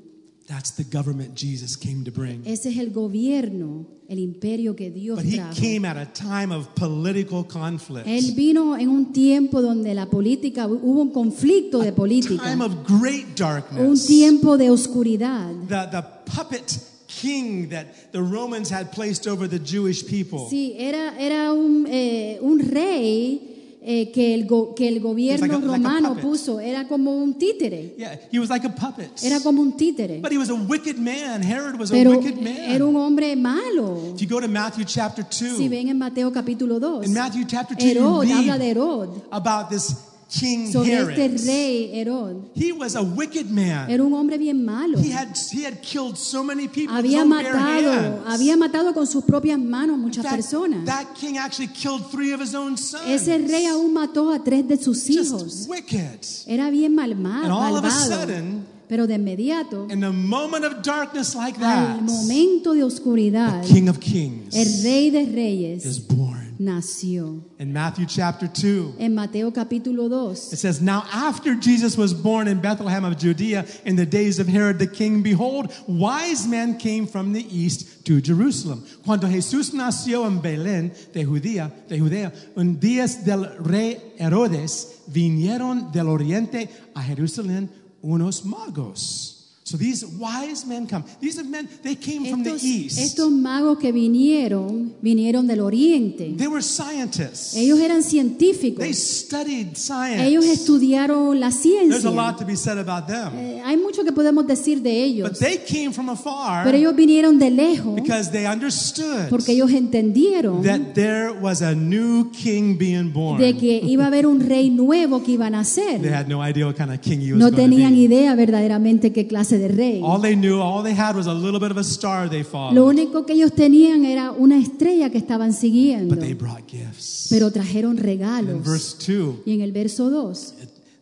That's 0.45 0.71
the 0.73 0.83
government 0.83 1.33
Jesus 1.39 1.77
came 1.77 2.03
to 2.03 2.11
bring. 2.11 2.45
Ese 2.45 2.65
es 2.71 2.77
el 2.77 2.91
gobierno, 2.91 3.87
el 4.09 4.19
imperio 4.19 4.75
que 4.75 4.91
Dios 4.91 5.15
But 5.23 5.25
he 5.31 5.37
trajo. 5.37 5.55
came 5.55 5.85
at 5.85 5.95
a 5.95 6.05
time 6.11 6.51
of 6.53 6.67
political 6.75 7.45
conflict. 7.47 8.05
Él 8.05 8.33
vino 8.35 8.77
en 8.77 8.89
un 8.89 9.13
tiempo 9.13 9.61
donde 9.61 9.93
la 9.93 10.07
política, 10.09 10.67
hubo 10.67 11.01
un 11.01 11.11
conflicto 11.11 11.79
de 11.79 11.93
política, 11.93 12.43
time 12.43 12.65
of 12.65 12.73
great 12.85 13.27
un 13.29 13.35
darkness. 13.37 14.05
tiempo 14.05 14.57
de 14.57 14.69
oscuridad. 14.69 15.53
The, 15.69 15.87
the 15.89 16.03
puppet 16.25 16.77
king 17.21 17.69
that 17.69 18.11
the 18.11 18.19
Romans 18.21 18.69
had 18.71 18.91
placed 18.91 19.27
over 19.27 19.47
the 19.47 19.59
Jewish 19.59 20.03
people. 20.05 20.47
Sí, 20.49 20.75
era, 20.77 21.13
era 21.19 21.51
un, 21.53 21.85
eh, 21.89 22.37
un 22.41 22.59
rey 22.59 23.49
eh, 23.85 24.11
que, 24.13 24.33
el 24.33 24.45
go- 24.45 24.73
que 24.73 24.87
el 24.87 25.01
gobierno 25.01 25.45
like 25.45 25.55
a- 25.57 25.59
romano 25.67 26.09
puppet. 26.09 26.23
puso, 26.23 26.59
era 26.61 26.87
como 26.87 27.11
un 27.17 27.33
títere, 27.37 27.95
Yeah, 27.97 28.17
he 28.31 28.39
was 28.39 28.49
like 28.49 28.65
a 28.65 28.69
puppet. 28.73 29.09
era 29.21 29.41
como 29.41 29.61
un 29.61 29.75
títere, 29.75 30.19
But 30.21 30.31
he 30.31 30.37
was 30.37 30.49
a 30.49 30.55
wicked 30.55 30.97
man. 30.97 31.43
Herod 31.43 31.77
was 31.77 31.91
a 31.91 31.95
wicked 31.95 32.37
man. 32.41 32.71
era 32.71 32.85
un 32.85 32.95
hombre 32.95 33.35
malo. 33.35 34.13
If 34.15 34.21
you 34.21 34.27
go 34.29 34.39
to 34.39 34.47
Matthew 34.47 34.85
chapter 34.85 35.23
2, 35.25 35.57
Si 35.57 35.67
ven 35.67 35.89
en 35.89 35.97
Mateo 35.97 36.31
capítulo 36.31 36.79
2, 36.79 37.03
in 37.03 37.13
Matthew 37.13 37.43
chapter 37.45 37.75
2, 37.75 37.83
you 37.83 37.99
Herod, 37.99 38.27
habla 38.31 38.57
de 38.57 38.73
read 38.73 38.77
Herod, 38.77 39.09
about 39.31 39.69
this 39.69 39.93
king 40.39 40.71
sobre 40.71 40.91
Herod. 40.91 41.11
este 41.19 41.45
rey 41.45 41.91
Herod. 41.93 42.37
He 42.55 42.71
was 42.71 42.95
a 42.95 43.01
wicked 43.03 43.49
man. 43.51 43.89
Era 43.89 44.03
un 44.03 44.13
hombre 44.13 44.37
bien 44.37 44.63
malo. 44.65 44.97
He 44.99 45.11
had, 45.11 45.35
he 45.51 45.63
had 45.63 45.81
killed 45.81 46.17
so 46.17 46.43
many 46.43 46.67
people 46.67 46.95
Había 46.95 47.23
matado, 47.25 48.23
había 48.27 48.57
matado 48.57 48.93
con 48.93 49.05
sus 49.05 49.23
propias 49.23 49.59
manos 49.59 49.97
muchas 49.97 50.23
fact, 50.23 50.35
personas. 50.37 50.85
That 50.85 51.13
king 51.15 51.37
actually 51.37 51.67
killed 51.67 52.09
three 52.11 52.33
of 52.33 52.39
his 52.41 52.55
own 52.55 52.77
sons. 52.77 53.03
Ese 53.07 53.37
rey 53.47 53.65
aún 53.67 53.93
mató 53.93 54.31
a 54.33 54.43
tres 54.43 54.67
de 54.67 54.77
sus 54.77 55.05
Just 55.05 55.09
hijos. 55.33 55.67
wicked. 55.67 56.19
Era 56.47 56.69
bien 56.69 56.95
malma- 56.95 57.43
And 57.43 57.51
all 57.51 57.75
of 57.77 57.83
a 57.85 57.91
sudden, 57.91 58.65
Pero 58.89 59.07
de 59.07 59.15
inmediato, 59.15 59.87
in 59.89 60.03
a 60.03 60.11
moment 60.11 60.65
of 60.65 60.81
darkness 60.83 61.35
like 61.35 61.57
al 61.63 62.01
momento 62.01 62.73
de 62.73 62.83
oscuridad, 62.83 63.61
the 63.65 63.73
King 63.73 63.87
of 63.89 63.99
Kings 63.99 64.53
el 64.55 64.83
rey 64.83 65.09
de 65.09 65.21
is 65.21 65.33
reyes 65.33 65.99
born. 66.07 66.32
Nació. 66.59 67.43
In 67.59 67.73
Matthew 67.73 68.05
chapter 68.07 68.47
2, 68.47 68.95
En 68.99 69.15
Mateo 69.15 69.51
capítulo 69.51 70.03
it 70.31 70.57
says, 70.57 70.81
Now 70.81 71.05
after 71.11 71.55
Jesus 71.55 71.97
was 71.97 72.13
born 72.13 72.47
in 72.47 72.59
Bethlehem 72.59 73.05
of 73.05 73.17
Judea 73.17 73.65
in 73.85 73.95
the 73.95 74.05
days 74.05 74.39
of 74.39 74.47
Herod 74.47 74.79
the 74.79 74.87
king, 74.87 75.21
behold, 75.21 75.73
wise 75.87 76.47
men 76.47 76.77
came 76.77 77.07
from 77.07 77.33
the 77.33 77.45
east 77.49 78.05
to 78.05 78.21
Jerusalem. 78.21 78.85
Cuando 79.05 79.27
Jesús 79.27 79.73
nació 79.73 80.25
en 80.25 80.41
Belén 80.41 80.93
de 81.13 81.23
Judea, 81.23 81.71
de 81.87 81.99
Judea, 81.99 82.31
en 82.55 82.79
días 82.79 83.23
del 83.25 83.45
rey 83.59 83.99
Herodes, 84.17 85.01
vinieron 85.07 85.91
del 85.91 86.07
oriente 86.07 86.69
a 86.95 87.01
Jerusalén 87.01 87.69
unos 88.01 88.45
magos. 88.45 89.42
So 89.65 89.77
these 89.77 90.05
wise 90.05 90.65
men 90.67 90.85
come. 90.87 91.05
These 91.21 91.39
are 91.39 91.45
men, 91.47 91.69
they 91.83 91.95
came 91.95 92.25
from 92.29 92.43
the 92.43 92.55
east. 92.61 92.99
estos 92.99 93.31
magos 93.31 93.77
que 93.79 93.93
vinieron, 93.93 94.91
vinieron 95.01 95.47
del 95.47 95.61
oriente. 95.61 96.33
They 96.37 96.47
were 96.47 96.61
scientists. 96.61 97.55
Ellos 97.55 97.79
eran 97.79 98.03
científicos. 98.03 98.83
They 98.83 98.93
studied 98.93 99.77
science. 99.77 100.21
Ellos 100.21 100.43
estudiaron 100.45 101.39
la 101.39 101.49
There's 101.49 102.03
a 102.03 102.11
lot 102.11 102.35
ciencia. 102.37 102.39
to 102.39 102.45
be 102.45 102.55
said 102.57 102.77
about 102.77 103.07
them. 103.07 103.31
Eh, 103.37 103.61
hay 103.63 103.77
mucho 103.77 104.03
que 104.03 104.11
podemos 104.11 104.45
decir 104.45 104.81
de 104.81 104.89
But 104.89 104.97
ellos. 105.31 105.39
they 105.39 105.57
came 105.59 105.93
from 105.93 106.09
afar 106.09 106.65
Pero 106.65 106.77
ellos 106.77 106.93
vinieron 106.95 107.39
de 107.39 107.49
lejos 107.49 107.95
because 107.95 108.31
they 108.31 108.45
understood 108.45 109.29
porque 109.29 109.53
ellos 109.53 109.71
entendieron 109.71 110.61
that 110.63 110.93
there 110.93 111.31
was 111.41 111.61
a 111.61 111.73
new 111.73 112.29
king 112.31 112.77
being 112.77 113.13
born. 113.13 113.39
de 113.39 113.55
que 113.57 113.81
iba 113.85 114.03
a 114.03 114.07
haber 114.07 114.25
un 114.25 114.41
rey 114.41 114.69
nuevo 114.69 115.23
que 115.23 115.31
iba 115.31 115.45
a 115.47 115.49
They 115.49 115.57
nacer. 115.57 116.13
had 116.13 116.27
no 116.27 116.41
idea 116.45 116.65
what 116.65 116.75
kind 116.75 116.91
of 116.91 116.99
king 116.99 117.21
he 117.21 117.31
was 117.31 117.39
No 117.39 117.49
going 117.49 117.55
to 117.55 117.75
tenían 117.77 117.93
idea 117.93 118.35
verdaderamente 118.35 119.13
qué 119.13 119.25
clase 119.25 119.52
de 119.57 119.67
rey. 119.67 120.01
All 120.03 120.21
they 120.21 120.35
knew, 120.35 120.59
all 120.61 120.83
they 120.83 120.95
had 120.95 121.15
was 121.15 121.27
a 121.27 121.33
little 121.33 121.59
bit 121.59 121.71
of 121.71 121.77
a 121.77 121.83
star 121.83 122.29
they 122.29 122.39
Lo 122.43 122.45
followed. 122.49 122.87
único 122.87 123.25
que 123.25 123.35
ellos 123.35 123.53
tenían 123.53 124.05
era 124.05 124.31
una 124.31 124.57
estrella 124.57 125.09
que 125.09 125.17
estaban 125.17 125.53
siguiendo, 125.53 126.15
But 126.15 126.23
they 126.23 126.33
brought 126.33 126.67
gifts. 126.69 127.27
pero 127.29 127.51
trajeron 127.51 127.97
In 127.97 128.03
regalos. 128.03 128.63
verse 128.65 128.95
2, 129.05 129.41
Y 129.45 129.53
en 129.53 129.61
el 129.61 129.71
verso 129.71 130.09
2, 130.09 130.53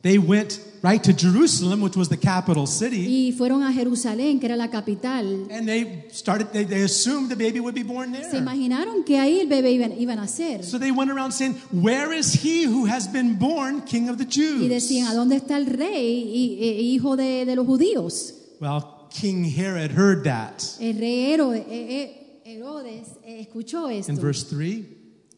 they 0.01 0.17
went 0.17 0.59
right 0.83 1.03
to 1.03 1.13
Jerusalem, 1.13 1.83
which 1.83 1.95
was 1.95 2.09
the 2.09 2.17
capital 2.17 2.65
city, 2.65 3.05
y 3.27 3.31
fueron 3.33 3.61
a 3.61 3.71
Jerusalén, 3.71 4.39
que 4.39 4.47
era 4.47 4.55
la 4.55 4.67
capital. 4.71 5.45
and 5.51 5.67
they 5.67 6.05
started, 6.11 6.47
they, 6.51 6.65
they 6.65 6.81
assumed 6.81 7.29
the 7.29 7.35
baby 7.35 7.59
would 7.59 7.75
be 7.75 7.83
born 7.83 8.11
Se 8.15 8.21
there. 8.31 8.39
imaginaron 8.39 9.03
que 9.05 9.19
ahí 9.19 9.39
el 9.41 9.47
bebé 9.47 9.73
iba, 9.73 9.85
iba 9.95 10.13
a 10.13 10.15
nacer. 10.15 10.63
So 10.63 10.79
they 10.79 10.89
went 10.89 11.11
around 11.11 11.33
saying, 11.33 11.53
Where 11.71 12.11
is 12.17 12.33
he 12.43 12.65
who 12.65 12.87
has 12.87 13.07
been 13.07 13.37
born 13.37 13.81
king 13.83 14.09
of 14.09 14.17
the 14.17 14.23
Y 14.25 14.67
decían, 14.69 15.05
¿a 15.05 15.09
Jews? 15.11 15.17
dónde 15.17 15.35
está 15.35 15.55
el 15.57 15.67
rey 15.67 16.23
y, 16.33 16.57
e- 16.63 16.81
hijo 16.81 17.15
de, 17.15 17.45
de 17.45 17.55
los 17.55 17.67
judíos? 17.67 18.33
Well, 18.61 19.07
King 19.09 19.43
Herod 19.43 19.89
heard 19.89 20.25
that. 20.25 20.77
El 20.79 20.93
rey 20.93 21.33
eh, 21.33 21.65
eh, 21.67 22.41
Herodes 22.45 23.07
eh, 23.25 23.47
escuchó 23.47 23.91
esto. 23.91 24.11
In 24.11 24.19
verse 24.19 24.43
3, 24.43 24.85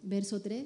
Verso 0.03 0.39
3. 0.39 0.65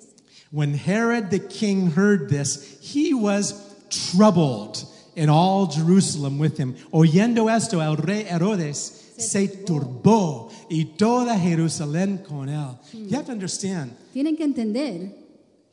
When 0.50 0.74
Herod 0.74 1.30
the 1.30 1.38
king 1.40 1.92
heard 1.92 2.30
this, 2.30 2.80
he 2.82 3.14
was 3.14 3.54
troubled, 3.92 4.84
and 5.16 5.30
all 5.30 5.68
Jerusalem 5.68 6.40
with 6.40 6.58
him. 6.58 6.74
Oyendo 6.92 7.48
esto, 7.48 7.80
el 7.80 7.96
rey 7.96 8.26
Herodes 8.28 9.14
se 9.20 9.48
turbó, 9.64 10.52
y 10.68 10.96
toda 10.98 11.38
Jerusalén 11.38 12.26
con 12.26 12.50
él. 12.50 12.76
You 12.92 13.18
have 13.18 13.28
to 13.28 13.34
understand, 13.34 13.96
Tienen 14.16 14.36
que 14.36 14.46
entender, 14.46 15.12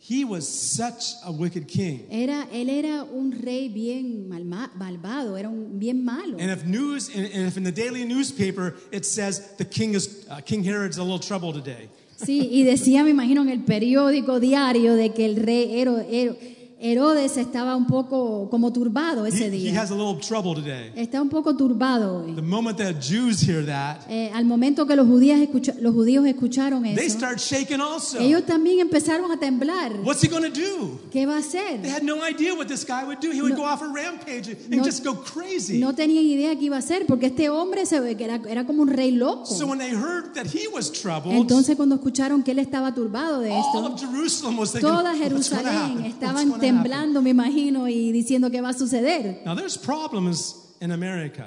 he 0.06 0.22
was 0.24 0.46
such 0.46 1.14
a 1.24 1.32
wicked 1.32 1.66
king. 1.66 2.06
era, 2.10 2.46
él 2.52 2.68
era 2.68 3.04
un 3.04 3.32
rey 3.32 3.68
bien 3.68 4.28
malma- 4.28 4.70
malvado, 4.76 5.36
era 5.38 5.48
un 5.48 5.78
bien 5.78 6.04
malo. 6.04 6.36
And 6.38 6.50
if 6.50 6.64
news, 6.66 7.08
and 7.14 7.26
if 7.26 7.56
in 7.56 7.64
the 7.64 7.72
daily 7.72 8.04
newspaper 8.04 8.74
it 8.92 9.04
says 9.06 9.54
the 9.56 9.64
king 9.64 9.94
is 9.94 10.26
uh, 10.30 10.40
King 10.42 10.62
Herod's 10.62 10.98
a 10.98 11.02
little 11.02 11.18
trouble 11.18 11.52
today, 11.52 11.88
Sí, 12.16 12.48
y 12.52 12.62
decía, 12.62 13.02
me 13.02 13.10
imagino, 13.10 13.42
en 13.42 13.48
el 13.48 13.64
periódico 13.64 14.38
diario 14.40 14.94
de 14.94 15.12
que 15.12 15.24
el 15.24 15.36
rey 15.36 15.80
Hero- 15.80 15.98
Hero- 16.00 16.36
Herodes 16.80 17.36
estaba 17.36 17.76
un 17.76 17.86
poco 17.86 18.48
como 18.50 18.72
turbado 18.72 19.24
ese 19.26 19.44
he, 19.44 19.46
he 19.46 19.50
día. 19.70 19.80
has 19.80 19.90
a 19.90 19.94
little 19.94 20.16
trouble 20.20 20.54
today. 20.54 20.92
Está 20.96 21.22
un 21.22 21.28
poco 21.30 21.56
turbado 21.56 22.24
hoy. 22.24 22.34
The 22.34 22.42
moment 22.42 22.76
that 22.78 23.00
Jews 23.00 23.40
hear 23.40 23.64
that, 23.64 24.00
Eh, 24.08 24.30
al 24.34 24.44
momento 24.44 24.86
que 24.86 24.96
los 24.96 25.06
judíos, 25.06 25.38
escucha- 25.40 25.74
los 25.80 25.94
judíos 25.94 26.26
escucharon 26.26 26.82
they 26.82 27.06
eso, 27.06 27.16
start 27.16 27.38
shaking 27.38 27.80
also. 27.80 28.18
ellos 28.18 28.44
también 28.44 28.80
empezaron 28.80 29.30
a 29.30 29.38
temblar. 29.38 29.92
What's 30.04 30.22
he 30.22 30.28
to 30.28 30.50
do? 30.50 30.98
¿Qué 31.10 31.24
va 31.26 31.38
a 31.38 31.40
They 31.42 31.60
hacer? 31.60 31.86
had 31.90 32.02
no 32.02 32.16
idea 32.28 32.52
what 32.54 32.66
this 32.66 32.84
guy 32.84 33.04
would 33.04 33.18
do. 33.20 33.30
He 33.32 33.40
would 33.40 33.52
No- 33.54 33.62
go 33.62 33.64
off 33.64 33.80
a 33.80 33.86
rampage 33.86 34.48
and 34.50 34.76
no- 34.76 34.84
just 34.84 35.04
go 35.04 35.14
crazy. 35.22 35.78
No 35.78 35.94
tenían 35.94 36.24
idea 36.24 36.54
qué 36.58 36.64
iba 36.66 36.76
a 36.76 36.80
hacer 36.80 37.06
porque 37.06 37.26
este 37.26 37.48
hombre 37.48 37.86
se 37.86 38.00
ve 38.00 38.16
que 38.16 38.24
era, 38.24 38.40
era 38.48 38.66
como 38.66 38.82
un 38.82 38.88
rey 38.88 39.12
loco. 39.12 39.46
so 39.46 39.66
when 39.66 39.78
they 39.78 39.92
heard 39.94 40.34
that 40.34 40.46
he 40.52 40.66
was 40.68 40.90
troubled, 40.92 41.34
Entonces 41.34 41.76
cuando 41.76 41.94
escucharon 41.94 42.42
que 42.42 42.50
él 42.50 42.58
estaba 42.58 42.92
turbado 42.94 43.40
de 43.40 43.52
all 43.52 43.60
esto, 43.60 43.86
of 43.94 44.00
Jerusalem 44.00 44.58
was 44.58 44.72
thinking, 44.72 44.88
toda 44.90 45.12
"What's 45.12 45.18
gonna 45.18 45.24
Jerusalén 45.24 46.04
estaban 46.06 46.48
gonna 46.48 46.56
happen?" 46.56 46.73
Temblando, 46.82 47.22
me 47.22 47.30
imagino, 47.30 47.88
y 47.88 48.12
diciendo 48.12 48.50
qué 48.50 48.60
va 48.60 48.70
a 48.70 48.72
suceder. 48.74 49.42
Now 49.44 49.54
there's 49.54 49.76
problems 49.78 50.74
in 50.80 50.92
America. 50.92 51.46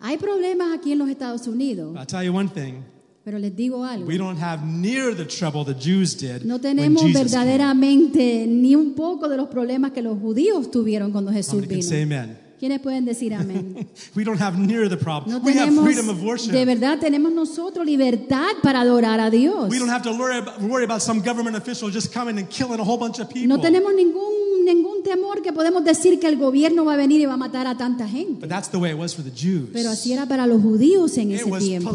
Hay 0.00 0.16
problemas 0.16 0.72
aquí 0.78 0.92
en 0.92 0.98
los 0.98 1.08
Estados 1.10 1.46
Unidos, 1.46 1.94
I'll 1.96 2.06
tell 2.06 2.22
you 2.24 2.34
one 2.34 2.48
thing. 2.48 2.82
pero 3.22 3.38
les 3.38 3.54
digo 3.54 3.84
algo. 3.84 4.06
We 4.06 4.16
don't 4.16 4.40
have 4.40 4.64
near 4.64 5.14
the 5.14 5.26
trouble 5.26 5.62
the 5.64 5.74
Jews 5.78 6.16
did 6.16 6.42
No 6.44 6.54
when 6.54 6.62
tenemos 6.62 7.02
came. 7.02 7.12
verdaderamente 7.12 8.46
ni 8.46 8.74
un 8.74 8.94
poco 8.94 9.28
de 9.28 9.36
los 9.36 9.48
problemas 9.48 9.92
que 9.92 10.02
los 10.02 10.18
judíos 10.18 10.70
tuvieron 10.70 11.12
cuando 11.12 11.30
Jesús 11.32 11.64
say 11.82 12.04
vino. 12.04 12.16
amen? 12.16 12.38
¿Quiénes 12.58 12.80
pueden 12.80 13.04
decir 13.06 13.32
amén? 13.34 13.88
We 14.14 14.24
don't 14.24 14.40
have 14.40 14.58
near 14.58 14.88
the 14.88 14.96
problem. 14.96 15.30
No 15.34 15.38
we 15.44 15.52
have 15.52 15.66
tenemos, 15.70 15.84
freedom 15.84 16.08
of 16.08 16.22
worship. 16.22 16.52
de 16.52 16.64
verdad 16.64 16.98
tenemos 16.98 17.32
nosotros 17.32 17.86
libertad 17.86 18.48
para 18.62 18.80
adorar 18.82 19.18
a 19.20 19.30
Dios. 19.30 19.70
We 19.70 19.78
don't 19.78 19.90
have 19.90 20.02
to 20.02 20.12
worry 20.12 20.38
about, 20.38 20.60
worry 20.62 20.84
about 20.84 21.00
some 21.02 21.20
government 21.20 21.56
official 21.56 21.90
just 21.90 22.12
coming 22.12 22.38
and 22.38 22.48
killing 22.50 22.80
a 22.80 22.84
whole 22.84 22.98
bunch 22.98 23.18
of 23.18 23.28
people. 23.28 23.48
No 23.48 23.60
tenemos 23.60 23.92
ningún, 23.94 24.39
ningún 24.74 25.02
temor 25.02 25.42
que 25.42 25.52
podemos 25.52 25.84
decir 25.84 26.18
que 26.20 26.26
el 26.26 26.36
gobierno 26.36 26.84
va 26.84 26.94
a 26.94 26.96
venir 26.96 27.20
y 27.20 27.26
va 27.26 27.34
a 27.34 27.36
matar 27.36 27.66
a 27.66 27.76
tanta 27.76 28.06
gente. 28.08 28.40
But 28.40 28.48
that's 28.48 28.68
the 28.70 28.78
way 28.78 28.90
it 28.92 28.98
was 28.98 29.14
for 29.14 29.22
the 29.24 29.30
Jews. 29.30 29.70
Pero 29.72 29.90
así 29.90 30.12
era 30.12 30.26
para 30.26 30.46
los 30.46 30.62
judíos 30.62 31.16
en 31.18 31.30
it 31.32 31.40
ese 31.40 31.50
was 31.50 31.62
tiempo. 31.62 31.90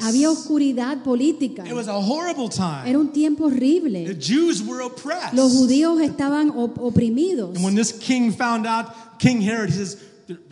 Había 0.00 0.30
oscuridad 0.30 1.02
política. 1.02 1.64
It 1.66 1.72
was 1.74 1.88
a 1.88 1.96
horrible 1.96 2.48
time. 2.48 2.88
Era 2.88 2.98
un 2.98 3.08
tiempo 3.12 3.48
The 3.48 3.54
horrible. 3.56 4.14
Jews 4.18 4.62
were 4.62 4.82
oppressed. 4.84 5.34
Los 5.34 5.52
judíos 5.52 6.00
estaban 6.00 6.50
op- 6.50 6.78
oprimidos. 6.78 7.54
And 7.56 7.64
when 7.64 7.74
this 7.74 7.92
king 7.92 8.32
found 8.32 8.66
out, 8.66 8.86
King 9.18 9.40
Herod, 9.42 9.70
he 9.70 9.76
says, 9.76 9.96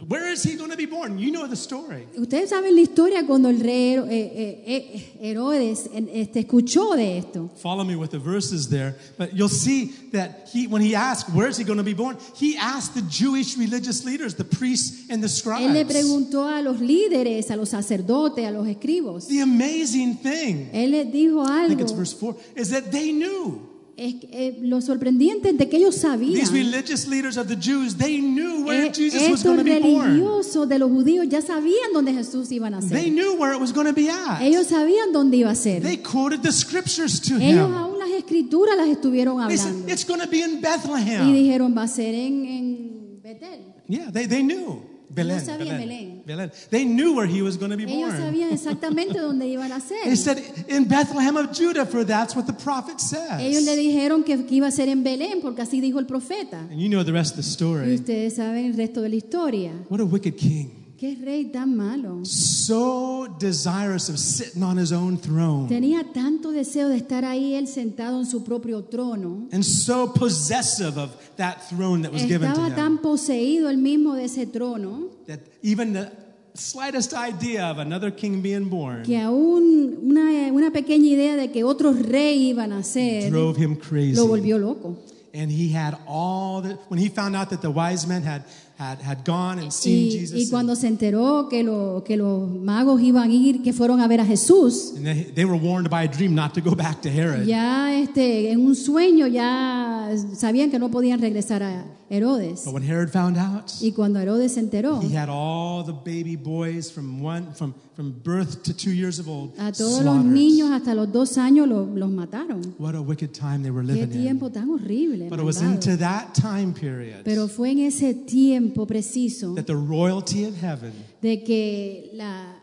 Where 0.06 0.30
is 0.30 0.42
he 0.42 0.56
going 0.56 0.70
to 0.70 0.76
be 0.76 0.86
born? 0.86 1.18
You 1.18 1.30
know 1.30 1.46
the 1.46 1.56
story. 1.56 2.06
Ustedes 2.16 2.50
saben 2.50 2.74
la 2.74 2.82
historia 2.82 3.24
cuando 3.26 3.48
el 3.48 3.60
rey 3.60 3.94
eh, 3.94 4.04
eh, 4.10 4.64
eh, 4.66 5.18
Herodes 5.20 5.88
este, 5.92 6.40
escuchó 6.40 6.94
de 6.94 7.18
esto. 7.18 7.50
Follow 7.56 7.84
me 7.84 7.96
with 7.96 8.10
the 8.10 8.18
verses 8.18 8.68
there. 8.68 8.96
But 9.16 9.34
you'll 9.34 9.48
see 9.48 9.92
that 10.12 10.48
he, 10.52 10.66
when 10.66 10.82
he 10.82 10.94
asked, 10.94 11.30
Where 11.34 11.48
is 11.48 11.56
he 11.56 11.64
going 11.64 11.78
to 11.78 11.84
be 11.84 11.94
born? 11.94 12.18
He 12.34 12.56
asked 12.56 12.94
the 12.94 13.02
Jewish 13.02 13.56
religious 13.56 14.04
leaders, 14.04 14.34
the 14.34 14.44
priests 14.44 15.08
and 15.10 15.22
the 15.22 15.28
Él 15.28 15.72
le 15.72 15.84
scribes. 15.84 15.92
preguntó 15.92 16.48
a 16.48 16.60
los 16.62 16.80
líderes, 16.80 17.50
a 17.50 17.56
los 17.56 17.70
sacerdotes, 17.70 18.46
a 18.46 18.50
los 18.50 18.66
escribos. 18.66 19.28
The 19.28 19.40
amazing 19.40 20.18
thing, 20.18 20.70
Él 20.72 20.90
les 20.90 21.10
dijo 21.12 21.46
algo. 21.46 21.64
I 21.64 21.68
think 21.68 21.80
it's 21.80 21.92
verse 21.92 22.12
4, 22.12 22.36
is 22.56 22.70
that 22.70 22.90
they 22.90 23.12
knew. 23.12 23.71
Es 23.94 24.14
que, 24.14 24.28
eh, 24.32 24.58
lo 24.62 24.80
sorprendente 24.80 25.50
es 25.50 25.58
de 25.58 25.68
que 25.68 25.76
ellos 25.76 25.96
sabían. 25.96 26.34
These 26.40 26.50
religious 26.52 27.06
leaders 27.06 27.36
of 27.36 27.46
the 27.46 27.56
Jews, 27.56 27.94
they 27.96 28.18
knew 28.20 28.64
where 28.64 28.86
Eh, 28.86 28.92
Jesus 28.92 29.28
was 29.30 29.42
going 29.44 29.58
estos 29.58 29.58
to 29.58 29.64
be 29.64 29.80
born. 29.80 30.06
religiosos 30.18 30.68
de 30.68 30.78
los 30.78 30.90
judíos 30.90 31.26
ya 31.28 31.42
sabían 31.42 31.92
dónde 31.92 32.12
Jesús 32.14 32.50
iba 32.52 32.68
a 32.68 32.70
They 32.80 32.88
nacer. 32.88 33.12
knew 33.12 33.34
where 33.38 33.54
it 33.54 33.60
was 33.60 33.72
going 33.72 33.86
to 33.86 33.92
be 33.92 34.08
at. 34.08 34.40
Ellos 34.40 34.68
sabían 34.68 35.12
dónde 35.12 35.36
iba 35.36 35.50
a 35.50 35.54
ser. 35.54 35.82
They 35.82 35.98
quoted 35.98 36.40
the 36.40 36.52
scriptures 36.52 37.20
to 37.20 37.36
Ellos 37.36 37.68
him. 37.68 37.74
aún 37.74 37.98
las 37.98 38.10
escrituras 38.10 38.76
las 38.76 38.88
estuvieron 38.88 39.46
They 39.46 39.58
said, 39.58 39.68
hablando. 39.68 39.92
It's 39.92 40.04
going 40.06 40.20
to 40.20 40.26
be 40.28 40.40
in 40.42 40.52
Y 40.56 40.60
Bethlehem. 40.60 41.32
dijeron, 41.34 41.74
va 41.76 41.82
a 41.82 41.88
ser 41.88 42.14
en, 42.14 42.44
en 42.46 43.20
Betel. 43.22 43.60
Yeah, 43.88 44.10
they, 44.10 44.26
they 44.26 44.42
knew. 44.42 44.82
Belén, 45.14 45.44
sabían 45.44 45.78
Belén, 45.78 46.22
Belén. 46.24 46.50
They 46.70 46.84
knew 46.84 47.14
where 47.14 47.26
he 47.26 47.42
was 47.42 47.56
going 47.58 47.70
to 47.70 47.76
be 47.76 47.84
Ellos 47.84 48.10
born. 48.14 48.22
sabían 48.22 48.50
exactamente 48.50 49.18
dónde 49.18 49.46
iban 49.46 49.70
a 49.72 49.80
ser. 49.80 50.02
They 50.04 50.16
said, 50.16 50.38
in 50.68 50.84
Bethlehem 50.88 51.36
of 51.36 51.52
Judah, 51.52 51.84
for 51.84 52.04
that's 52.04 52.34
what 52.34 52.46
the 52.46 52.52
prophet 52.54 52.96
Ellos 53.40 53.62
le 53.62 53.74
says. 53.74 53.76
dijeron 53.78 54.24
que, 54.24 54.46
iba 54.50 54.68
a 54.68 54.70
ser 54.70 54.88
en 54.88 55.02
Belén, 55.04 55.40
porque 55.42 55.62
así 55.62 55.80
dijo 55.80 55.98
el 55.98 56.06
profeta. 56.06 56.60
And 56.70 56.80
you 56.80 56.88
know 56.88 57.04
the 57.04 57.12
rest 57.12 57.36
of 57.36 57.44
the 57.44 57.48
Y 57.48 57.52
story. 57.52 57.94
ustedes 57.94 58.36
saben 58.36 58.66
el 58.66 58.74
resto 58.76 59.02
de 59.02 59.08
la 59.10 59.16
historia. 59.16 59.72
What 59.88 60.00
a 60.00 60.04
wicked 60.04 60.36
king. 60.36 60.70
Qué 61.02 61.16
rey 61.20 61.46
tan 61.46 61.76
malo. 61.76 62.24
So 62.24 63.26
desirous 63.40 64.08
of 64.08 64.20
sitting 64.20 64.62
on 64.62 64.76
his 64.76 64.92
own 64.92 65.18
throne. 65.18 65.66
Tenía 65.66 66.12
tanto 66.12 66.52
deseo 66.52 66.88
de 66.88 66.96
estar 66.96 67.24
ahí 67.24 67.54
él 67.54 67.66
sentado 67.66 68.20
en 68.20 68.24
su 68.24 68.44
propio 68.44 68.84
trono. 68.84 69.48
And 69.50 69.64
so 69.64 70.12
possessive 70.12 70.96
of 70.96 71.10
that 71.38 71.68
throne 71.68 72.02
that 72.02 72.12
was 72.12 72.22
given 72.22 72.52
to 72.52 72.60
him. 72.60 72.66
Estaba 72.68 72.76
tan 72.76 72.98
poseído 72.98 73.68
él 73.68 73.78
mismo 73.78 74.14
de 74.14 74.26
ese 74.26 74.46
trono 74.46 75.08
That 75.26 75.40
even 75.64 75.92
the 75.92 76.12
slightest 76.54 77.14
idea 77.14 77.68
of 77.68 77.78
another 77.78 78.12
king 78.12 78.40
being 78.40 78.68
born 78.70 79.02
que 79.02 79.18
aún 79.18 79.98
una, 80.04 80.52
una 80.52 80.70
pequeña 80.70 81.08
idea 81.08 81.34
de 81.34 81.50
que 81.50 81.64
otro 81.64 81.92
rey 81.92 82.50
iba 82.50 82.62
a 82.62 82.68
nacer 82.68 83.28
drove 83.28 83.56
him 83.60 83.74
crazy. 83.74 84.14
lo 84.14 84.28
volvió 84.28 84.56
loco. 84.56 84.96
And 85.34 85.50
he 85.50 85.72
had 85.72 85.96
all 86.06 86.60
the, 86.60 86.74
when 86.88 86.98
he 87.00 87.08
found 87.08 87.34
out 87.34 87.48
that 87.50 87.62
the 87.62 87.70
wise 87.70 88.06
men 88.06 88.22
had, 88.22 88.44
had, 88.90 89.00
had 89.00 89.24
gone 89.24 89.58
and 89.60 89.70
seen 89.72 90.08
Y, 90.08 90.10
Jesus. 90.18 90.38
y 90.40 90.50
cuando 90.50 90.74
se 90.74 90.88
enteró 90.88 91.48
que, 91.48 91.62
lo- 91.62 92.02
que 92.04 92.16
los 92.16 92.48
magos 92.50 93.00
iban 93.00 93.30
a 93.30 93.32
ir, 93.34 93.62
que 93.62 93.72
fueron 93.72 94.00
a 94.00 94.08
ver 94.08 94.20
a 94.20 94.24
Jesús, 94.26 94.94
and 94.96 95.06
they, 95.34 95.44
were 95.44 95.56
warned 95.58 95.88
by 95.88 96.02
a 96.04 96.08
dream 96.08 96.34
not 96.34 96.52
to 96.54 96.60
go 96.60 96.74
back 96.74 97.00
to 97.02 97.08
Herod. 97.08 97.44
ya 97.46 97.92
este, 97.98 98.50
en 98.50 98.60
un 98.64 98.74
sueño 98.74 99.26
ya 99.28 100.10
sabían 100.34 100.70
que 100.70 100.78
no 100.78 100.90
podían 100.90 101.20
regresar 101.20 101.62
a 101.62 101.84
Herodes. 102.10 102.64
But 102.66 102.74
when 102.74 102.82
Herod 102.82 103.08
found 103.10 103.38
out, 103.38 103.70
Y 103.80 103.92
cuando 103.92 104.18
Herodes 104.20 104.52
se 104.54 104.60
enteró, 104.60 105.00
he 105.02 105.14
had 105.16 105.28
all 105.30 105.82
the 105.84 105.92
baby 105.92 106.36
boys 106.36 106.90
from 106.90 107.22
one 107.22 107.54
from, 107.54 107.72
from 107.96 108.12
birth 108.22 108.62
to 108.64 108.74
two 108.74 108.90
years 108.92 109.18
of 109.18 109.28
old 109.28 109.52
a 109.58 109.72
todos 109.72 110.02
los 110.04 110.22
niños 110.22 110.70
hasta 110.72 110.94
los 110.94 111.10
dos 111.10 111.38
años 111.38 111.66
lo- 111.66 111.86
los 111.94 112.10
mataron. 112.10 112.74
What 112.78 112.94
a 112.94 113.00
wicked 113.00 113.32
time 113.32 113.62
they 113.62 113.70
were 113.70 113.82
Qué 113.86 113.94
living 113.94 114.12
in. 114.12 114.22
tiempo 114.24 114.50
tan 114.50 114.68
horrible. 114.68 115.28
But 115.30 115.38
it 115.38 115.44
was 115.44 115.62
into 115.62 115.96
that 115.98 116.34
time 116.34 116.74
period 116.74 117.22
Pero 117.24 117.48
fue 117.48 117.70
en 117.70 117.78
ese 117.78 118.12
tiempo 118.12 118.71
preciso 118.86 119.54
that 119.54 119.66
the 119.66 119.74
royalty 119.76 120.44
of 120.44 120.54
heaven, 120.62 120.92
de 121.20 121.42
que 121.44 122.10
la, 122.14 122.54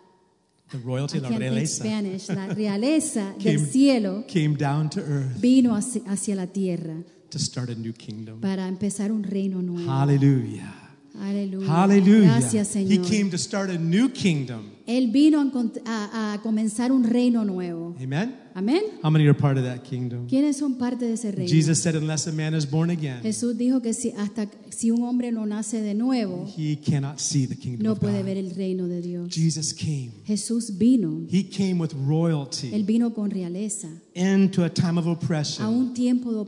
the 0.72 0.78
royalty, 0.80 1.20
la 1.20 1.30
realeza, 1.30 1.84
Spanish, 1.84 2.28
la 2.30 2.48
realeza 2.48 3.34
Came- 3.40 3.58
del 3.58 3.66
cielo 3.68 4.24
came 4.28 4.56
down 4.56 4.90
to 4.90 5.00
earth 5.02 5.40
vino 5.40 5.76
hacia, 5.76 6.02
hacia 6.08 6.36
la 6.36 6.48
tierra 6.48 6.96
to 7.30 7.40
start 7.40 7.70
a 7.70 7.76
new 7.76 7.94
kingdom. 7.94 8.40
para 8.42 8.68
empezar 8.68 9.12
un 9.12 9.24
reino 9.24 9.62
nuevo. 9.62 9.90
Hallelujah. 9.90 10.76
Aleluya. 11.22 11.68
Hallelujah. 11.68 12.40
Gracias, 12.40 12.68
Señor. 12.70 12.92
He 13.06 13.10
came 13.18 13.30
to 13.30 13.38
start 13.38 13.70
a 13.70 13.78
new 13.78 14.10
kingdom. 14.10 14.72
Él 14.88 15.12
vino 15.12 15.40
a, 15.42 15.44
a- 15.86 16.34
a 16.34 16.42
comenzar 16.42 16.92
un 16.92 17.04
reino 17.04 17.44
nuevo. 17.44 17.94
Amen? 18.02 18.36
Amén. 18.54 18.82
How 19.04 19.10
many 19.12 19.26
are 19.28 19.34
part 19.38 19.58
of 19.58 19.64
that 19.64 19.84
kingdom? 19.84 20.28
¿Quiénes 20.28 20.58
son 20.58 20.78
parte 20.78 21.06
de 21.06 21.14
ese 21.14 21.32
reino? 21.32 21.50
Jesus 21.50 21.80
said, 21.82 21.96
unless 21.96 22.28
a 22.28 22.32
man 22.32 22.54
is 22.54 22.66
born 22.70 22.90
again, 22.90 23.22
Jesús 23.22 23.58
dijo 23.58 23.82
que 23.82 23.94
si, 23.94 24.12
hasta 24.18 24.48
si 24.70 24.92
un 24.92 25.04
hombre 25.04 25.32
no 25.32 25.46
nace 25.46 25.82
de 25.82 25.94
nuevo, 25.94 26.46
he 26.58 26.78
cannot 26.78 27.20
see 27.20 27.46
the 27.46 27.56
kingdom 27.56 27.84
no 27.84 27.94
of 27.94 28.00
puede 28.00 28.18
God. 28.20 28.26
ver 28.26 28.38
el 28.38 28.52
reino 28.56 28.88
de 28.88 29.02
Dios. 29.02 29.30
Jesus 29.34 29.74
came. 29.74 30.12
Jesús 30.26 30.78
vino. 30.78 31.26
He 31.30 31.44
came 31.50 31.80
with 31.80 31.92
royalty. 32.06 32.72
Él 32.74 32.84
vino 32.86 33.14
con 33.14 33.30
realeza 33.30 33.88
into 34.16 34.64
a 34.64 34.70
time 34.70 34.98
of 34.98 35.08
oppression. 35.08 35.66
a 35.66 35.70
un 35.70 35.94
tiempo 35.94 36.32
de 36.32 36.40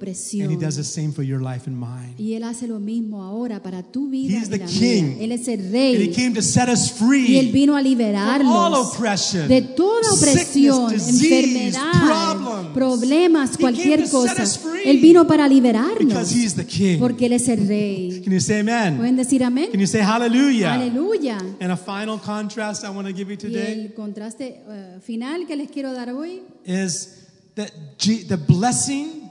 And 0.44 0.52
he 0.52 0.58
does 0.58 0.76
the 0.76 0.84
same 0.84 1.12
for 1.12 1.24
your 1.24 1.42
life 1.42 1.68
and 1.68 1.78
mine. 1.78 2.16
Y 2.18 2.34
Él 2.34 2.44
hace 2.44 2.68
lo 2.68 2.80
mismo 2.80 3.24
ahora 3.24 3.62
para 3.62 3.84
tu 3.84 4.10
vida. 4.10 4.34
He's 4.40 4.48
y 4.48 4.52
the 4.52 4.58
la 4.58 4.66
king. 4.66 5.04
mía. 5.18 5.24
Él 5.24 5.32
es 5.32 5.48
el 5.48 5.60
And 5.60 5.76
he 5.76 5.98
rey. 5.98 6.12
came 6.14 6.34
to 6.34 6.42
set 6.42 6.70
us 6.70 6.92
Y 7.02 7.38
Él 7.38 7.50
free 7.50 7.52
vino 7.52 7.76
a 7.76 7.82
from 7.82 7.86
all 7.86 7.90
liberarnos 7.90 8.96
oppression, 8.96 9.48
de 9.48 9.62
toda 9.62 10.12
opresión, 10.14 10.90
sickness, 10.90 11.08
disease, 11.08 11.68
enfermedad, 11.78 11.91
problems. 11.92 12.74
problemas, 12.74 13.58
cualquier 13.58 14.10
cosa. 14.10 14.44
Él 14.86 15.00
vino 15.02 15.26
para 15.28 15.48
liberarnos 15.48 16.34
porque 17.00 17.26
Él 17.28 17.34
es 17.34 17.48
el 17.48 17.68
rey. 17.68 18.22
Can 18.24 18.34
you 18.34 18.40
say 18.40 18.60
amen? 18.62 18.98
¿Pueden 18.98 19.16
decir 19.18 19.40
Can 19.42 19.48
amén? 19.48 19.70
you 19.74 19.86
say 19.88 20.02
hallelujah? 20.02 20.74
Aleluya. 20.74 21.38
And 21.60 21.72
a 21.72 21.78
final 21.78 22.20
contrast 22.20 22.84
I 22.84 22.90
want 22.90 23.08
to 23.08 23.14
give 23.14 23.28
you 23.30 23.34
Y 23.34 23.38
today 23.38 23.86
el 23.86 23.94
contraste 23.94 24.64
eh, 24.68 25.00
final 25.02 25.46
que 25.46 25.56
les 25.56 25.70
quiero 25.70 25.94
dar 25.94 26.10
hoy 26.12 26.42
G- 27.98 28.26
the 28.28 28.38
blessing 28.38 29.30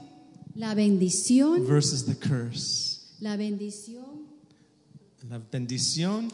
La 0.55 0.73
bendición, 0.75 1.65
versus 1.67 2.05
the 2.05 2.15
curse. 2.15 2.99
la 3.19 3.35
bendición 3.37 4.29
La 5.29 5.39
bendición 5.51 6.29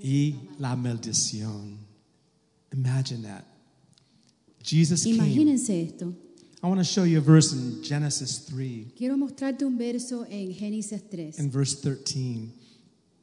y 0.00 0.34
la 0.58 0.74
maldición. 0.76 1.78
Imagine 2.72 3.22
that. 3.22 3.44
Jesus 4.62 5.04
came. 5.04 5.48
Esto. 5.48 6.14
I 6.62 6.68
want 6.68 6.78
to 6.78 6.84
show 6.84 7.02
you 7.04 7.18
a 7.18 7.20
verse 7.20 7.52
in 7.52 7.82
Genesis 7.82 8.38
3 8.48 8.92
Quiero 8.96 9.16
mostrarte 9.16 9.64
un 9.64 9.76
verso 9.76 10.24
en 10.30 10.52
Génesis 10.54 11.02
3, 11.10 11.38
and 11.40 11.50
verse 11.50 11.74
13. 11.80 12.52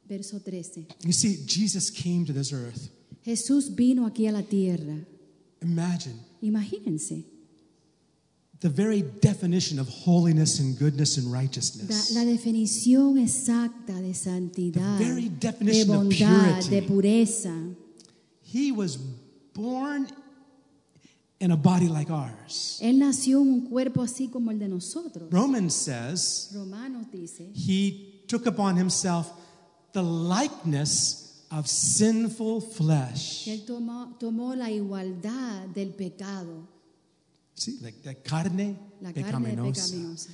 verso 0.06 0.38
13. 0.38 0.86
You 1.04 1.12
see, 1.12 1.38
Jesus 1.46 1.90
came 1.90 2.24
to 2.26 2.32
this 2.32 2.52
earth. 2.52 2.90
Jesús 3.24 3.74
vino 3.74 4.06
aquí 4.06 4.26
a 4.28 4.32
la 4.32 4.42
tierra. 4.42 4.98
Imagine 5.62 6.14
Imagínense. 6.42 7.24
the 8.60 8.68
very 8.68 9.00
definition 9.22 9.78
of 9.78 9.88
holiness 9.88 10.58
and 10.60 10.78
goodness 10.78 11.16
and 11.16 11.32
righteousness. 11.32 12.14
la 12.14 12.24
definición 12.24 13.16
exacta 13.18 13.98
de 14.02 14.12
santidad, 14.12 14.98
The 14.98 15.04
very 15.04 15.28
de 15.30 15.36
definition 15.36 15.90
of 15.90 15.96
bondad, 15.96 16.60
purity. 16.60 16.68
de 16.70 16.82
pureza. 16.82 17.74
He 18.42 18.70
was 18.72 18.98
born 19.54 20.08
in 21.40 21.50
a 21.50 21.56
body 21.56 21.88
like 21.88 22.10
ours. 22.12 22.78
Él 22.80 22.98
nació 22.98 23.40
en 23.42 23.48
un 23.48 23.60
cuerpo 23.68 24.02
así 24.02 24.28
como 24.28 24.50
el 24.50 24.58
de 24.58 24.68
nosotros. 24.68 25.30
Romans 25.30 25.74
says 25.74 26.50
Romanos 26.54 27.06
dice 27.10 27.50
he 27.54 28.22
took 28.28 28.46
upon 28.46 28.76
himself 28.76 29.28
the 29.92 30.02
likeness 30.02 31.44
of 31.50 31.66
sinful 31.66 32.60
flesh. 32.60 33.48
Él 33.48 33.64
tomó, 33.64 34.16
tomó 34.18 34.54
la 34.54 34.70
igualdad 34.70 35.66
del 35.74 35.90
pecado, 35.94 36.68
See, 37.54 37.78
like 37.82 38.00
the 38.02 38.14
carne 38.22 38.76
la 39.00 39.12
carne 39.12 39.50
pecaminosa. 39.50 39.82
pecaminosa. 39.88 40.28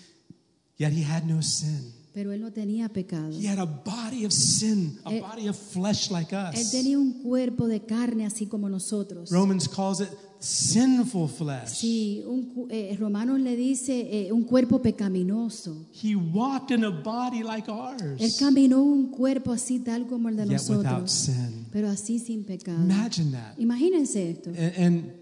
Yet 0.79 0.93
he 0.93 1.03
had 1.03 1.25
no 1.27 1.41
sin. 1.41 1.93
Pero 2.13 2.33
Él 2.33 2.41
no 2.41 2.51
tenía 2.51 2.89
pecado. 2.89 3.31
He 3.33 3.47
had 3.47 3.59
a 3.59 3.65
body 3.67 4.25
of 4.25 4.33
sin, 4.33 4.99
a 5.05 5.11
Él- 5.13 5.21
body 5.23 5.49
of 5.49 5.57
flesh 5.57 6.11
like 6.11 6.33
Él 6.35 6.55
us. 6.55 6.71
tenía 6.71 6.99
un 6.99 7.23
cuerpo 7.23 7.67
de 7.67 7.81
carne 7.85 8.25
así 8.27 8.47
como 8.47 8.69
nosotros. 8.69 9.31
Romans 9.31 9.69
calls 9.69 10.01
it 10.01 10.09
sinful 10.39 11.28
flesh. 11.28 11.78
Sí, 11.78 12.22
un, 12.26 12.68
eh, 12.70 12.97
Romanos 12.99 13.41
le 13.41 13.57
dice 13.57 13.93
eh, 14.11 14.32
un 14.32 14.45
cuerpo 14.45 14.80
pecaminoso. 14.80 15.87
He 15.93 16.14
walked 16.14 16.70
in 16.70 16.84
a 16.84 16.91
body 16.91 17.43
like 17.43 17.70
ours. 17.70 18.20
Él 18.20 18.32
caminó 18.39 18.82
un 18.82 19.11
cuerpo 19.11 19.53
así 19.53 19.80
tal 19.80 20.07
como 20.07 20.28
el 20.28 20.37
de 20.37 20.47
yet 20.47 20.68
without 20.68 21.09
sin. 21.09 21.66
pero 21.72 21.89
así 21.89 22.18
sin 22.18 22.45
pecado. 22.45 22.82
Imagine 22.82 23.32
that. 23.32 23.59
Imagínense 23.59 24.30
esto. 24.30 24.51
And, 24.51 24.76
and 24.76 25.12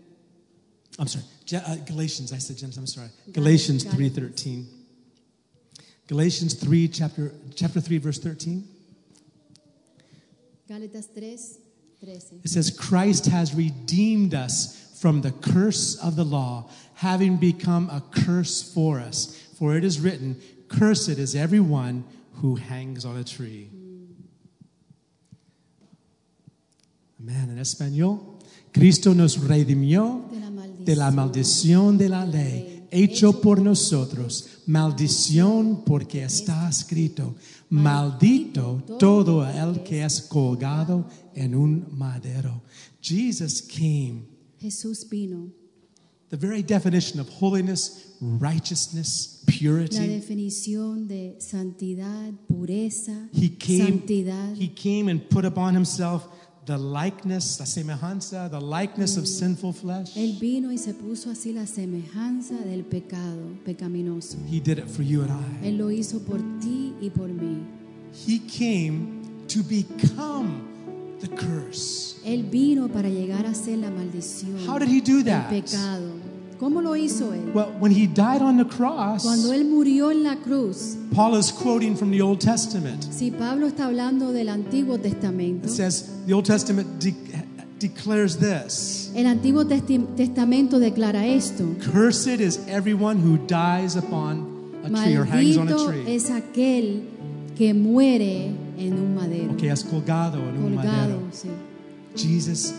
I'm 0.98 1.08
sorry, 1.08 1.24
uh, 1.52 1.76
Galatians. 1.86 2.32
I 2.32 2.38
said 2.38 2.56
Genesis. 2.56 2.78
I'm 2.78 2.86
sorry. 2.86 3.10
Galatians 3.32 3.84
three 3.84 4.10
thirteen. 4.10 4.66
Galatians 6.06 6.54
three 6.54 6.88
chapter 6.88 7.32
chapter 7.54 7.80
three 7.80 7.98
verse 7.98 8.18
thirteen. 8.18 8.68
Gálatas 10.68 11.06
3, 11.12 11.36
13. 12.00 12.40
It 12.42 12.48
says, 12.48 12.70
Christ 12.70 13.26
has 13.26 13.54
redeemed 13.54 14.34
us 14.34 14.83
from 15.04 15.20
the 15.20 15.32
curse 15.32 15.96
of 15.96 16.16
the 16.16 16.24
law, 16.24 16.64
having 16.94 17.36
become 17.36 17.90
a 17.90 18.02
curse 18.10 18.62
for 18.62 18.98
us. 18.98 19.36
For 19.58 19.76
it 19.76 19.84
is 19.84 20.00
written, 20.00 20.40
Cursed 20.68 21.18
is 21.18 21.34
everyone 21.34 22.04
who 22.40 22.56
hangs 22.56 23.04
on 23.04 23.18
a 23.18 23.22
tree. 23.22 23.68
Amen. 27.20 27.50
En 27.50 27.58
español, 27.58 28.40
Cristo 28.72 29.12
nos 29.12 29.36
redimió 29.36 30.24
De 30.32 30.40
la 30.40 30.50
maldición. 30.50 30.84
de 30.86 30.96
la 30.96 31.10
maldición 31.10 31.98
de 31.98 32.08
la 32.08 32.24
ley, 32.24 32.88
hecho 32.90 33.42
por 33.42 33.60
nosotros. 33.60 34.62
Maldición 34.66 35.84
porque 35.84 36.24
está 36.24 36.66
escrito, 36.66 37.34
maldito 37.68 38.82
todo 38.98 39.46
el 39.46 39.82
que 39.82 40.02
es 40.02 40.22
colgado 40.22 41.06
en 41.34 41.54
un 41.54 41.88
madero. 41.92 42.62
Jesus 43.02 43.60
came, 43.60 44.33
Jesús 44.64 45.06
vino. 45.10 45.50
the 46.30 46.36
very 46.38 46.62
definition 46.62 47.20
of 47.20 47.28
holiness, 47.28 48.16
righteousness, 48.20 49.44
La 49.46 49.52
purity. 49.52 50.06
definición 50.08 51.06
de 51.06 51.36
santidad, 51.38 52.32
pureza, 52.48 53.28
He 53.32 53.50
came, 53.50 54.00
santidad. 54.00 54.56
he 54.56 54.68
came 54.68 55.08
and 55.10 55.20
put 55.28 55.44
upon 55.44 55.74
himself 55.74 56.26
the 56.66 56.78
likeness, 56.78 57.60
la 57.60 57.66
semejanza, 57.66 58.48
the 58.50 58.58
likeness 58.60 59.16
of 59.18 59.26
sinful 59.28 59.72
flesh. 59.72 60.16
Él 60.16 60.38
vino 60.40 60.72
y 60.72 60.78
se 60.78 60.94
puso 60.94 61.30
así 61.30 61.52
la 61.52 61.66
semejanza 61.66 62.56
del 62.64 62.84
pecado 62.84 63.58
pecaminoso. 63.64 64.38
He 64.50 64.60
did 64.60 64.78
it 64.78 64.88
for 64.88 65.02
you 65.02 65.22
and 65.22 65.30
I. 65.30 65.66
Él 65.68 65.76
lo 65.78 65.90
hizo 65.90 66.20
por 66.20 66.38
ti 66.60 66.94
y 67.02 67.10
por 67.10 67.28
mí. 67.28 67.62
He 68.26 68.38
came 68.40 69.22
to 69.48 69.62
become 69.62 70.62
the 71.26 71.34
curse. 71.36 72.16
Él 72.24 72.42
vino 72.50 72.88
para 72.88 73.08
llegar 73.08 73.44
a 73.46 73.54
ser 73.54 73.78
la 73.78 73.90
maldición 73.90 74.56
How 74.68 74.78
did 74.78 74.88
he 74.88 75.00
do 75.00 75.22
that? 75.24 75.48
pecado. 75.50 76.10
¿Cómo 76.58 76.80
lo 76.80 76.94
hizo 76.96 77.34
él? 77.34 77.50
Well, 77.52 77.72
when 77.80 77.92
he 77.92 78.06
died 78.06 78.40
on 78.40 78.56
the 78.56 78.64
cross, 78.64 79.22
Cuando 79.24 79.52
él 79.52 79.64
murió 79.66 80.10
en 80.10 80.22
la 80.22 80.36
cruz, 80.36 80.96
Paul 81.14 81.36
is 81.38 81.50
quoting 81.52 81.96
from 81.96 82.10
the 82.10 82.22
Old 82.22 82.38
Testament. 82.40 83.02
si 83.10 83.30
Pablo 83.30 83.66
está 83.66 83.86
hablando 83.86 84.32
del 84.32 84.48
Antiguo 84.48 84.98
Testamento, 84.98 85.66
It 85.66 85.72
says 85.74 86.08
the 86.26 86.32
Old 86.32 86.46
Testament 86.46 86.86
de- 87.02 87.14
declares 87.78 88.38
this 88.38 89.10
el 89.14 89.26
Antiguo 89.26 89.66
Testamento 89.66 90.78
declara 90.78 91.26
esto. 91.26 91.64
Cursed 91.92 92.40
is 92.40 92.58
everyone 92.68 93.18
who 93.18 93.36
dies 93.46 93.96
upon 93.96 94.46
a 94.84 94.88
tree 94.88 95.16
or 95.16 95.24
hangs 95.26 95.56
on 95.58 95.68
a 95.68 95.76
tree. 95.76 96.04
es 96.14 96.30
aquel 96.30 97.02
que 97.58 97.74
muere 97.74 98.52
en 98.78 98.94
un 98.94 99.14
madero, 99.14 99.56
Que 99.56 99.70
es 99.70 99.84
colgado 99.84 100.38
en 100.38 100.56
un 100.56 100.74
colgado. 100.74 100.90
madero. 100.90 101.20
sí. 101.32 101.48
Jesus 102.16 102.72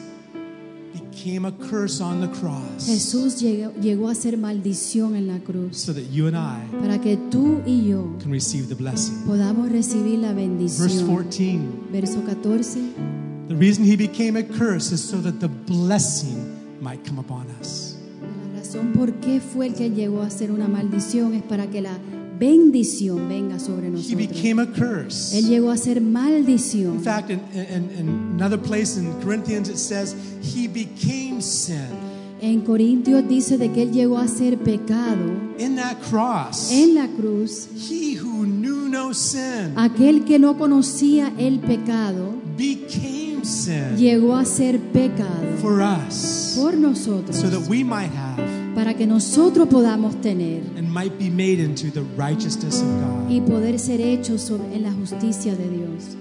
became 0.94 1.46
a 1.46 1.52
curse 1.52 2.00
on 2.02 2.22
the 2.22 2.28
cross 2.40 2.86
Jesús 2.88 3.40
llegó, 3.42 3.74
llegó 3.82 4.08
a 4.10 4.16
ser 4.16 4.38
maldición 4.38 5.16
en 5.16 5.28
la 5.28 5.40
cruz 5.40 5.76
so 5.78 5.94
that 5.94 6.04
you 6.12 6.28
and 6.28 6.38
I 6.38 6.64
para 6.80 7.00
que 7.02 7.18
tú 7.30 7.60
y 7.66 7.88
yo 7.90 8.16
can 8.22 8.32
receive 8.32 8.68
the 8.68 8.76
blessing. 8.76 9.16
podamos 9.26 9.70
recibir 9.72 10.20
la 10.20 10.32
Verse 10.34 10.48
bendición. 10.48 11.08
14 11.08 11.60
Verso 11.92 12.22
14. 12.26 12.80
The 13.50 13.56
reason 13.56 13.84
he 13.86 13.96
became 13.98 14.38
a 14.40 14.44
curse 14.44 14.92
is 14.94 15.02
so 15.02 15.18
that 15.22 15.40
the 15.40 15.48
blessing 15.50 16.38
might 16.82 17.04
come 17.06 17.20
upon 17.20 17.46
us. 17.62 17.98
La 18.54 18.60
razón 18.60 18.94
por 18.94 19.12
qué 19.20 19.40
fue 19.42 19.68
el 19.68 19.74
que 19.76 19.90
llegó 19.92 20.22
a 20.22 20.30
ser 20.30 20.52
una 20.52 20.68
maldición 20.68 21.34
es 21.34 21.44
para 21.44 21.68
que 21.70 21.82
la 21.82 21.98
bendición 22.40 23.28
venga 23.30 23.60
sobre 23.60 23.88
He 23.88 23.92
nosotros. 23.92 24.18
became 24.18 24.62
a 24.62 24.66
curse. 24.68 25.38
Él 25.38 25.48
llegó 25.48 25.72
a 25.72 25.78
ser 25.78 26.02
maldición. 26.02 26.96
In 26.96 27.02
fact, 27.04 27.30
in, 27.30 27.40
in, 27.54 27.90
in 28.00 28.10
another 28.40 28.60
place 28.60 28.98
in 28.98 29.12
Corinthians, 29.24 29.70
it 29.70 29.78
says 29.78 30.16
he 30.42 30.68
became 30.68 31.42
sin. 31.42 31.88
En 32.42 32.62
Corintios 32.62 33.28
dice 33.28 33.58
de 33.58 33.72
que 33.72 33.82
él 33.84 33.92
llegó 33.92 34.18
a 34.20 34.28
ser 34.28 34.58
pecado 34.58 35.24
In 35.58 35.78
that 35.78 35.96
cross, 36.10 36.70
en 36.70 36.94
la 36.94 37.08
cruz. 37.08 37.68
he 37.90 38.16
who 38.20 38.46
knew 38.46 38.90
no 38.90 39.14
sin 39.14 39.72
Aquel 39.78 40.26
que 40.26 40.38
no 40.38 40.58
conocía 40.58 41.32
el 41.40 41.60
pecado 41.60 42.34
became 42.58 43.44
sin 43.46 43.96
llegó 43.98 44.36
a 44.36 44.44
ser 44.44 44.80
pecado 44.92 45.58
for 45.62 45.82
us 45.82 46.58
por 46.60 46.76
nosotros 46.76 47.38
so 47.38 47.50
that 47.50 47.68
we 47.70 47.84
might 47.86 48.12
have 48.14 48.38
para 48.76 48.94
que 48.94 49.08
nosotros 49.08 49.68
podamos 49.68 50.20
tener 50.22 50.62
and 50.78 50.88
might 50.92 51.18
be 51.18 51.30
made 51.30 51.60
into 51.64 51.90
the 51.92 52.04
righteousness 52.18 52.82
of 52.82 52.88
God. 52.88 53.30
y 53.32 53.42
poder 53.42 53.80
ser 53.80 54.02
hechos 54.02 54.52
en 54.74 54.84
la 54.84 54.92
justicia 54.92 55.56
de 55.56 55.70
Dios. 55.70 56.16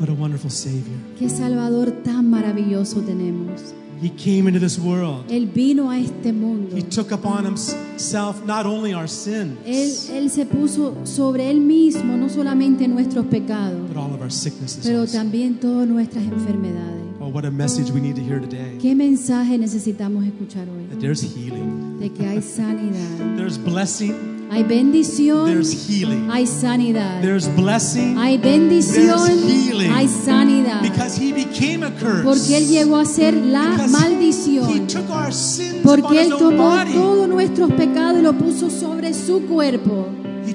What 0.00 0.08
a 0.08 0.14
wonderful 0.14 0.50
Savior. 0.50 0.96
Qué 1.18 1.28
Salvador 1.28 1.90
tan 2.02 2.28
maravilloso 2.30 3.00
tenemos. 3.02 3.74
He 4.02 4.10
came 4.10 4.48
into 4.48 4.58
this 4.58 4.80
world. 4.80 5.30
Él 5.30 5.46
vino 5.46 5.88
a 5.90 5.98
este 6.00 6.32
mundo. 6.32 6.76
He 6.76 6.82
took 6.82 7.12
upon 7.12 7.44
himself 7.44 8.44
not 8.44 8.66
only 8.66 8.92
our 8.92 9.06
sins, 9.08 9.56
Él, 9.64 9.92
él 10.16 10.30
se 10.30 10.44
puso 10.44 10.96
sobre 11.04 11.48
él 11.50 11.60
mismo 11.60 12.16
no 12.16 12.28
solamente 12.28 12.88
nuestros 12.88 13.26
pecados, 13.26 13.86
but 13.86 13.96
all 13.96 14.12
of 14.12 14.20
our 14.20 14.32
sicknesses. 14.32 14.80
pero 14.84 15.02
also. 15.02 15.16
también 15.16 15.60
todas 15.60 15.86
nuestras 15.86 16.24
enfermedades. 16.24 17.11
What 17.32 17.46
a 17.46 17.50
message 17.50 17.90
we 17.90 18.00
need 18.00 18.16
to 18.16 18.22
hear 18.22 18.40
today. 18.40 18.76
¿Qué 18.78 18.94
mensaje 18.94 19.56
necesitamos 19.56 20.24
escuchar 20.26 20.68
hoy? 20.68 20.84
That 20.90 21.00
there's 21.00 21.22
healing, 21.22 21.98
De 21.98 22.10
que 22.10 22.26
hay 22.26 22.42
sanidad, 22.42 23.36
there's 23.36 23.56
blessing, 23.56 24.48
hay 24.50 24.62
bendición, 24.64 25.46
there's 25.46 25.72
healing, 25.88 26.28
hay 26.30 26.46
sanidad, 26.46 27.22
there's 27.22 27.48
blessing, 27.56 28.18
hay 28.18 28.36
bendición, 28.36 29.24
There's 29.24 29.44
healing. 29.66 29.90
hay 29.90 30.08
sanidad. 30.08 30.82
because 30.82 31.16
he 31.16 31.32
became 31.32 31.82
a 31.82 31.90
curse. 31.92 32.22
Porque 32.22 32.54
Él 32.58 32.68
llegó 32.68 32.98
a 32.98 33.06
ser 33.06 33.32
la 33.34 33.70
Because 33.70 33.88
He 33.88 33.92
maldición. 33.92 34.86
took 34.88 35.08
our 35.10 35.32
sins 35.32 35.76
Porque 35.82 36.20
Él 36.24 36.34
tomó 36.38 36.84
todos 36.92 37.28
nuestros 37.28 37.72
pecados 37.72 38.18
y 38.18 38.22
lo 38.22 38.34
puso 38.34 38.68
sobre 38.68 39.14
su 39.14 39.40
cuerpo. 39.46 40.06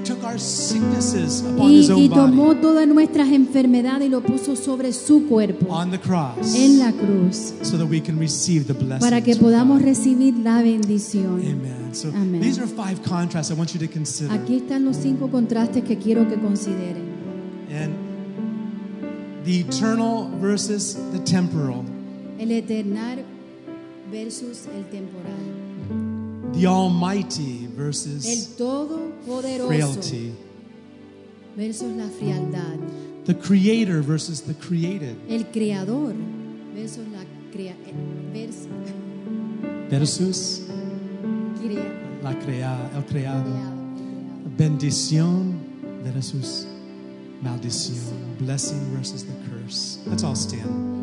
He 0.07 0.13
took 0.13 0.23
our 0.23 0.37
our 0.37 0.39
sicknesses 0.39 1.41
upon 1.41 1.71
Y, 1.71 1.79
his 1.79 1.89
own 1.89 2.03
y 2.03 2.07
body 2.07 2.31
tomó 2.31 2.55
todas 2.55 2.87
nuestras 2.87 3.27
enfermedades 3.29 4.07
y 4.07 4.09
lo 4.09 4.21
puso 4.21 4.55
sobre 4.55 4.93
su 4.93 5.27
cuerpo 5.27 5.67
on 5.69 5.91
the 5.91 5.99
cross 5.99 6.55
en 6.55 6.79
la 6.79 6.91
cruz 6.91 7.53
so 7.61 7.77
that 7.77 7.87
we 7.87 7.99
can 7.99 8.17
receive 8.17 8.67
the 8.67 8.73
blessings. 8.73 9.03
para 9.03 9.21
que 9.21 9.35
podamos 9.35 9.81
recibir 9.81 10.37
la 10.37 10.61
bendición. 10.61 11.41
Amen. 11.41 11.93
So 11.93 12.09
Amen. 12.09 12.41
these 12.41 12.59
are 12.59 12.67
five 12.67 13.01
contrasts 13.03 13.51
I 13.51 13.55
want 13.55 13.73
you 13.73 13.79
to 13.79 13.91
consider. 13.91 14.31
Aquí 14.31 14.57
están 14.57 14.85
los 14.85 14.97
cinco 14.97 15.29
contrastes 15.29 15.83
que 15.83 15.97
quiero 15.97 16.27
que 16.27 16.35
consideren. 16.35 17.07
And 17.71 17.93
the 19.43 19.59
eternal 19.59 20.29
versus 20.39 20.95
the 21.11 21.19
temporal. 21.19 21.83
El 22.39 22.51
eternal 22.51 23.23
versus 24.11 24.67
el 24.67 24.85
temporal. 24.85 26.53
The 26.53 26.65
almighty 26.65 27.65
El 27.65 27.75
versus 27.75 28.25
frailty. 29.67 30.32
versus 31.55 31.95
la 31.97 32.07
frialdad. 32.09 32.78
The 33.25 33.34
creator 33.36 34.01
versus 34.01 34.41
the 34.41 34.53
created. 34.53 35.15
El 35.30 35.45
creador 35.51 36.13
versus 36.73 37.05
la 37.11 37.23
crea 37.51 37.75
vers- 38.34 38.67
Versus 39.89 40.61
crea- 41.61 42.21
la 42.23 42.34
crea, 42.39 42.89
el 42.95 43.03
creado. 43.05 43.43
creado. 43.43 43.78
Bendición 44.57 45.59
versus 46.03 46.65
maldición. 47.41 48.38
Blessing 48.39 48.80
versus 48.95 49.23
the 49.23 49.34
curse. 49.49 49.99
Let's 50.07 50.23
all 50.23 50.36
stand. 50.36 50.96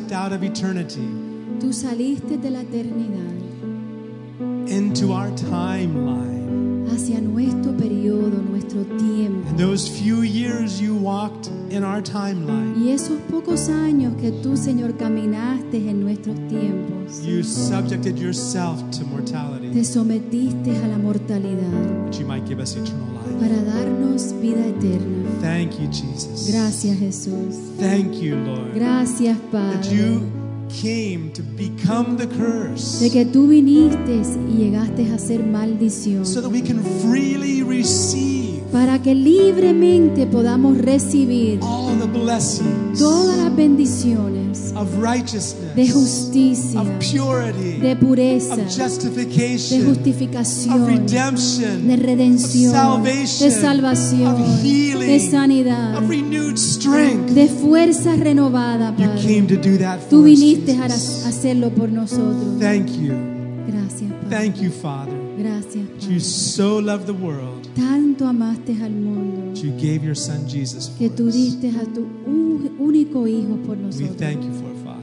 Stepped 0.00 0.12
out 0.12 0.32
of 0.32 0.42
eternity 0.42 1.06
Tú 1.60 1.72
saliste 1.72 2.38
de 2.38 2.50
la 2.50 2.60
eternidad 2.62 3.36
into 4.68 5.12
our 5.12 5.30
timeline. 5.32 6.86
hacia 6.90 7.20
nuestro 7.20 7.72
periodo, 7.76 8.40
nuestro 8.42 8.82
tiempo. 8.98 9.46
And 9.48 9.58
those 9.58 9.86
few 9.88 10.22
years 10.22 10.80
you 10.80 10.94
walked 10.94 11.48
in 11.70 11.84
our 11.84 12.00
timeline, 12.02 12.74
Y 12.82 12.90
esos 12.90 13.18
pocos 13.30 13.68
años 13.68 14.14
que 14.20 14.30
tú, 14.32 14.56
Señor, 14.56 14.96
caminaste 14.96 15.76
en 15.88 16.00
nuestros 16.00 16.36
tiempos, 16.48 17.22
you 17.24 17.42
subjected 17.42 18.16
yourself 18.18 18.80
to 18.90 19.04
mortality 19.04 19.70
te 19.72 19.84
sometiste 19.84 20.76
a 20.82 20.88
la 20.88 20.96
mortalidad 20.98 22.06
that 22.06 22.18
you 22.18 22.26
might 22.26 22.46
give 22.46 22.60
us 22.60 22.74
eternal 22.74 23.06
life. 23.14 23.38
para 23.38 23.62
darnos 23.62 23.99
vida 24.40 24.60
eterna. 24.66 25.28
Thank 25.40 25.78
you, 25.80 25.88
Jesus. 25.88 26.48
Gracias, 26.50 26.98
Jesús. 26.98 27.56
Thank 27.78 28.20
you, 28.22 28.36
Lord, 28.36 28.74
Gracias, 28.74 29.36
that 29.36 29.50
Padre. 29.50 29.96
you 29.96 30.20
came 30.82 31.32
to 31.32 31.42
become 31.56 32.16
the 32.16 32.26
curse 32.28 33.00
De 33.00 33.10
que 33.10 33.24
tú 33.24 33.48
viniste 33.48 34.22
y 34.48 34.56
llegaste 34.58 35.10
a 35.12 35.18
ser 35.18 35.42
maldición. 35.44 36.24
so 36.24 36.40
that 36.40 36.50
we 36.50 36.60
can 36.62 36.80
freely 37.02 37.62
receive 37.62 38.39
Para 38.72 39.00
que 39.02 39.14
libremente 39.14 40.26
podamos 40.26 40.78
recibir 40.78 41.58
all 41.62 41.98
the 41.98 42.06
blessings 42.06 42.98
todas 42.98 43.36
las 43.36 43.54
bendiciones 43.54 44.72
of 44.76 44.88
righteousness, 45.00 45.74
de 45.74 45.88
justicia, 45.88 46.82
de 46.82 47.96
pureza, 47.96 48.56
de 48.56 49.84
justificación, 49.84 51.06
de 51.86 51.96
redención, 51.96 53.02
de 53.02 53.50
salvación, 53.50 54.36
de 54.62 55.20
sanidad, 55.30 55.96
of 55.96 56.08
renewed 56.08 56.56
strength. 56.56 57.30
de 57.30 57.48
fuerza 57.48 58.16
renovada, 58.16 58.94
You 58.96 59.06
Padre. 59.06 59.98
Tú 60.08 60.22
viniste 60.22 60.76
a 60.76 60.84
hacerlo 60.84 61.70
por 61.70 61.90
nosotros. 61.90 62.58
Thank 62.60 62.88
you. 63.00 63.14
Gracias, 63.66 64.10
Padre. 64.82 65.19
Gracias, 65.42 65.84
You 66.08 66.20
so 66.20 66.78
loved 66.80 67.06
the 67.06 67.12
world 67.12 67.66
Tanto 67.74 68.26
amaste 68.26 68.72
al 68.82 68.90
mundo 68.92 69.52
you 69.60 69.72
gave 69.72 70.04
your 70.04 70.16
son 70.16 70.46
Jesus 70.48 70.90
que 70.98 71.08
tú 71.10 71.30
diste 71.30 71.68
a 71.70 71.84
tu 71.84 72.06
único 72.78 73.26
hijo 73.26 73.56
por 73.66 73.76
We 73.76 73.82
nosotros. 73.84 74.16
thank 74.16 74.42
you 74.42 74.52
for 74.52 74.70
it, 74.70 74.76
Father. 74.84 75.00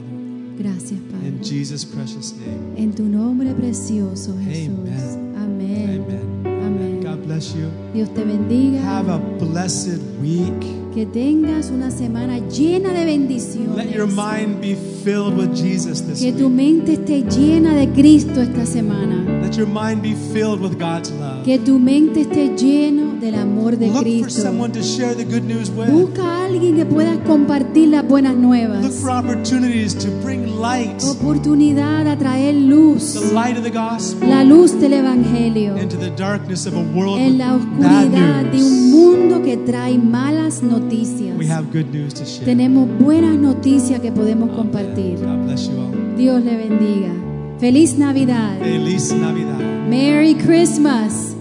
Gracias, 0.58 1.00
Padre. 1.10 1.28
In 1.28 1.42
Jesus' 1.42 1.84
precious 1.84 2.34
name. 2.34 2.76
En 2.76 2.92
tu 2.92 3.04
nombre 3.04 3.52
precioso, 3.54 4.34
Jesús. 4.44 4.68
Amen. 4.68 5.34
Amén. 5.36 6.02
Amen. 6.02 6.62
Amén. 6.64 7.00
God 7.02 7.24
bless 7.26 7.54
you. 7.54 7.68
Dios 7.94 8.12
te 8.14 8.24
bendiga. 8.24 8.80
Have 8.82 9.08
a 9.08 9.18
blessed 9.38 10.00
week. 10.20 10.52
Que 10.94 11.06
tengas 11.06 11.70
una 11.70 11.90
semana 11.92 12.38
llena 12.48 12.92
de 12.92 13.04
bendiciones. 13.04 13.76
Let 13.76 13.94
your 13.94 14.08
mind 14.08 14.60
be 14.60 14.74
filled 15.08 15.38
with 15.38 15.54
Jesus 15.56 16.02
this 16.02 16.20
Que 16.20 16.32
tu 16.32 16.50
mente 16.50 16.92
esté 16.94 17.22
llena 17.22 17.74
de 17.74 17.88
Cristo 17.92 18.42
esta 18.42 18.66
semana. 18.66 19.24
Let 19.42 19.56
your 19.56 19.66
mind 19.66 20.02
be 20.02 20.14
filled 20.34 20.60
with 20.60 20.78
God's 20.78 21.10
love. 21.12 21.44
Que 21.44 21.58
tu 21.58 21.78
mente 21.78 22.22
esté 22.22 22.54
lleno 22.56 23.18
del 23.18 23.36
amor 23.36 23.78
de 23.78 23.86
Look 23.86 23.94
for 23.94 24.02
Cristo. 24.02 24.42
someone 24.42 24.70
to 24.72 24.82
share 24.82 25.14
the 25.14 25.24
good 25.24 25.44
news 25.44 25.70
with. 25.70 25.88
Busca 25.90 26.22
a 26.22 26.44
alguien 26.44 26.76
que 26.76 26.84
pueda 26.84 27.18
compartir 27.24 27.88
las 27.88 28.06
buenas 28.06 28.34
Look 28.34 28.42
nuevas. 28.42 28.94
for 29.00 29.10
opportunities 29.10 29.94
to 29.94 30.10
bring 30.22 30.46
light, 30.60 31.02
Oportunidad 31.02 32.06
a 32.06 32.16
traer 32.18 32.54
luz, 32.54 33.14
the 33.14 33.32
light 33.32 33.56
of 33.56 33.64
the 33.64 33.70
gospel, 33.70 34.28
la 34.28 34.44
luz 34.44 34.78
del 34.78 34.92
Evangelio, 34.92 35.78
into 35.78 35.96
the 35.96 36.10
darkness 36.10 36.66
of 36.66 36.74
a 36.74 36.82
world 36.94 37.18
en 37.18 37.32
with 37.32 37.38
la 37.38 37.52
bad 37.56 37.56
oscuridad 37.56 38.44
de 38.52 38.62
un 38.62 38.90
news. 38.90 38.90
mundo 38.90 39.42
que 39.42 39.56
trae 39.56 39.96
malas 39.96 40.62
noticias. 40.62 41.36
We 41.38 41.46
have 41.48 41.66
good 41.72 41.90
news 41.94 42.12
to 42.14 42.26
share. 42.26 42.44
Tenemos 42.44 42.88
buenas 42.98 43.38
noticias 43.38 44.00
que 44.00 44.12
podemos 44.12 44.50
compartir. 44.50 44.97
God 44.98 45.44
bless 45.44 45.68
you 45.68 45.78
all. 45.80 46.16
Dios 46.16 46.42
le 46.42 46.56
bendiga. 46.56 47.12
Feliz 47.60 47.96
Navidad. 47.96 48.58
Feliz 48.58 49.12
Navidad. 49.12 49.88
Merry 49.88 50.34
Christmas. 50.34 51.37